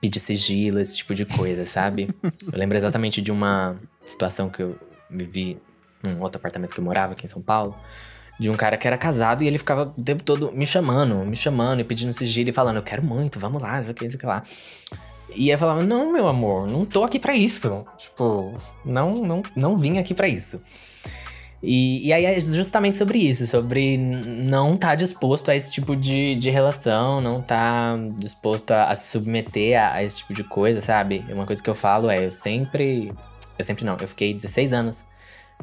pedir 0.00 0.18
sigilo, 0.18 0.80
esse 0.80 0.96
tipo 0.96 1.14
de 1.14 1.24
coisa, 1.24 1.64
sabe? 1.64 2.08
eu 2.52 2.58
lembro 2.58 2.76
exatamente 2.76 3.22
de 3.22 3.30
uma 3.30 3.78
situação 4.04 4.50
que 4.50 4.60
eu 4.60 4.76
vivi 5.08 5.56
num 6.02 6.20
outro 6.20 6.40
apartamento 6.40 6.74
que 6.74 6.80
eu 6.80 6.84
morava 6.84 7.12
aqui 7.12 7.26
em 7.26 7.28
São 7.28 7.40
Paulo 7.40 7.76
de 8.38 8.50
um 8.50 8.54
cara 8.54 8.76
que 8.76 8.86
era 8.86 8.98
casado 8.98 9.42
e 9.42 9.46
ele 9.46 9.58
ficava 9.58 9.92
o 9.96 10.02
tempo 10.02 10.22
todo 10.22 10.52
me 10.52 10.66
chamando, 10.66 11.24
me 11.24 11.36
chamando 11.36 11.80
e 11.80 11.84
pedindo 11.84 12.12
sigilo 12.12 12.50
e 12.50 12.52
falando, 12.52 12.76
eu 12.76 12.82
quero 12.82 13.02
muito, 13.02 13.38
vamos 13.38 13.62
lá, 13.62 13.76
não 13.76 13.82
sei 13.84 13.92
o 13.92 13.94
que, 13.94 14.04
não 14.04 14.10
sei 14.10 14.16
o 14.16 14.20
que 14.20 14.26
lá. 14.26 14.42
E 15.34 15.50
eu 15.50 15.58
falava, 15.58 15.82
não, 15.82 16.12
meu 16.12 16.28
amor, 16.28 16.66
não 16.66 16.84
tô 16.84 17.04
aqui 17.04 17.18
pra 17.18 17.34
isso. 17.34 17.84
Tipo, 17.98 18.54
não, 18.84 19.24
não, 19.24 19.42
não 19.54 19.78
vim 19.78 19.98
aqui 19.98 20.14
pra 20.14 20.28
isso. 20.28 20.60
E, 21.62 22.06
e 22.06 22.12
aí 22.12 22.24
é 22.24 22.38
justamente 22.38 22.96
sobre 22.96 23.18
isso, 23.18 23.46
sobre 23.46 23.96
não 23.96 24.74
estar 24.74 24.94
disposto 24.94 25.50
a 25.50 25.56
esse 25.56 25.72
tipo 25.72 25.96
de, 25.96 26.36
de 26.36 26.50
relação, 26.50 27.20
não 27.20 27.40
estar 27.40 27.98
disposto 28.18 28.70
a, 28.70 28.84
a 28.84 28.94
se 28.94 29.10
submeter 29.10 29.80
a, 29.80 29.94
a 29.94 30.04
esse 30.04 30.18
tipo 30.18 30.34
de 30.34 30.44
coisa, 30.44 30.80
sabe? 30.80 31.24
Uma 31.30 31.46
coisa 31.46 31.62
que 31.62 31.68
eu 31.68 31.74
falo 31.74 32.10
é, 32.10 32.26
eu 32.26 32.30
sempre. 32.30 33.12
Eu 33.58 33.64
sempre 33.64 33.84
não, 33.84 33.96
eu 33.96 34.06
fiquei 34.06 34.34
16 34.34 34.72
anos 34.74 35.04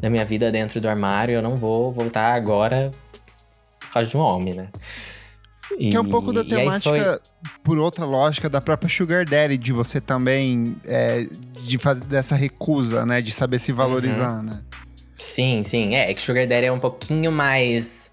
da 0.02 0.10
minha 0.10 0.26
vida 0.26 0.52
dentro 0.52 0.80
do 0.82 0.88
armário, 0.90 1.36
eu 1.36 1.42
não 1.42 1.56
vou 1.56 1.92
voltar 1.92 2.34
agora 2.34 2.92
por 3.80 3.90
causa 3.92 4.10
de 4.12 4.18
um 4.18 4.22
homem, 4.22 4.54
né? 4.54 4.70
Que 5.78 5.96
é 5.96 6.00
um 6.00 6.06
pouco 6.10 6.32
da 6.32 6.42
E- 6.42 6.50
e 6.50 6.56
aí 6.56 6.82
foi- 6.82 7.00
temática, 7.00 7.22
por 7.64 7.78
outra 7.80 8.06
lógica, 8.06 8.50
da 8.50 8.62
própria 8.62 8.90
Sugar 8.90 9.26
Daddy, 9.26 9.58
de 9.58 9.72
você 9.74 10.00
também, 10.00 10.76
é, 10.86 11.26
de 11.62 11.78
fazer 11.78 12.04
dessa 12.06 12.36
recusa, 12.36 13.06
né? 13.06 13.22
De 13.22 13.32
saber 13.32 13.60
se 13.60 13.72
valorizar, 13.72 14.38
Uhum. 14.38 14.44
né? 14.44 14.62
Sim, 15.16 15.64
sim. 15.64 15.96
É, 15.96 16.12
é 16.12 16.14
que 16.14 16.22
Sugar 16.22 16.46
Daddy 16.46 16.66
é 16.68 16.72
um 16.72 16.80
pouquinho 16.80 17.32
mais 17.32 18.12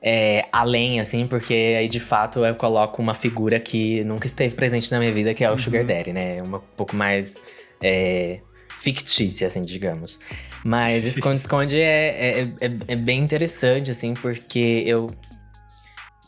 é, 0.00 0.44
além, 0.52 1.00
assim, 1.00 1.26
porque 1.26 1.74
aí 1.76 1.88
de 1.88 1.98
fato 1.98 2.44
eu 2.44 2.54
coloco 2.54 3.02
uma 3.02 3.14
figura 3.14 3.58
que 3.58 4.04
nunca 4.04 4.26
esteve 4.26 4.54
presente 4.54 4.90
na 4.92 4.98
minha 5.00 5.12
vida, 5.12 5.34
que 5.34 5.42
é 5.44 5.50
o 5.50 5.58
Sugar 5.58 5.84
Daddy, 5.84 6.12
né? 6.12 6.40
Uma 6.42 6.58
um 6.58 6.62
pouco 6.76 6.94
mais 6.94 7.42
é, 7.82 8.40
fictícia, 8.78 9.46
assim, 9.48 9.62
digamos. 9.62 10.18
Mas 10.64 11.04
Esconde 11.06 11.40
Esconde 11.40 11.80
é, 11.80 12.40
é, 12.40 12.42
é, 12.60 12.70
é 12.88 12.96
bem 12.96 13.20
interessante, 13.20 13.90
assim, 13.90 14.14
porque 14.14 14.82
eu 14.86 15.08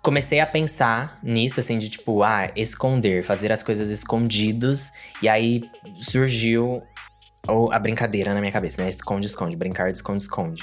comecei 0.03 0.41
a 0.41 0.47
pensar 0.47 1.19
nisso, 1.23 1.61
assim, 1.61 1.79
de 1.79 1.89
tipo, 1.89 2.23
ah, 2.23 2.51
esconder, 2.57 3.23
fazer 3.23 3.53
as 3.53 3.63
coisas 3.63 3.91
escondidos. 3.91 4.91
E 5.23 5.29
aí 5.29 5.63
surgiu 5.99 6.83
a 7.71 7.79
brincadeira 7.79 8.33
na 8.33 8.41
minha 8.41 8.53
cabeça, 8.53 8.83
né? 8.83 8.89
Esconde, 8.89 9.27
esconde, 9.27 9.57
brincar 9.57 9.91
de 9.91 9.97
esconde, 9.97 10.23
esconde. 10.23 10.63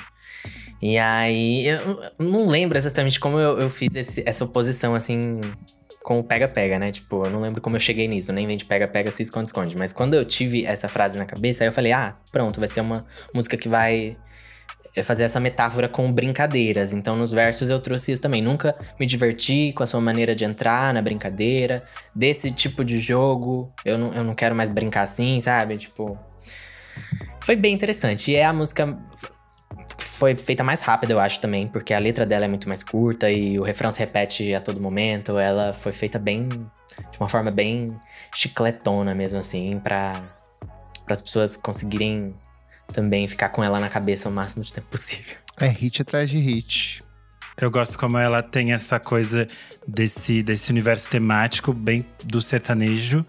E 0.82 0.98
aí, 0.98 1.68
eu 1.68 2.02
eu 2.20 2.26
não 2.26 2.48
lembro 2.48 2.78
exatamente 2.78 3.20
como 3.20 3.40
eu, 3.40 3.60
eu 3.60 3.70
fiz 3.70 3.96
esse- 3.96 4.24
essa 4.26 4.46
oposição, 4.46 4.94
assim, 4.94 5.42
com 6.08 6.20
o 6.20 6.24
pega-pega, 6.24 6.80
né? 6.80 6.90
Tipo, 6.90 7.26
eu 7.26 7.30
não 7.30 7.42
lembro 7.42 7.60
como 7.60 7.76
eu 7.76 7.82
cheguei 7.82 8.08
nisso, 8.08 8.32
nem 8.32 8.48
vem 8.48 8.56
de 8.56 8.64
pega-pega, 8.64 9.12
se 9.12 9.24
esconde, 9.24 9.50
esconde. 9.50 9.76
Mas 9.76 9.92
quando 9.92 10.14
eu 10.14 10.24
tive 10.24 10.64
essa 10.64 10.88
frase 10.88 11.18
na 11.18 11.26
cabeça, 11.26 11.66
aí 11.66 11.68
eu 11.68 11.74
falei, 11.74 11.92
ah, 11.92 12.16
pronto, 12.32 12.62
vai 12.62 12.70
ser 12.70 12.80
uma 12.80 13.06
música 13.34 13.58
que 13.58 13.68
vai 13.68 14.16
é, 14.96 15.04
fazer 15.04 15.24
essa 15.26 15.38
metáfora 15.38 15.90
com 15.90 16.10
brincadeiras. 16.10 16.94
Então, 16.94 17.18
nos 17.18 17.34
versos 17.34 17.70
eu 17.70 17.78
trouxe 17.78 18.14
isso 18.14 18.22
também. 18.22 18.42
Nunca 18.42 18.74
me 18.98 19.06
diverti 19.06 19.74
com 19.76 19.84
a 19.84 19.86
sua 19.86 20.00
maneira 20.00 20.34
de 20.34 20.46
entrar 20.46 20.94
na 20.94 21.02
brincadeira, 21.02 21.84
desse 22.16 22.54
tipo 22.54 22.86
de 22.86 23.02
jogo. 23.02 23.70
Eu 23.84 23.98
não, 23.98 24.14
eu 24.14 24.24
não 24.24 24.34
quero 24.34 24.56
mais 24.56 24.70
brincar 24.70 25.02
assim, 25.02 25.42
sabe? 25.42 25.78
Tipo. 25.78 26.18
Foi 27.42 27.58
bem 27.58 27.74
interessante. 27.74 28.32
E 28.32 28.36
é 28.38 28.46
a 28.46 28.54
música. 28.54 28.98
Foi 30.00 30.36
feita 30.36 30.64
mais 30.64 30.82
rápida, 30.82 31.14
eu 31.14 31.20
acho 31.20 31.40
também, 31.40 31.68
porque 31.68 31.94
a 31.94 32.00
letra 32.00 32.26
dela 32.26 32.46
é 32.46 32.48
muito 32.48 32.68
mais 32.68 32.84
curta 32.84 33.30
e 33.30 33.60
o 33.60 33.64
refrão 33.64 33.92
se 33.92 34.00
repete 34.00 34.54
a 34.54 34.62
todo 34.62 34.80
momento. 34.80 35.38
Ela 35.38 35.74
foi 35.74 35.92
feita 35.92 36.20
bem. 36.20 36.48
de 36.48 37.20
uma 37.20 37.30
forma 37.30 37.52
bem 37.52 37.96
chicletona 38.34 39.14
mesmo, 39.14 39.40
assim, 39.40 39.80
pra, 39.80 40.24
as 41.08 41.22
pessoas 41.22 41.58
conseguirem 41.58 42.36
também 42.92 43.28
ficar 43.28 43.50
com 43.50 43.64
ela 43.64 43.80
na 43.80 43.90
cabeça 43.90 44.30
o 44.30 44.32
máximo 44.32 44.64
de 44.64 44.74
tempo 44.74 44.88
possível. 44.88 45.36
É 45.60 45.68
hit 45.68 46.02
atrás 46.02 46.30
de 46.30 46.38
hit. 46.38 47.04
Eu 47.60 47.72
gosto 47.72 47.98
como 47.98 48.20
ela 48.20 48.44
tem 48.44 48.72
essa 48.72 49.00
coisa 49.00 49.48
desse, 49.88 50.44
desse 50.44 50.70
universo 50.70 51.10
temático 51.10 51.74
bem 51.74 52.06
do 52.24 52.40
sertanejo 52.40 53.26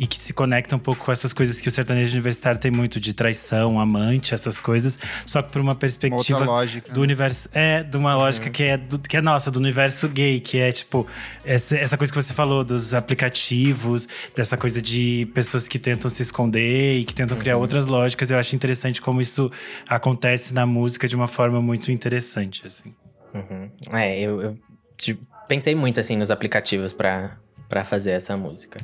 e 0.00 0.06
que 0.06 0.20
se 0.20 0.32
conecta 0.32 0.74
um 0.74 0.78
pouco 0.78 1.04
com 1.04 1.12
essas 1.12 1.30
coisas 1.30 1.60
que 1.60 1.68
o 1.68 1.70
sertanejo 1.70 2.12
universitário 2.12 2.58
tem 2.58 2.70
muito 2.70 2.98
de 2.98 3.12
traição, 3.12 3.78
amante, 3.78 4.32
essas 4.32 4.58
coisas, 4.58 4.98
só 5.26 5.42
que 5.42 5.52
por 5.52 5.60
uma 5.60 5.74
perspectiva 5.74 6.38
uma 6.38 6.46
lógica, 6.46 6.90
do 6.90 7.00
né? 7.00 7.04
universo, 7.04 7.50
é, 7.52 7.82
de 7.82 7.98
uma 7.98 8.16
lógica 8.16 8.48
que 8.48 8.62
é 8.62 8.78
do, 8.78 8.98
que 8.98 9.18
é 9.18 9.20
nossa, 9.20 9.50
do 9.50 9.58
universo 9.58 10.08
gay, 10.08 10.40
que 10.40 10.58
é 10.58 10.72
tipo 10.72 11.06
essa, 11.44 11.76
essa 11.76 11.98
coisa 11.98 12.10
que 12.10 12.16
você 12.16 12.32
falou 12.32 12.64
dos 12.64 12.94
aplicativos, 12.94 14.08
dessa 14.34 14.56
coisa 14.56 14.80
de 14.80 15.28
pessoas 15.34 15.68
que 15.68 15.78
tentam 15.78 16.08
se 16.08 16.22
esconder 16.22 17.00
e 17.00 17.04
que 17.04 17.14
tentam 17.14 17.36
criar 17.36 17.58
outras 17.58 17.84
lógicas. 17.84 18.30
Eu 18.30 18.38
acho 18.38 18.56
interessante 18.56 19.02
como 19.02 19.20
isso 19.20 19.52
acontece 19.86 20.54
na 20.54 20.64
música 20.64 21.06
de 21.06 21.14
uma 21.14 21.26
forma 21.26 21.60
muito 21.60 21.92
interessante, 21.92 22.66
assim. 22.66 22.94
Uhum. 23.34 23.70
É, 23.92 24.18
eu, 24.18 24.40
eu 24.40 24.58
tipo, 24.96 25.26
pensei 25.46 25.74
muito 25.74 26.00
assim 26.00 26.16
nos 26.16 26.30
aplicativos 26.30 26.94
pra 26.94 27.36
pra 27.68 27.84
fazer 27.84 28.10
essa 28.10 28.36
música. 28.36 28.80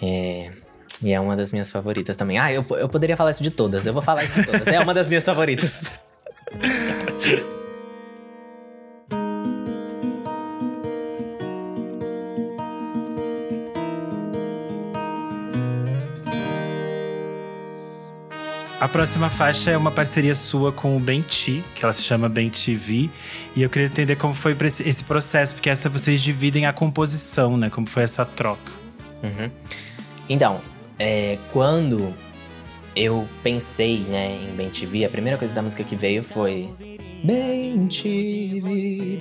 É, 0.00 0.50
e 1.02 1.12
é 1.12 1.20
uma 1.20 1.36
das 1.36 1.52
minhas 1.52 1.70
favoritas 1.70 2.16
também. 2.16 2.38
Ah, 2.38 2.52
eu, 2.52 2.64
eu 2.70 2.88
poderia 2.88 3.16
falar 3.16 3.30
isso 3.30 3.42
de 3.42 3.50
todas. 3.50 3.86
Eu 3.86 3.92
vou 3.92 4.02
falar 4.02 4.24
isso 4.24 4.34
de 4.34 4.46
todas. 4.46 4.66
É 4.66 4.80
uma 4.80 4.94
das 4.94 5.08
minhas 5.08 5.24
favoritas. 5.24 5.70
A 18.80 18.88
próxima 18.88 19.30
faixa 19.30 19.70
é 19.70 19.76
uma 19.78 19.90
parceria 19.90 20.34
sua 20.34 20.70
com 20.70 20.94
o 20.94 21.00
Benti, 21.00 21.64
que 21.74 21.82
ela 21.82 21.92
se 21.94 22.02
chama 22.02 22.28
Ben 22.28 22.50
TV. 22.50 23.08
E 23.56 23.62
eu 23.62 23.70
queria 23.70 23.86
entender 23.86 24.14
como 24.16 24.34
foi 24.34 24.54
esse 24.60 25.02
processo, 25.04 25.54
porque 25.54 25.70
essa 25.70 25.88
vocês 25.88 26.20
dividem 26.20 26.66
a 26.66 26.72
composição, 26.72 27.56
né? 27.56 27.70
Como 27.70 27.86
foi 27.86 28.02
essa 28.02 28.26
troca. 28.26 28.83
Uhum. 29.24 29.50
Então, 30.28 30.60
é, 30.98 31.38
quando 31.52 32.14
eu 32.94 33.26
pensei 33.42 34.00
né, 34.00 34.38
em 34.44 34.54
Ben 34.54 34.70
TV, 34.70 35.04
a 35.04 35.08
primeira 35.08 35.36
coisa 35.38 35.54
da 35.54 35.62
música 35.62 35.82
que 35.82 35.96
veio 35.96 36.22
foi. 36.22 36.68
Ben 37.24 37.88
TV. 37.88 39.18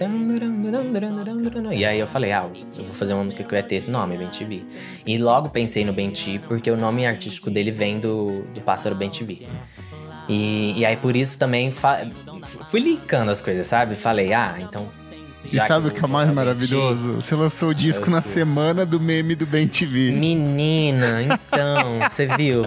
E 1.71 1.85
aí 1.85 1.99
eu 1.99 2.07
falei, 2.07 2.33
ah, 2.33 2.45
eu 2.77 2.83
vou 2.83 2.93
fazer 2.93 3.13
uma 3.13 3.23
música 3.23 3.43
que 3.43 3.51
vai 3.51 3.63
ter 3.63 3.75
esse 3.75 3.89
nome, 3.89 4.17
Ben 4.17 4.27
TV. 4.27 4.61
E 5.05 5.17
logo 5.17 5.49
pensei 5.49 5.85
no 5.85 5.93
Ben 5.93 6.11
porque 6.47 6.69
o 6.69 6.77
nome 6.77 7.05
artístico 7.05 7.49
dele 7.49 7.71
vem 7.71 7.99
do, 7.99 8.41
do 8.53 8.61
pássaro 8.61 8.93
Ben 8.95 9.09
TV. 9.09 9.47
E, 10.27 10.73
e 10.77 10.85
aí 10.85 10.95
por 10.97 11.15
isso 11.15 11.37
também 11.37 11.71
fui 11.71 12.79
linkando 12.79 13.31
as 13.31 13.41
coisas, 13.41 13.67
sabe? 13.67 13.95
Falei, 13.95 14.33
ah, 14.33 14.55
então. 14.59 14.87
E 15.51 15.59
sabe 15.59 15.87
o 15.87 15.91
que 15.91 16.03
é 16.03 16.07
mais 16.07 16.31
maravilhoso? 16.31 17.15
Você 17.15 17.35
lançou 17.35 17.69
o 17.69 17.73
disco 17.75 18.09
na 18.09 18.21
fui. 18.21 18.31
semana 18.31 18.85
do 18.85 18.99
meme 18.99 19.35
do 19.35 19.45
Ben 19.45 19.67
TV. 19.67 20.11
Menina, 20.11 21.21
então, 21.21 21.99
você 22.09 22.25
viu? 22.25 22.65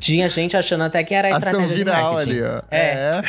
Tinha 0.00 0.28
gente 0.28 0.56
achando 0.56 0.82
até 0.84 1.04
que 1.04 1.14
era 1.14 1.28
a 1.28 1.36
Ação 1.36 1.50
estratégia 1.50 1.76
viral 1.76 2.16
de 2.16 2.16
marketing. 2.16 2.30
ali, 2.30 2.42
ó. 2.42 2.62
É. 2.70 3.22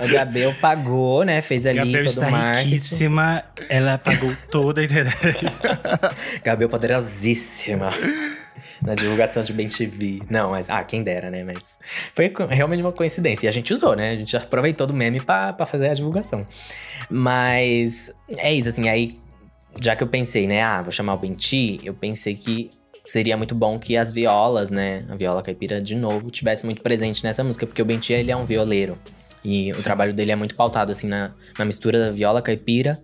A 0.00 0.06
Gabel 0.06 0.54
pagou, 0.60 1.24
né? 1.24 1.40
Fez 1.40 1.64
ali 1.64 1.78
Gabriel 1.78 2.04
todo 2.04 2.12
está 2.12 2.28
o 2.28 2.30
marketing. 2.30 2.64
riquíssima, 2.68 3.44
ela 3.68 3.98
pagou 3.98 4.34
toda 4.50 4.80
a 4.80 4.84
internet. 4.84 5.46
Gabel 6.44 6.68
poderosíssima. 6.68 7.90
Na 8.82 8.94
divulgação 8.94 9.42
de 9.42 9.52
Ben 9.52 9.68
TV. 9.68 10.22
Não, 10.28 10.50
mas. 10.50 10.68
Ah, 10.68 10.82
quem 10.84 11.02
dera, 11.02 11.30
né? 11.30 11.44
Mas. 11.44 11.78
Foi 12.14 12.32
realmente 12.48 12.82
uma 12.82 12.92
coincidência. 12.92 13.46
E 13.46 13.48
a 13.48 13.52
gente 13.52 13.72
usou, 13.72 13.94
né? 13.96 14.10
A 14.10 14.16
gente 14.16 14.36
aproveitou 14.36 14.86
do 14.86 14.94
meme 14.94 15.20
pra, 15.20 15.52
pra 15.52 15.66
fazer 15.66 15.88
a 15.88 15.94
divulgação. 15.94 16.46
Mas. 17.10 18.12
É 18.36 18.52
isso, 18.52 18.68
assim. 18.68 18.88
Aí, 18.88 19.18
já 19.80 19.96
que 19.96 20.02
eu 20.02 20.08
pensei, 20.08 20.46
né? 20.46 20.62
Ah, 20.62 20.82
vou 20.82 20.92
chamar 20.92 21.14
o 21.14 21.18
Ben 21.18 21.34
T, 21.34 21.80
eu 21.84 21.94
pensei 21.94 22.34
que 22.34 22.70
seria 23.06 23.36
muito 23.36 23.54
bom 23.54 23.78
que 23.78 23.96
as 23.96 24.12
violas, 24.12 24.70
né? 24.70 25.04
A 25.08 25.16
viola 25.16 25.42
caipira, 25.42 25.80
de 25.80 25.94
novo, 25.94 26.30
tivesse 26.30 26.64
muito 26.64 26.82
presente 26.82 27.22
nessa 27.24 27.42
música. 27.42 27.66
Porque 27.66 27.82
o 27.82 27.84
Ben 27.84 27.98
T, 27.98 28.12
ele 28.12 28.30
é 28.30 28.36
um 28.36 28.44
violeiro. 28.44 28.98
E 29.44 29.72
o 29.72 29.82
trabalho 29.82 30.14
dele 30.14 30.30
é 30.30 30.36
muito 30.36 30.54
pautado, 30.54 30.92
assim, 30.92 31.08
na, 31.08 31.32
na 31.58 31.64
mistura 31.64 31.98
da 31.98 32.10
viola 32.12 32.40
caipira 32.40 33.02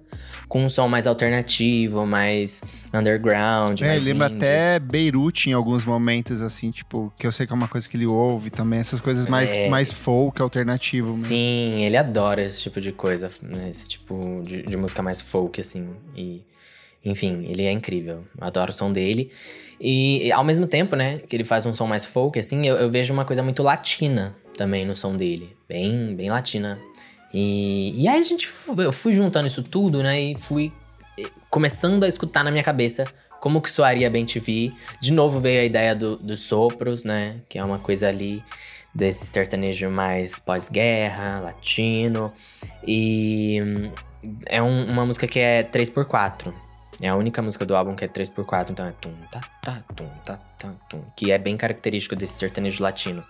com 0.48 0.64
um 0.64 0.68
som 0.70 0.88
mais 0.88 1.06
alternativo, 1.06 2.06
mais 2.06 2.62
underground, 2.92 3.80
É, 3.82 3.86
mais 3.88 4.04
lembra 4.04 4.26
até 4.28 4.78
Beirute 4.78 5.50
em 5.50 5.52
alguns 5.52 5.84
momentos, 5.84 6.40
assim, 6.42 6.70
tipo, 6.70 7.12
que 7.18 7.26
eu 7.26 7.32
sei 7.32 7.46
que 7.46 7.52
é 7.52 7.56
uma 7.56 7.68
coisa 7.68 7.88
que 7.88 7.96
ele 7.96 8.06
ouve 8.06 8.50
também, 8.50 8.80
essas 8.80 8.98
coisas 9.00 9.26
mais, 9.26 9.54
É. 9.54 9.68
mais 9.68 9.92
folk, 9.92 10.40
alternativo 10.40 11.06
mesmo. 11.08 11.26
Sim, 11.26 11.84
ele 11.84 11.96
adora 11.96 12.42
esse 12.42 12.62
tipo 12.62 12.80
de 12.80 12.92
coisa, 12.92 13.30
né? 13.42 13.68
Esse 13.68 13.88
tipo 13.88 14.42
de, 14.44 14.62
de 14.62 14.76
música 14.76 15.02
mais 15.02 15.20
folk, 15.20 15.60
assim. 15.60 15.90
E, 16.16 16.42
enfim, 17.04 17.44
ele 17.48 17.64
é 17.64 17.70
incrível. 17.72 18.24
Adoro 18.40 18.70
o 18.70 18.74
som 18.74 18.90
dele. 18.90 19.30
E, 19.80 20.26
e, 20.26 20.32
ao 20.32 20.42
mesmo 20.42 20.66
tempo, 20.66 20.96
né, 20.96 21.18
que 21.18 21.36
ele 21.36 21.44
faz 21.44 21.64
um 21.66 21.72
som 21.74 21.86
mais 21.86 22.04
folk, 22.04 22.38
assim, 22.38 22.66
eu, 22.66 22.76
eu 22.76 22.90
vejo 22.90 23.12
uma 23.12 23.24
coisa 23.24 23.42
muito 23.42 23.62
latina 23.62 24.34
também 24.56 24.84
no 24.84 24.96
som 24.96 25.14
dele. 25.16 25.54
Bem, 25.68 26.16
bem 26.16 26.30
latina. 26.30 26.78
E, 27.32 27.92
e 28.02 28.08
aí 28.08 28.20
a 28.20 28.22
gente, 28.22 28.48
eu 28.78 28.92
fui 28.92 29.12
juntando 29.12 29.46
isso 29.46 29.62
tudo, 29.62 30.02
né, 30.02 30.20
e 30.20 30.36
fui 30.38 30.72
começando 31.50 32.04
a 32.04 32.08
escutar 32.08 32.42
na 32.44 32.50
minha 32.50 32.62
cabeça 32.62 33.06
como 33.40 33.60
que 33.60 33.70
soaria 33.70 34.10
bem 34.10 34.24
TV. 34.24 34.72
De 35.00 35.12
novo 35.12 35.38
veio 35.40 35.60
a 35.60 35.64
ideia 35.64 35.94
do- 35.94 36.16
dos 36.16 36.40
sopros, 36.40 37.04
né, 37.04 37.40
que 37.48 37.58
é 37.58 37.64
uma 37.64 37.78
coisa 37.78 38.08
ali 38.08 38.42
desse 38.94 39.26
sertanejo 39.26 39.90
mais 39.90 40.38
pós-guerra, 40.38 41.40
latino. 41.40 42.32
E 42.86 43.60
hum, 43.62 43.92
é 44.48 44.60
um- 44.62 44.90
uma 44.90 45.06
música 45.06 45.26
que 45.26 45.38
é 45.38 45.62
3x4. 45.62 46.52
É 47.00 47.08
a 47.08 47.14
única 47.14 47.40
música 47.40 47.64
do 47.64 47.76
álbum 47.76 47.94
que 47.94 48.04
é 48.04 48.08
3x4, 48.08 48.70
então 48.72 48.84
é 48.84 48.92
tum, 49.00 49.14
tá, 49.30 49.40
tá, 49.62 49.84
tum, 49.94 50.08
tá, 50.24 50.36
tá, 50.58 50.74
tum. 50.90 51.00
Que 51.16 51.30
é 51.30 51.38
bem 51.38 51.56
característico 51.56 52.16
desse 52.16 52.36
sertanejo 52.38 52.82
latino. 52.82 53.22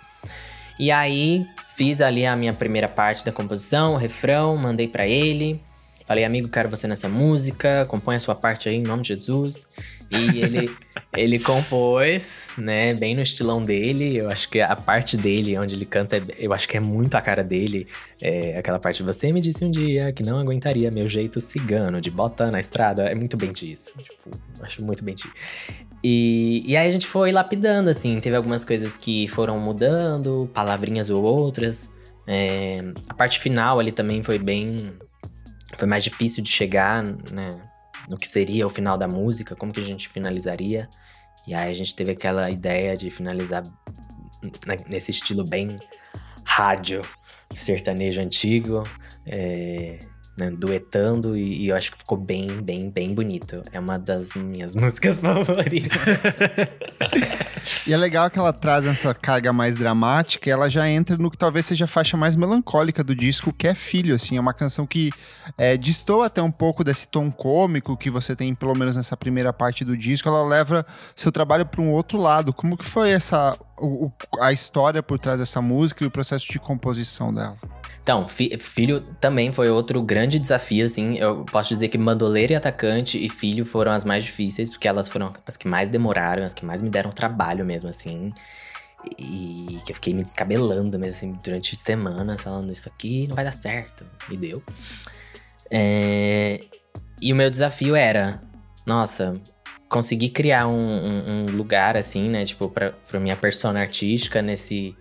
E 0.78 0.90
aí, 0.90 1.46
fiz 1.76 2.00
ali 2.00 2.24
a 2.24 2.36
minha 2.36 2.52
primeira 2.52 2.88
parte 2.88 3.24
da 3.24 3.32
composição, 3.32 3.94
o 3.94 3.96
refrão, 3.96 4.56
mandei 4.56 4.86
pra 4.86 5.06
ele. 5.06 5.60
Falei, 6.08 6.24
amigo, 6.24 6.48
quero 6.48 6.70
você 6.70 6.88
nessa 6.88 7.06
música, 7.08 7.84
compõe 7.84 8.16
a 8.16 8.20
sua 8.20 8.34
parte 8.34 8.66
aí 8.66 8.76
em 8.76 8.82
nome 8.82 9.02
de 9.02 9.08
Jesus. 9.08 9.68
E 10.10 10.40
ele, 10.40 10.74
ele 11.14 11.38
compôs, 11.38 12.48
né, 12.56 12.94
bem 12.94 13.14
no 13.14 13.20
estilão 13.20 13.62
dele. 13.62 14.16
Eu 14.16 14.30
acho 14.30 14.48
que 14.48 14.58
a 14.58 14.74
parte 14.74 15.18
dele, 15.18 15.58
onde 15.58 15.74
ele 15.74 15.84
canta, 15.84 16.16
é- 16.16 16.22
eu 16.38 16.54
acho 16.54 16.66
que 16.66 16.78
é 16.78 16.80
muito 16.80 17.14
a 17.14 17.20
cara 17.20 17.44
dele. 17.44 17.86
É 18.22 18.56
aquela 18.58 18.78
parte, 18.78 19.02
você 19.02 19.30
me 19.30 19.40
disse 19.40 19.62
um 19.62 19.70
dia 19.70 20.10
que 20.10 20.22
não 20.22 20.38
aguentaria 20.38 20.90
meu 20.90 21.06
jeito 21.10 21.42
cigano 21.42 22.00
de 22.00 22.10
bota 22.10 22.50
na 22.50 22.58
estrada. 22.58 23.02
É 23.02 23.14
muito 23.14 23.36
bem 23.36 23.52
disso. 23.52 23.92
Tipo, 23.98 24.30
acho 24.62 24.82
muito 24.82 25.04
bem 25.04 25.14
disso. 25.14 25.30
E, 26.02 26.62
e 26.66 26.74
aí 26.74 26.88
a 26.88 26.90
gente 26.90 27.06
foi 27.06 27.30
lapidando, 27.32 27.90
assim. 27.90 28.18
Teve 28.18 28.34
algumas 28.34 28.64
coisas 28.64 28.96
que 28.96 29.28
foram 29.28 29.58
mudando, 29.60 30.48
palavrinhas 30.54 31.10
ou 31.10 31.22
outras. 31.22 31.90
É, 32.26 32.80
a 33.10 33.14
parte 33.14 33.38
final 33.38 33.78
ali 33.78 33.92
também 33.92 34.22
foi 34.22 34.38
bem. 34.38 34.92
Foi 35.76 35.86
mais 35.86 36.02
difícil 36.04 36.42
de 36.42 36.50
chegar, 36.50 37.02
né? 37.04 37.60
No 38.08 38.16
que 38.16 38.26
seria 38.26 38.66
o 38.66 38.70
final 38.70 38.96
da 38.96 39.06
música, 39.06 39.54
como 39.54 39.72
que 39.72 39.80
a 39.80 39.84
gente 39.84 40.08
finalizaria. 40.08 40.88
E 41.46 41.54
aí 41.54 41.70
a 41.70 41.74
gente 41.74 41.94
teve 41.94 42.12
aquela 42.12 42.50
ideia 42.50 42.96
de 42.96 43.10
finalizar 43.10 43.62
ne- 44.42 44.84
nesse 44.88 45.10
estilo 45.10 45.44
bem 45.44 45.76
rádio, 46.44 47.02
sertanejo 47.52 48.20
antigo. 48.20 48.82
É, 49.26 50.00
né, 50.38 50.50
duetando 50.50 51.36
e, 51.36 51.64
e 51.64 51.68
eu 51.68 51.76
acho 51.76 51.92
que 51.92 51.98
ficou 51.98 52.16
bem, 52.16 52.62
bem, 52.62 52.90
bem 52.90 53.14
bonito. 53.14 53.62
É 53.72 53.80
uma 53.80 53.98
das 53.98 54.34
minhas 54.34 54.74
músicas 54.76 55.18
favoritas. 55.18 55.98
E 57.86 57.92
é 57.92 57.96
legal 57.96 58.30
que 58.30 58.38
ela 58.38 58.52
traz 58.52 58.86
essa 58.86 59.12
carga 59.14 59.52
mais 59.52 59.76
dramática, 59.76 60.50
ela 60.50 60.68
já 60.68 60.88
entra 60.88 61.16
no 61.16 61.30
que 61.30 61.36
talvez 61.36 61.66
seja 61.66 61.84
a 61.84 61.88
faixa 61.88 62.16
mais 62.16 62.36
melancólica 62.36 63.02
do 63.04 63.14
disco, 63.14 63.52
que 63.52 63.66
é 63.66 63.74
Filho, 63.74 64.14
assim, 64.14 64.36
é 64.36 64.40
uma 64.40 64.54
canção 64.54 64.86
que 64.86 65.10
é, 65.56 65.76
destoa 65.76 66.26
até 66.26 66.42
um 66.42 66.50
pouco 66.50 66.82
desse 66.84 67.08
tom 67.08 67.30
cômico 67.30 67.96
que 67.96 68.10
você 68.10 68.34
tem, 68.36 68.54
pelo 68.54 68.74
menos 68.74 68.96
nessa 68.96 69.16
primeira 69.16 69.52
parte 69.52 69.84
do 69.84 69.96
disco, 69.96 70.28
ela 70.28 70.44
leva 70.46 70.86
seu 71.14 71.30
trabalho 71.32 71.66
para 71.66 71.80
um 71.80 71.90
outro 71.92 72.18
lado. 72.18 72.52
Como 72.52 72.76
que 72.76 72.84
foi 72.84 73.10
essa 73.10 73.56
o- 73.78 74.10
a 74.40 74.52
história 74.52 75.02
por 75.02 75.18
trás 75.18 75.38
dessa 75.38 75.60
música 75.60 76.04
e 76.04 76.06
o 76.06 76.10
processo 76.10 76.46
de 76.50 76.58
composição 76.58 77.32
dela? 77.32 77.56
Então, 78.08 78.26
fi- 78.26 78.56
filho 78.58 79.02
também 79.20 79.52
foi 79.52 79.68
outro 79.68 80.00
grande 80.00 80.38
desafio, 80.38 80.86
assim. 80.86 81.18
Eu 81.18 81.44
posso 81.44 81.68
dizer 81.68 81.88
que 81.88 81.98
bandoleira 81.98 82.54
e 82.54 82.56
atacante 82.56 83.22
e 83.22 83.28
filho 83.28 83.66
foram 83.66 83.92
as 83.92 84.02
mais 84.02 84.24
difíceis, 84.24 84.72
porque 84.72 84.88
elas 84.88 85.10
foram 85.10 85.30
as 85.46 85.58
que 85.58 85.68
mais 85.68 85.90
demoraram, 85.90 86.42
as 86.42 86.54
que 86.54 86.64
mais 86.64 86.80
me 86.80 86.88
deram 86.88 87.10
trabalho 87.10 87.66
mesmo, 87.66 87.86
assim. 87.90 88.32
E 89.18 89.78
que 89.84 89.92
eu 89.92 89.94
fiquei 89.94 90.14
me 90.14 90.22
descabelando 90.22 90.98
mesmo, 90.98 91.16
assim, 91.18 91.38
durante 91.44 91.76
semanas, 91.76 92.40
falando 92.40 92.72
isso 92.72 92.88
aqui 92.88 93.26
não 93.28 93.36
vai 93.36 93.44
dar 93.44 93.52
certo. 93.52 94.06
E 94.30 94.38
deu. 94.38 94.62
É, 95.70 96.62
E 97.20 97.30
o 97.30 97.36
meu 97.36 97.50
desafio 97.50 97.94
era, 97.94 98.40
nossa, 98.86 99.34
conseguir 99.86 100.30
criar 100.30 100.66
um, 100.66 100.80
um- 100.80 101.46
um 101.50 101.56
lugar, 101.56 101.94
assim, 101.94 102.26
né? 102.30 102.46
Tipo, 102.46 102.70
pra, 102.70 102.90
pra 102.90 103.20
minha 103.20 103.36
persona 103.36 103.80
artística 103.80 104.40
nesse 104.40 104.96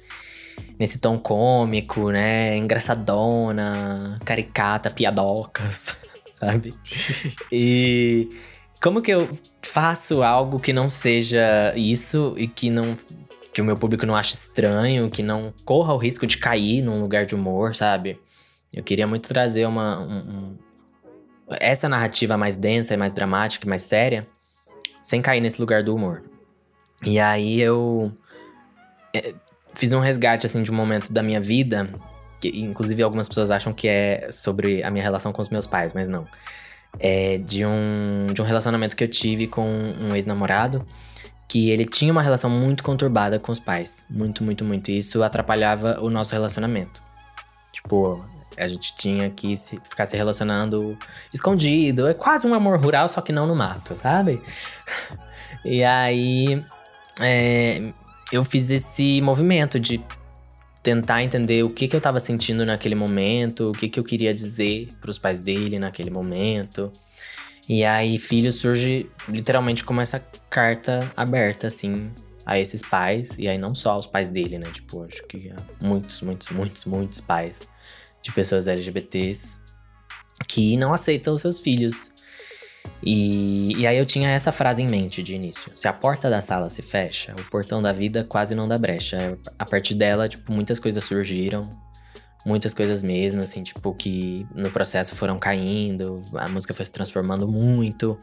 nesse 0.79 0.99
tom 0.99 1.17
cômico, 1.17 2.11
né? 2.11 2.57
Engraçadona, 2.57 4.15
caricata, 4.25 4.89
piadocas, 4.89 5.95
sabe? 6.39 6.73
e 7.51 8.29
como 8.81 9.01
que 9.01 9.11
eu 9.11 9.29
faço 9.61 10.23
algo 10.23 10.59
que 10.59 10.71
não 10.71 10.89
seja 10.89 11.73
isso 11.75 12.35
e 12.37 12.47
que 12.47 12.69
não 12.69 12.95
que 13.53 13.61
o 13.61 13.65
meu 13.65 13.75
público 13.75 14.05
não 14.05 14.15
ache 14.15 14.33
estranho, 14.33 15.09
que 15.09 15.23
não 15.23 15.51
corra 15.65 15.91
o 15.91 15.97
risco 15.97 16.27
de 16.27 16.37
cair 16.37 16.83
num 16.83 17.01
lugar 17.01 17.25
de 17.25 17.33
humor, 17.33 17.73
sabe? 17.73 18.19
Eu 18.71 18.83
queria 18.83 19.07
muito 19.07 19.27
trazer 19.27 19.65
uma 19.65 19.99
um, 19.99 20.17
um, 20.17 20.57
essa 21.59 21.89
narrativa 21.89 22.37
mais 22.37 22.55
densa 22.55 22.93
e 22.93 22.97
mais 22.97 23.11
dramática 23.11 23.65
e 23.65 23.69
mais 23.69 23.81
séria, 23.81 24.27
sem 25.03 25.23
cair 25.23 25.41
nesse 25.41 25.59
lugar 25.59 25.81
do 25.81 25.95
humor. 25.95 26.23
E 27.03 27.19
aí 27.19 27.59
eu 27.59 28.11
é, 29.11 29.33
fiz 29.77 29.91
um 29.93 29.99
resgate 29.99 30.45
assim 30.45 30.63
de 30.63 30.71
um 30.71 30.75
momento 30.75 31.13
da 31.13 31.21
minha 31.21 31.39
vida, 31.39 31.89
que 32.39 32.49
inclusive 32.59 33.01
algumas 33.03 33.27
pessoas 33.27 33.51
acham 33.51 33.71
que 33.71 33.87
é 33.87 34.29
sobre 34.31 34.83
a 34.83 34.91
minha 34.91 35.03
relação 35.03 35.31
com 35.31 35.41
os 35.41 35.49
meus 35.49 35.65
pais, 35.65 35.93
mas 35.93 36.07
não. 36.07 36.25
É 36.99 37.37
de 37.37 37.65
um, 37.65 38.33
de 38.33 38.41
um 38.41 38.45
relacionamento 38.45 38.95
que 38.95 39.03
eu 39.03 39.07
tive 39.07 39.45
com 39.45 39.67
um 40.01 40.15
ex-namorado 40.15 40.85
que 41.47 41.69
ele 41.69 41.85
tinha 41.85 42.11
uma 42.11 42.21
relação 42.21 42.49
muito 42.49 42.83
conturbada 42.83 43.39
com 43.39 43.51
os 43.51 43.59
pais. 43.59 44.05
Muito, 44.09 44.43
muito, 44.43 44.65
muito. 44.65 44.91
E 44.91 44.97
isso 44.97 45.23
atrapalhava 45.23 45.99
o 46.01 46.09
nosso 46.09 46.33
relacionamento. 46.33 47.01
Tipo, 47.71 48.25
a 48.57 48.67
gente 48.67 48.95
tinha 48.97 49.29
que 49.29 49.55
se, 49.55 49.79
ficar 49.89 50.05
se 50.05 50.17
relacionando 50.17 50.97
escondido. 51.33 52.07
É 52.07 52.13
quase 52.13 52.45
um 52.45 52.53
amor 52.53 52.79
rural, 52.79 53.07
só 53.07 53.21
que 53.21 53.31
não 53.31 53.47
no 53.47 53.55
mato, 53.55 53.97
sabe? 53.97 54.41
E 55.65 55.83
aí. 55.83 56.63
É, 57.19 57.91
eu 58.31 58.43
fiz 58.43 58.69
esse 58.69 59.21
movimento 59.21 59.79
de 59.79 60.01
tentar 60.83 61.23
entender 61.23 61.63
o 61.63 61.69
que, 61.69 61.87
que 61.87 61.95
eu 61.95 62.01
tava 62.01 62.19
sentindo 62.19 62.65
naquele 62.65 62.95
momento, 62.95 63.71
o 63.71 63.73
que, 63.73 63.89
que 63.89 63.99
eu 63.99 64.03
queria 64.03 64.33
dizer 64.33 64.89
para 65.01 65.11
os 65.11 65.17
pais 65.17 65.39
dele 65.39 65.79
naquele 65.79 66.09
momento. 66.09 66.91
E 67.67 67.83
aí, 67.83 68.17
filho 68.17 68.51
surge 68.53 69.09
literalmente 69.27 69.83
como 69.83 69.99
essa 69.99 70.19
carta 70.49 71.11
aberta, 71.17 71.67
assim, 71.67 72.09
a 72.45 72.57
esses 72.57 72.81
pais. 72.81 73.35
E 73.37 73.47
aí, 73.47 73.57
não 73.57 73.75
só 73.75 73.97
os 73.97 74.07
pais 74.07 74.29
dele, 74.29 74.57
né? 74.57 74.69
Tipo, 74.71 75.03
acho 75.03 75.21
que 75.27 75.51
muitos, 75.81 76.21
muitos, 76.21 76.49
muitos, 76.49 76.85
muitos 76.85 77.19
pais 77.19 77.67
de 78.21 78.31
pessoas 78.31 78.67
LGBTs 78.67 79.57
que 80.47 80.77
não 80.77 80.93
aceitam 80.93 81.33
os 81.33 81.41
seus 81.41 81.59
filhos. 81.59 82.11
E, 83.03 83.73
e 83.77 83.87
aí 83.87 83.97
eu 83.97 84.05
tinha 84.05 84.29
essa 84.29 84.51
frase 84.51 84.81
em 84.81 84.87
mente 84.87 85.21
de 85.23 85.35
início. 85.35 85.71
Se 85.75 85.87
a 85.87 85.93
porta 85.93 86.29
da 86.29 86.41
sala 86.41 86.69
se 86.69 86.81
fecha, 86.81 87.35
o 87.37 87.49
portão 87.49 87.81
da 87.81 87.91
vida 87.91 88.23
quase 88.23 88.55
não 88.55 88.67
dá 88.67 88.77
brecha. 88.77 89.37
A 89.57 89.65
partir 89.65 89.95
dela, 89.95 90.27
tipo, 90.27 90.51
muitas 90.51 90.79
coisas 90.79 91.03
surgiram. 91.03 91.63
Muitas 92.45 92.73
coisas 92.73 93.03
mesmo, 93.03 93.41
assim, 93.41 93.61
tipo, 93.61 93.93
que 93.93 94.47
no 94.55 94.71
processo 94.71 95.15
foram 95.15 95.37
caindo, 95.37 96.23
a 96.35 96.47
música 96.47 96.73
foi 96.73 96.85
se 96.85 96.91
transformando 96.91 97.45
muito. 97.45 98.17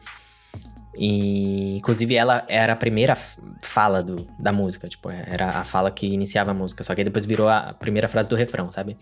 E, 0.97 1.77
inclusive, 1.77 2.15
ela 2.15 2.45
era 2.47 2.73
a 2.73 2.75
primeira 2.75 3.15
fala 3.61 4.01
do, 4.01 4.25
da 4.39 4.51
música, 4.51 4.87
tipo, 4.87 5.09
era 5.09 5.59
a 5.59 5.63
fala 5.63 5.91
que 5.91 6.07
iniciava 6.07 6.51
a 6.51 6.53
música, 6.53 6.83
só 6.83 6.95
que 6.95 7.01
aí 7.01 7.05
depois 7.05 7.25
virou 7.25 7.49
a 7.49 7.73
primeira 7.73 8.07
frase 8.07 8.29
do 8.29 8.35
refrão, 8.35 8.71
sabe? 8.71 8.97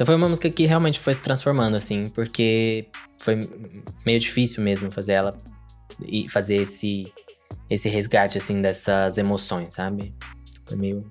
Então 0.00 0.06
foi 0.06 0.14
uma 0.14 0.30
música 0.30 0.48
que 0.48 0.64
realmente 0.64 0.98
foi 0.98 1.12
se 1.12 1.20
transformando, 1.20 1.76
assim, 1.76 2.08
porque 2.08 2.86
foi 3.18 3.46
meio 4.06 4.18
difícil 4.18 4.64
mesmo 4.64 4.90
fazer 4.90 5.12
ela 5.12 5.36
e 6.00 6.26
fazer 6.26 6.56
esse, 6.56 7.12
esse 7.68 7.86
resgate, 7.86 8.38
assim, 8.38 8.62
dessas 8.62 9.18
emoções, 9.18 9.74
sabe? 9.74 10.14
Foi 10.66 10.74
meio 10.74 11.04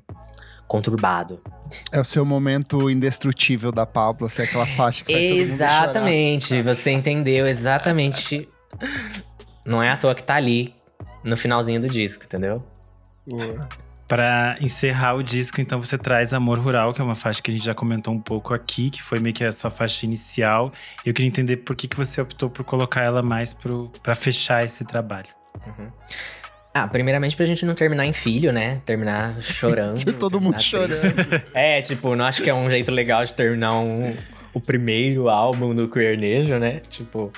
conturbado. 0.68 1.40
É 1.92 2.00
o 2.00 2.04
seu 2.04 2.26
momento 2.26 2.90
indestrutível 2.90 3.72
da 3.72 3.86
Pablo, 3.86 4.28
ser 4.28 4.42
aquela 4.42 4.66
faixa 4.66 5.06
que 5.06 5.14
Exatamente, 5.14 6.60
você 6.64 6.90
entendeu 6.90 7.46
exatamente. 7.46 8.50
Não 9.68 9.84
é 9.84 9.92
à 9.92 9.98
toa 9.98 10.16
que 10.16 10.24
tá 10.24 10.34
ali 10.34 10.74
no 11.24 11.38
finalzinho 11.38 11.80
do 11.80 11.88
disco, 11.88 12.24
entendeu? 12.24 12.64
Boa. 13.28 13.70
Para 14.10 14.58
encerrar 14.60 15.14
o 15.14 15.22
disco, 15.22 15.62
então 15.62 15.82
você 15.82 15.96
traz 15.96 16.34
Amor 16.34 16.58
Rural, 16.58 16.96
que 16.96 17.00
é 17.00 17.04
uma 17.04 17.14
faixa 17.14 17.40
que 17.44 17.52
a 17.52 17.54
gente 17.54 17.64
já 17.64 17.76
comentou 17.76 18.12
um 18.12 18.20
pouco 18.20 18.56
aqui, 18.56 18.90
que 18.90 19.04
foi 19.04 19.20
meio 19.20 19.36
que 19.36 19.44
a 19.44 19.52
sua 19.52 19.70
faixa 19.70 20.04
inicial. 20.04 20.74
Eu 21.06 21.14
queria 21.14 21.28
entender 21.28 21.58
por 21.58 21.76
que, 21.76 21.88
que 21.88 21.96
você 21.96 22.20
optou 22.20 22.50
por 22.50 22.66
colocar 22.66 23.04
ela 23.04 23.22
mais 23.22 23.56
para 24.02 24.16
fechar 24.16 24.66
esse 24.66 24.84
trabalho. 24.84 25.28
Uhum. 25.64 25.92
Ah, 26.74 26.88
primeiramente 26.88 27.36
pra 27.36 27.46
gente 27.46 27.64
não 27.66 27.76
terminar 27.76 28.06
em 28.08 28.14
filho, 28.14 28.52
né? 28.52 28.82
Terminar 28.84 29.40
chorando. 29.44 30.04
Todo 30.14 30.42
mundo 30.42 30.60
chorando. 30.60 31.04
é, 31.54 31.80
tipo, 31.80 32.16
não 32.16 32.26
acho 32.26 32.42
que 32.42 32.50
é 32.50 32.54
um 32.54 32.68
jeito 32.68 32.92
legal 32.92 33.24
de 33.24 33.32
terminar 33.36 33.80
um, 33.80 34.16
o 34.56 34.60
primeiro 34.60 35.30
álbum 35.30 35.76
do 35.76 35.88
Queernejo, 35.88 36.58
né? 36.58 36.82
Tipo. 36.90 37.32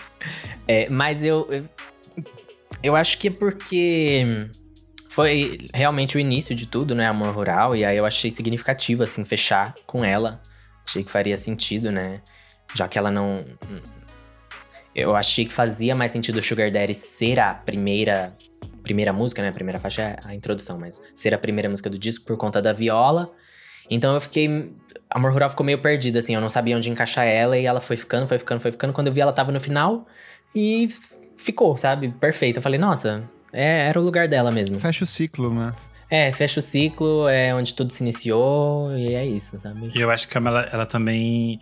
É, 0.65 0.89
mas 0.89 1.21
eu, 1.21 1.49
eu. 1.51 1.65
Eu 2.81 2.95
acho 2.95 3.17
que 3.17 3.27
é 3.27 3.31
porque 3.31 4.47
foi 5.11 5.67
realmente 5.73 6.15
o 6.15 6.19
início 6.21 6.55
de 6.55 6.65
tudo, 6.65 6.95
né? 6.95 7.05
Amor 7.05 7.35
Rural. 7.35 7.75
E 7.75 7.83
aí 7.83 7.97
eu 7.97 8.05
achei 8.05 8.31
significativo, 8.31 9.03
assim, 9.03 9.25
fechar 9.25 9.75
com 9.85 10.05
ela. 10.05 10.41
Achei 10.87 11.03
que 11.03 11.11
faria 11.11 11.35
sentido, 11.35 11.91
né? 11.91 12.21
Já 12.73 12.87
que 12.87 12.97
ela 12.97 13.11
não. 13.11 13.43
Eu 14.95 15.13
achei 15.13 15.45
que 15.45 15.51
fazia 15.51 15.93
mais 15.93 16.13
sentido 16.13 16.37
o 16.37 16.41
Sugar 16.41 16.71
Daddy 16.71 16.95
ser 16.95 17.41
a 17.41 17.53
primeira. 17.53 18.33
Primeira 18.83 19.11
música, 19.11 19.41
né? 19.41 19.49
A 19.49 19.51
primeira 19.51 19.81
faixa 19.81 20.01
é 20.01 20.15
a 20.23 20.33
introdução, 20.33 20.79
mas 20.79 21.01
ser 21.13 21.35
a 21.35 21.37
primeira 21.37 21.67
música 21.67 21.89
do 21.89 21.99
disco 21.99 22.23
por 22.23 22.37
conta 22.37 22.61
da 22.61 22.71
viola. 22.71 23.29
Então 23.89 24.13
eu 24.13 24.21
fiquei. 24.21 24.73
Amor 25.09 25.33
Rural 25.33 25.49
ficou 25.49 25.65
meio 25.65 25.81
perdida, 25.81 26.19
assim. 26.19 26.35
Eu 26.35 26.41
não 26.41 26.47
sabia 26.47 26.77
onde 26.77 26.89
encaixar 26.89 27.27
ela 27.27 27.57
e 27.57 27.65
ela 27.65 27.81
foi 27.81 27.97
ficando, 27.97 28.27
foi 28.27 28.39
ficando, 28.39 28.61
foi 28.61 28.71
ficando. 28.71 28.93
Quando 28.93 29.07
eu 29.07 29.13
vi, 29.13 29.19
ela 29.19 29.33
tava 29.33 29.51
no 29.51 29.59
final 29.59 30.07
e 30.55 30.87
ficou, 31.35 31.75
sabe? 31.75 32.07
Perfeito. 32.13 32.59
Eu 32.59 32.61
falei, 32.63 32.79
nossa, 32.79 33.29
é, 33.53 33.87
era 33.87 33.99
o 33.99 34.03
lugar 34.03 34.27
dela 34.27 34.51
mesmo. 34.51 34.79
Fecha 34.79 35.03
o 35.03 35.07
ciclo, 35.07 35.53
né? 35.53 35.73
É, 36.09 36.31
fecha 36.31 36.59
o 36.59 36.63
ciclo, 36.63 37.27
é 37.29 37.55
onde 37.55 37.73
tudo 37.73 37.91
se 37.91 38.03
iniciou 38.03 38.95
e 38.97 39.13
é 39.13 39.25
isso, 39.25 39.57
sabe? 39.57 39.91
E 39.95 40.01
eu 40.01 40.11
acho 40.11 40.27
que 40.27 40.37
ela, 40.37 40.67
ela 40.71 40.85
também 40.85 41.59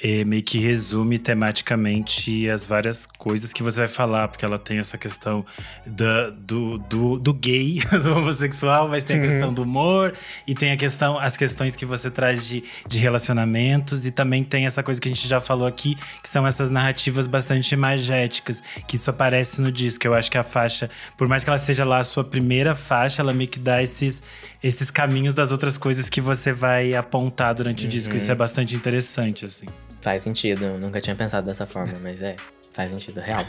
é, 0.00 0.24
meio 0.24 0.42
que 0.44 0.58
resume 0.58 1.18
tematicamente 1.18 2.48
as 2.48 2.64
várias 2.64 3.04
coisas 3.04 3.52
que 3.52 3.64
você 3.64 3.80
vai 3.80 3.88
falar, 3.88 4.28
porque 4.28 4.44
ela 4.44 4.58
tem 4.58 4.78
essa 4.78 4.96
questão 4.96 5.44
da, 5.84 6.30
do, 6.30 6.78
do, 6.78 7.18
do 7.18 7.34
gay, 7.34 7.82
do 8.02 8.16
homossexual, 8.16 8.88
mas 8.88 9.02
tem 9.02 9.18
a 9.18 9.20
uhum. 9.22 9.28
questão 9.28 9.52
do 9.52 9.62
humor, 9.64 10.14
e 10.46 10.54
tem 10.54 10.70
a 10.70 10.76
questão, 10.76 11.18
as 11.18 11.36
questões 11.36 11.74
que 11.74 11.84
você 11.84 12.10
traz 12.10 12.46
de, 12.46 12.62
de 12.86 12.96
relacionamentos, 12.98 14.06
e 14.06 14.12
também 14.12 14.44
tem 14.44 14.66
essa 14.66 14.84
coisa 14.84 15.00
que 15.00 15.08
a 15.08 15.12
gente 15.12 15.26
já 15.26 15.40
falou 15.40 15.66
aqui, 15.66 15.96
que 16.22 16.28
são 16.28 16.46
essas 16.46 16.70
narrativas 16.70 17.26
bastante 17.26 17.72
imagéticas, 17.72 18.62
que 18.86 18.94
isso 18.94 19.10
aparece 19.10 19.60
no 19.60 19.72
disco. 19.72 20.06
Eu 20.06 20.14
acho 20.14 20.30
que 20.30 20.38
a 20.38 20.44
faixa, 20.44 20.88
por 21.16 21.26
mais 21.26 21.42
que 21.42 21.50
ela 21.50 21.58
seja 21.58 21.84
lá 21.84 21.98
a 21.98 22.04
sua 22.04 22.22
primeira 22.22 22.76
faixa, 22.76 23.20
ela 23.20 23.32
meio 23.32 23.50
que 23.50 23.58
dá 23.58 23.82
esses, 23.82 24.22
esses 24.62 24.92
caminhos 24.92 25.34
das 25.34 25.50
outras 25.50 25.76
coisas 25.76 26.08
que 26.08 26.20
você 26.20 26.52
vai 26.52 26.94
apontar 26.94 27.52
durante 27.52 27.82
uhum. 27.82 27.88
o 27.88 27.90
disco. 27.90 28.16
Isso 28.16 28.30
é 28.30 28.34
bastante 28.36 28.76
interessante, 28.76 29.44
assim. 29.44 29.66
Faz 30.00 30.22
sentido, 30.22 30.64
eu 30.64 30.78
nunca 30.78 31.00
tinha 31.00 31.16
pensado 31.16 31.46
dessa 31.46 31.66
forma, 31.66 31.94
mas 32.02 32.22
é, 32.22 32.36
faz 32.72 32.90
sentido, 32.90 33.20
real. 33.20 33.44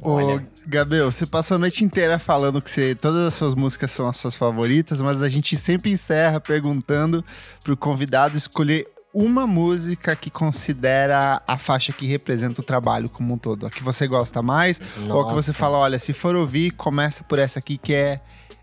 Ô, 0.00 0.38
Gabriel, 0.66 1.10
você 1.10 1.26
passou 1.26 1.56
a 1.56 1.58
noite 1.58 1.84
inteira 1.84 2.18
falando 2.18 2.60
que 2.62 2.70
você, 2.70 2.94
todas 2.94 3.26
as 3.26 3.34
suas 3.34 3.54
músicas 3.54 3.90
são 3.90 4.08
as 4.08 4.16
suas 4.16 4.34
favoritas, 4.34 5.00
mas 5.00 5.22
a 5.22 5.28
gente 5.28 5.56
sempre 5.56 5.90
encerra 5.90 6.40
perguntando 6.40 7.24
pro 7.64 7.76
convidado 7.76 8.36
escolher 8.36 8.86
uma 9.12 9.46
música 9.46 10.14
que 10.14 10.30
considera 10.30 11.42
a 11.46 11.56
faixa 11.56 11.92
que 11.92 12.06
representa 12.06 12.60
o 12.60 12.64
trabalho 12.64 13.08
como 13.08 13.32
um 13.32 13.38
todo. 13.38 13.66
A 13.66 13.70
que 13.70 13.82
você 13.82 14.06
gosta 14.06 14.42
mais, 14.42 14.78
Nossa. 14.98 15.14
ou 15.14 15.22
a 15.22 15.28
que 15.28 15.34
você 15.34 15.52
fala, 15.52 15.78
olha, 15.78 15.98
se 15.98 16.12
for 16.12 16.36
ouvir, 16.36 16.72
começa 16.72 17.24
por 17.24 17.38
essa 17.38 17.58
aqui 17.58 17.78
que 17.78 17.94
é, 17.94 18.20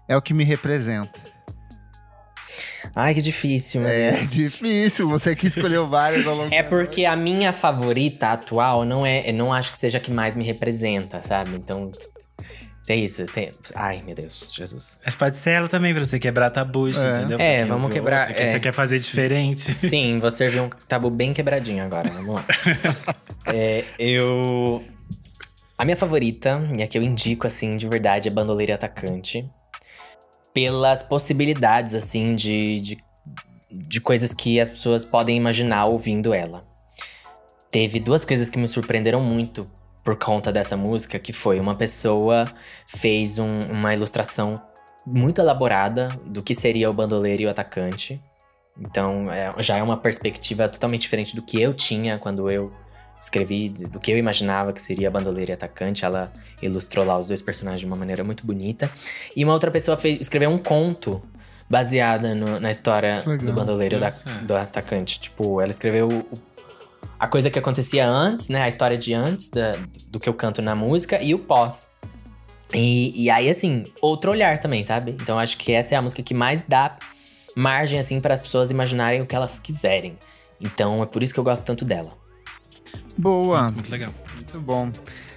é 0.08 0.16
o 0.16 0.22
que 0.22 0.34
me 0.34 0.44
representa. 0.44 1.33
Ai, 2.96 3.14
que 3.16 3.22
difícil, 3.22 3.82
mas... 3.82 3.92
É, 3.92 4.10
é 4.10 4.24
difícil, 4.26 5.08
você 5.08 5.36
que 5.36 5.48
escolheu 5.48 5.88
várias 5.88 6.28
ao 6.28 6.36
longo 6.36 6.54
É 6.54 6.62
porque 6.62 7.06
a 7.06 7.16
minha 7.16 7.52
favorita 7.52 8.28
atual 8.30 8.86
não 8.86 9.06
é. 9.06 9.30
Eu 9.30 9.34
não 9.34 9.52
acho 9.52 9.72
que 9.72 9.78
seja 9.78 9.98
a 9.98 10.02
que 10.02 10.12
mais 10.12 10.36
me 10.36 10.44
representa, 10.44 11.22
sabe? 11.22 11.56
Então. 11.56 11.92
É 12.88 12.96
isso, 12.98 13.26
tem... 13.28 13.50
Ai, 13.76 14.04
meu 14.06 14.14
Deus, 14.14 14.46
Jesus. 14.54 15.00
Mas 15.06 15.16
pode 15.16 15.38
ser 15.38 15.52
ela 15.52 15.70
também, 15.70 15.94
pra 15.94 16.04
você 16.04 16.20
quebrar 16.20 16.50
tabus, 16.50 17.00
é. 17.00 17.20
entendeu? 17.20 17.40
É, 17.40 17.60
porque 17.60 17.70
vamos 17.70 17.92
quebrar. 17.92 18.28
Outra, 18.28 18.44
é. 18.44 18.52
Você 18.52 18.60
quer 18.60 18.74
fazer 18.74 19.00
diferente. 19.00 19.72
Sim, 19.74 20.20
vou 20.20 20.30
servir 20.30 20.60
um 20.60 20.70
tabu 20.88 21.10
bem 21.10 21.34
quebradinho 21.34 21.84
agora, 21.84 22.10
vamos 22.10 22.36
lá. 22.36 22.46
é, 23.48 23.86
eu. 23.98 24.84
A 25.78 25.86
minha 25.86 25.98
favorita, 25.98 26.62
e 26.78 26.84
a 26.84 26.88
que 26.88 26.98
eu 26.98 27.02
indico, 27.02 27.48
assim, 27.48 27.78
de 27.78 27.88
verdade, 27.88 28.28
é 28.28 28.32
Bandoleira 28.32 28.76
Atacante 28.76 29.50
pelas 30.54 31.02
possibilidades, 31.02 31.94
assim, 31.94 32.36
de, 32.36 32.80
de, 32.80 32.98
de 33.72 34.02
coisas 34.02 34.34
que 34.34 34.60
as 34.60 34.70
pessoas 34.70 35.04
podem 35.04 35.36
imaginar 35.36 35.86
ouvindo 35.86 36.34
ela. 36.34 36.64
Teve 37.72 38.00
duas 38.00 38.24
coisas 38.24 38.50
que 38.50 38.60
me 38.60 38.68
surpreenderam 38.68 39.20
muito 39.20 39.70
por 40.04 40.18
conta 40.18 40.52
dessa 40.52 40.78
música, 40.78 41.18
que 41.18 41.34
foi 41.34 41.60
uma 41.60 41.76
pessoa 41.76 42.52
fez 42.86 43.40
um, 43.40 43.60
uma 43.72 43.94
ilustração 43.94 44.62
muito 45.06 45.42
elaborada 45.42 46.10
do 46.26 46.44
que 46.44 46.54
seria 46.54 46.90
o 46.90 46.94
bandoleiro 46.94 47.44
e 47.44 47.46
o 47.46 47.50
atacante. 47.50 48.22
Então, 48.80 49.32
é, 49.32 49.54
já 49.60 49.78
é 49.78 49.84
uma 49.84 49.98
perspectiva 49.98 50.68
totalmente 50.68 51.02
diferente 51.02 51.36
do 51.36 51.42
que 51.42 51.62
eu 51.62 51.74
tinha 51.74 52.18
quando 52.18 52.50
eu 52.50 52.72
escrevi, 53.24 53.70
do 53.70 54.00
que 54.00 54.12
eu 54.12 54.18
imaginava 54.18 54.74
que 54.74 54.82
seria 54.82 55.10
bandoleiro 55.10 55.52
e 55.52 55.54
atacante. 55.54 56.04
Ela 56.04 56.32
ilustrou 56.62 57.06
lá 57.06 57.18
os 57.18 57.26
dois 57.26 57.42
personagens 57.42 57.82
de 57.82 57.86
uma 57.86 57.96
maneira 57.96 58.24
muito 58.24 58.46
bonita. 58.46 58.92
E 59.36 59.44
uma 59.44 59.54
outra 59.54 59.72
pessoa 59.72 59.96
fez, 59.96 60.20
escreveu 60.22 60.50
um 60.50 60.58
conto 60.58 61.22
baseada 61.70 62.36
no, 62.36 62.60
na 62.60 62.70
história 62.70 63.24
do 63.24 63.54
bandoleiro 63.54 64.00
da, 64.00 64.10
do 64.46 64.56
atacante. 64.56 65.20
Tipo, 65.20 65.62
ela 65.62 65.72
escreveu 65.72 66.26
a 67.18 67.28
coisa 67.28 67.50
que 67.50 67.58
acontecia 67.58 68.08
antes, 68.08 68.50
né? 68.50 68.62
A 68.62 68.68
história 68.68 68.98
de 68.98 69.14
antes 69.14 69.50
da, 69.50 69.78
do 70.08 70.20
que 70.20 70.28
eu 70.28 70.34
canto 70.34 70.62
na 70.62 70.76
música 70.76 71.22
e 71.22 71.34
o 71.34 71.40
pós. 71.40 71.92
E, 72.74 73.24
e 73.24 73.30
aí, 73.30 73.50
assim, 73.50 73.86
outro 74.02 74.32
olhar 74.32 74.60
também, 74.60 74.84
sabe? 74.84 75.16
Então 75.22 75.40
acho 75.40 75.58
que 75.58 75.72
essa 75.72 75.96
é 75.96 75.98
a 75.98 76.02
música 76.02 76.22
que 76.22 76.34
mais 76.34 76.64
dá 76.68 76.98
margem, 77.56 78.00
assim, 78.00 78.20
para 78.20 78.34
as 78.34 78.42
pessoas 78.42 78.72
imaginarem 78.72 79.22
o 79.22 79.26
que 79.26 79.36
elas 79.36 79.60
quiserem. 79.60 80.18
Então 80.60 81.02
é 81.02 81.06
por 81.06 81.24
isso 81.24 81.34
que 81.34 81.40
eu 81.40 81.44
gosto 81.44 81.64
tanto 81.64 81.86
dela. 81.86 82.23
Boa. 83.18 83.62
Nossa, 83.62 83.72
muito 83.72 83.92
legal. 83.92 84.14
Muito 84.36 84.60
bom. 84.60 84.92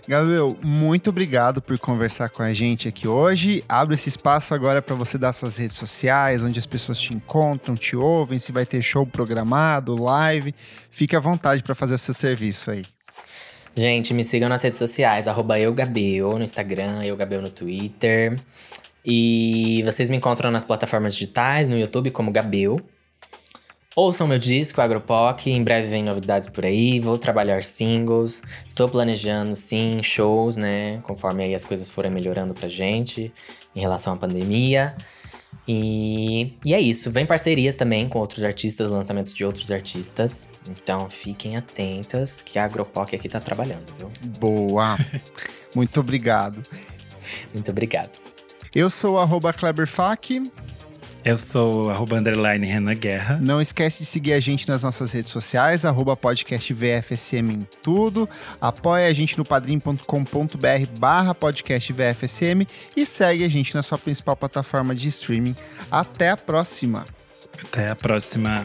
Gabriel, 0.09 0.57
muito 0.63 1.11
obrigado 1.11 1.61
por 1.61 1.77
conversar 1.79 2.29
com 2.29 2.43
a 2.43 2.53
gente 2.53 2.87
aqui 2.87 3.09
hoje. 3.09 3.65
Abre 3.69 3.97
esse 3.97 4.09
espaço 4.09 4.55
agora 4.55 4.81
para 4.81 4.95
você 4.95 5.19
dar 5.19 5.33
suas 5.33 5.57
redes 5.57 5.77
sociais, 5.77 6.45
onde 6.45 6.59
as 6.59 6.67
pessoas 6.67 6.99
te 6.99 7.13
encontram, 7.13 7.75
te 7.75 7.97
ouvem, 7.97 8.39
se 8.39 8.53
vai 8.53 8.65
ter 8.65 8.81
show 8.83 9.05
programado, 9.05 9.97
live. 9.97 10.55
Fique 10.91 11.17
à 11.17 11.21
vontade 11.21 11.63
para 11.63 11.75
fazer 11.75 11.99
seu 11.99 12.15
serviço 12.15 12.71
aí. 12.71 12.85
Gente, 13.77 14.15
me 14.15 14.25
sigam 14.25 14.49
nas 14.49 14.63
redes 14.63 14.79
sociais, 14.79 15.29
arroba 15.29 15.59
eugabel 15.59 16.39
no 16.39 16.45
Instagram, 16.45 17.05
eugabel 17.05 17.43
no 17.43 17.51
Twitter. 17.51 18.37
E 19.05 19.83
vocês 19.85 20.09
me 20.09 20.17
encontram 20.17 20.51
nas 20.51 20.65
plataformas 20.65 21.15
digitais, 21.15 21.69
no 21.69 21.77
YouTube 21.77 22.11
como 22.11 22.33
Gabel. 22.33 22.81
Ouçam 23.99 24.29
meu 24.29 24.39
disco, 24.39 24.79
Agropoc, 24.83 25.47
em 25.47 25.65
breve 25.65 25.89
vem 25.89 26.05
novidades 26.05 26.47
por 26.51 26.67
aí, 26.67 27.01
vou 27.01 27.17
trabalhar 27.17 27.65
singles, 27.65 28.43
estou 28.69 28.91
planejando 28.91 29.57
sim 29.57 30.03
shows, 30.03 30.59
né, 30.59 30.99
conforme 30.99 31.45
aí 31.45 31.55
as 31.55 31.65
coisas 31.65 31.89
forem 31.89 32.11
melhorando 32.11 32.53
pra 32.53 32.69
gente 32.69 33.33
em 33.75 33.81
relação 33.81 34.13
à 34.13 34.17
pandemia. 34.19 34.95
E, 35.67 36.53
e 36.63 36.75
é 36.75 36.81
isso, 36.81 37.11
vem 37.11 37.25
parcerias 37.25 37.75
também 37.75 38.07
com 38.07 38.19
outros 38.19 38.45
artistas, 38.45 38.91
lançamentos 38.91 39.33
de 39.33 39.47
outros 39.47 39.71
artistas. 39.71 40.47
Então 40.69 41.09
fiquem 41.09 41.57
atentas 41.57 42.43
que 42.43 42.59
a 42.59 42.67
Agropoc 42.67 43.15
aqui 43.15 43.31
tá 43.31 43.41
trabalhando, 43.41 43.91
viu? 43.97 44.13
Boa! 44.39 44.99
Muito 45.75 46.01
obrigado. 46.01 46.63
Muito 47.51 47.71
obrigado. 47.71 48.19
Eu 48.75 48.91
sou 48.91 49.17
o 49.17 49.53
Kleberfac. 49.55 50.53
Eu 51.27 51.37
sou 51.37 51.91
arroba 51.91 52.19
underline 52.19 52.65
Renan 52.65 52.95
Guerra. 52.95 53.41
Não 53.43 53.61
esquece 53.61 53.99
de 53.99 54.05
seguir 54.05 54.33
a 54.33 54.39
gente 54.39 54.69
nas 54.69 54.85
nossas 54.85 55.11
redes 55.11 55.29
sociais, 55.29 55.85
arroba 55.85 56.17
podcast 56.17 56.73
VFSM 56.73 57.51
em 57.51 57.67
tudo. 57.83 58.29
Apoie 58.61 59.05
a 59.05 59.13
gente 59.13 59.37
no 59.37 59.45
padrim.com.br 59.45 61.01
barra 61.01 61.35
podcast 61.35 61.93
VFSM 61.93 62.65
e 62.97 63.05
segue 63.05 63.43
a 63.43 63.49
gente 63.49 63.75
na 63.75 63.83
sua 63.83 63.99
principal 63.99 64.37
plataforma 64.37 64.95
de 64.95 65.09
streaming. 65.09 65.57
Até 65.91 66.31
a 66.31 66.37
próxima! 66.37 67.05
Até 67.61 67.89
a 67.89 67.97
próxima! 67.97 68.65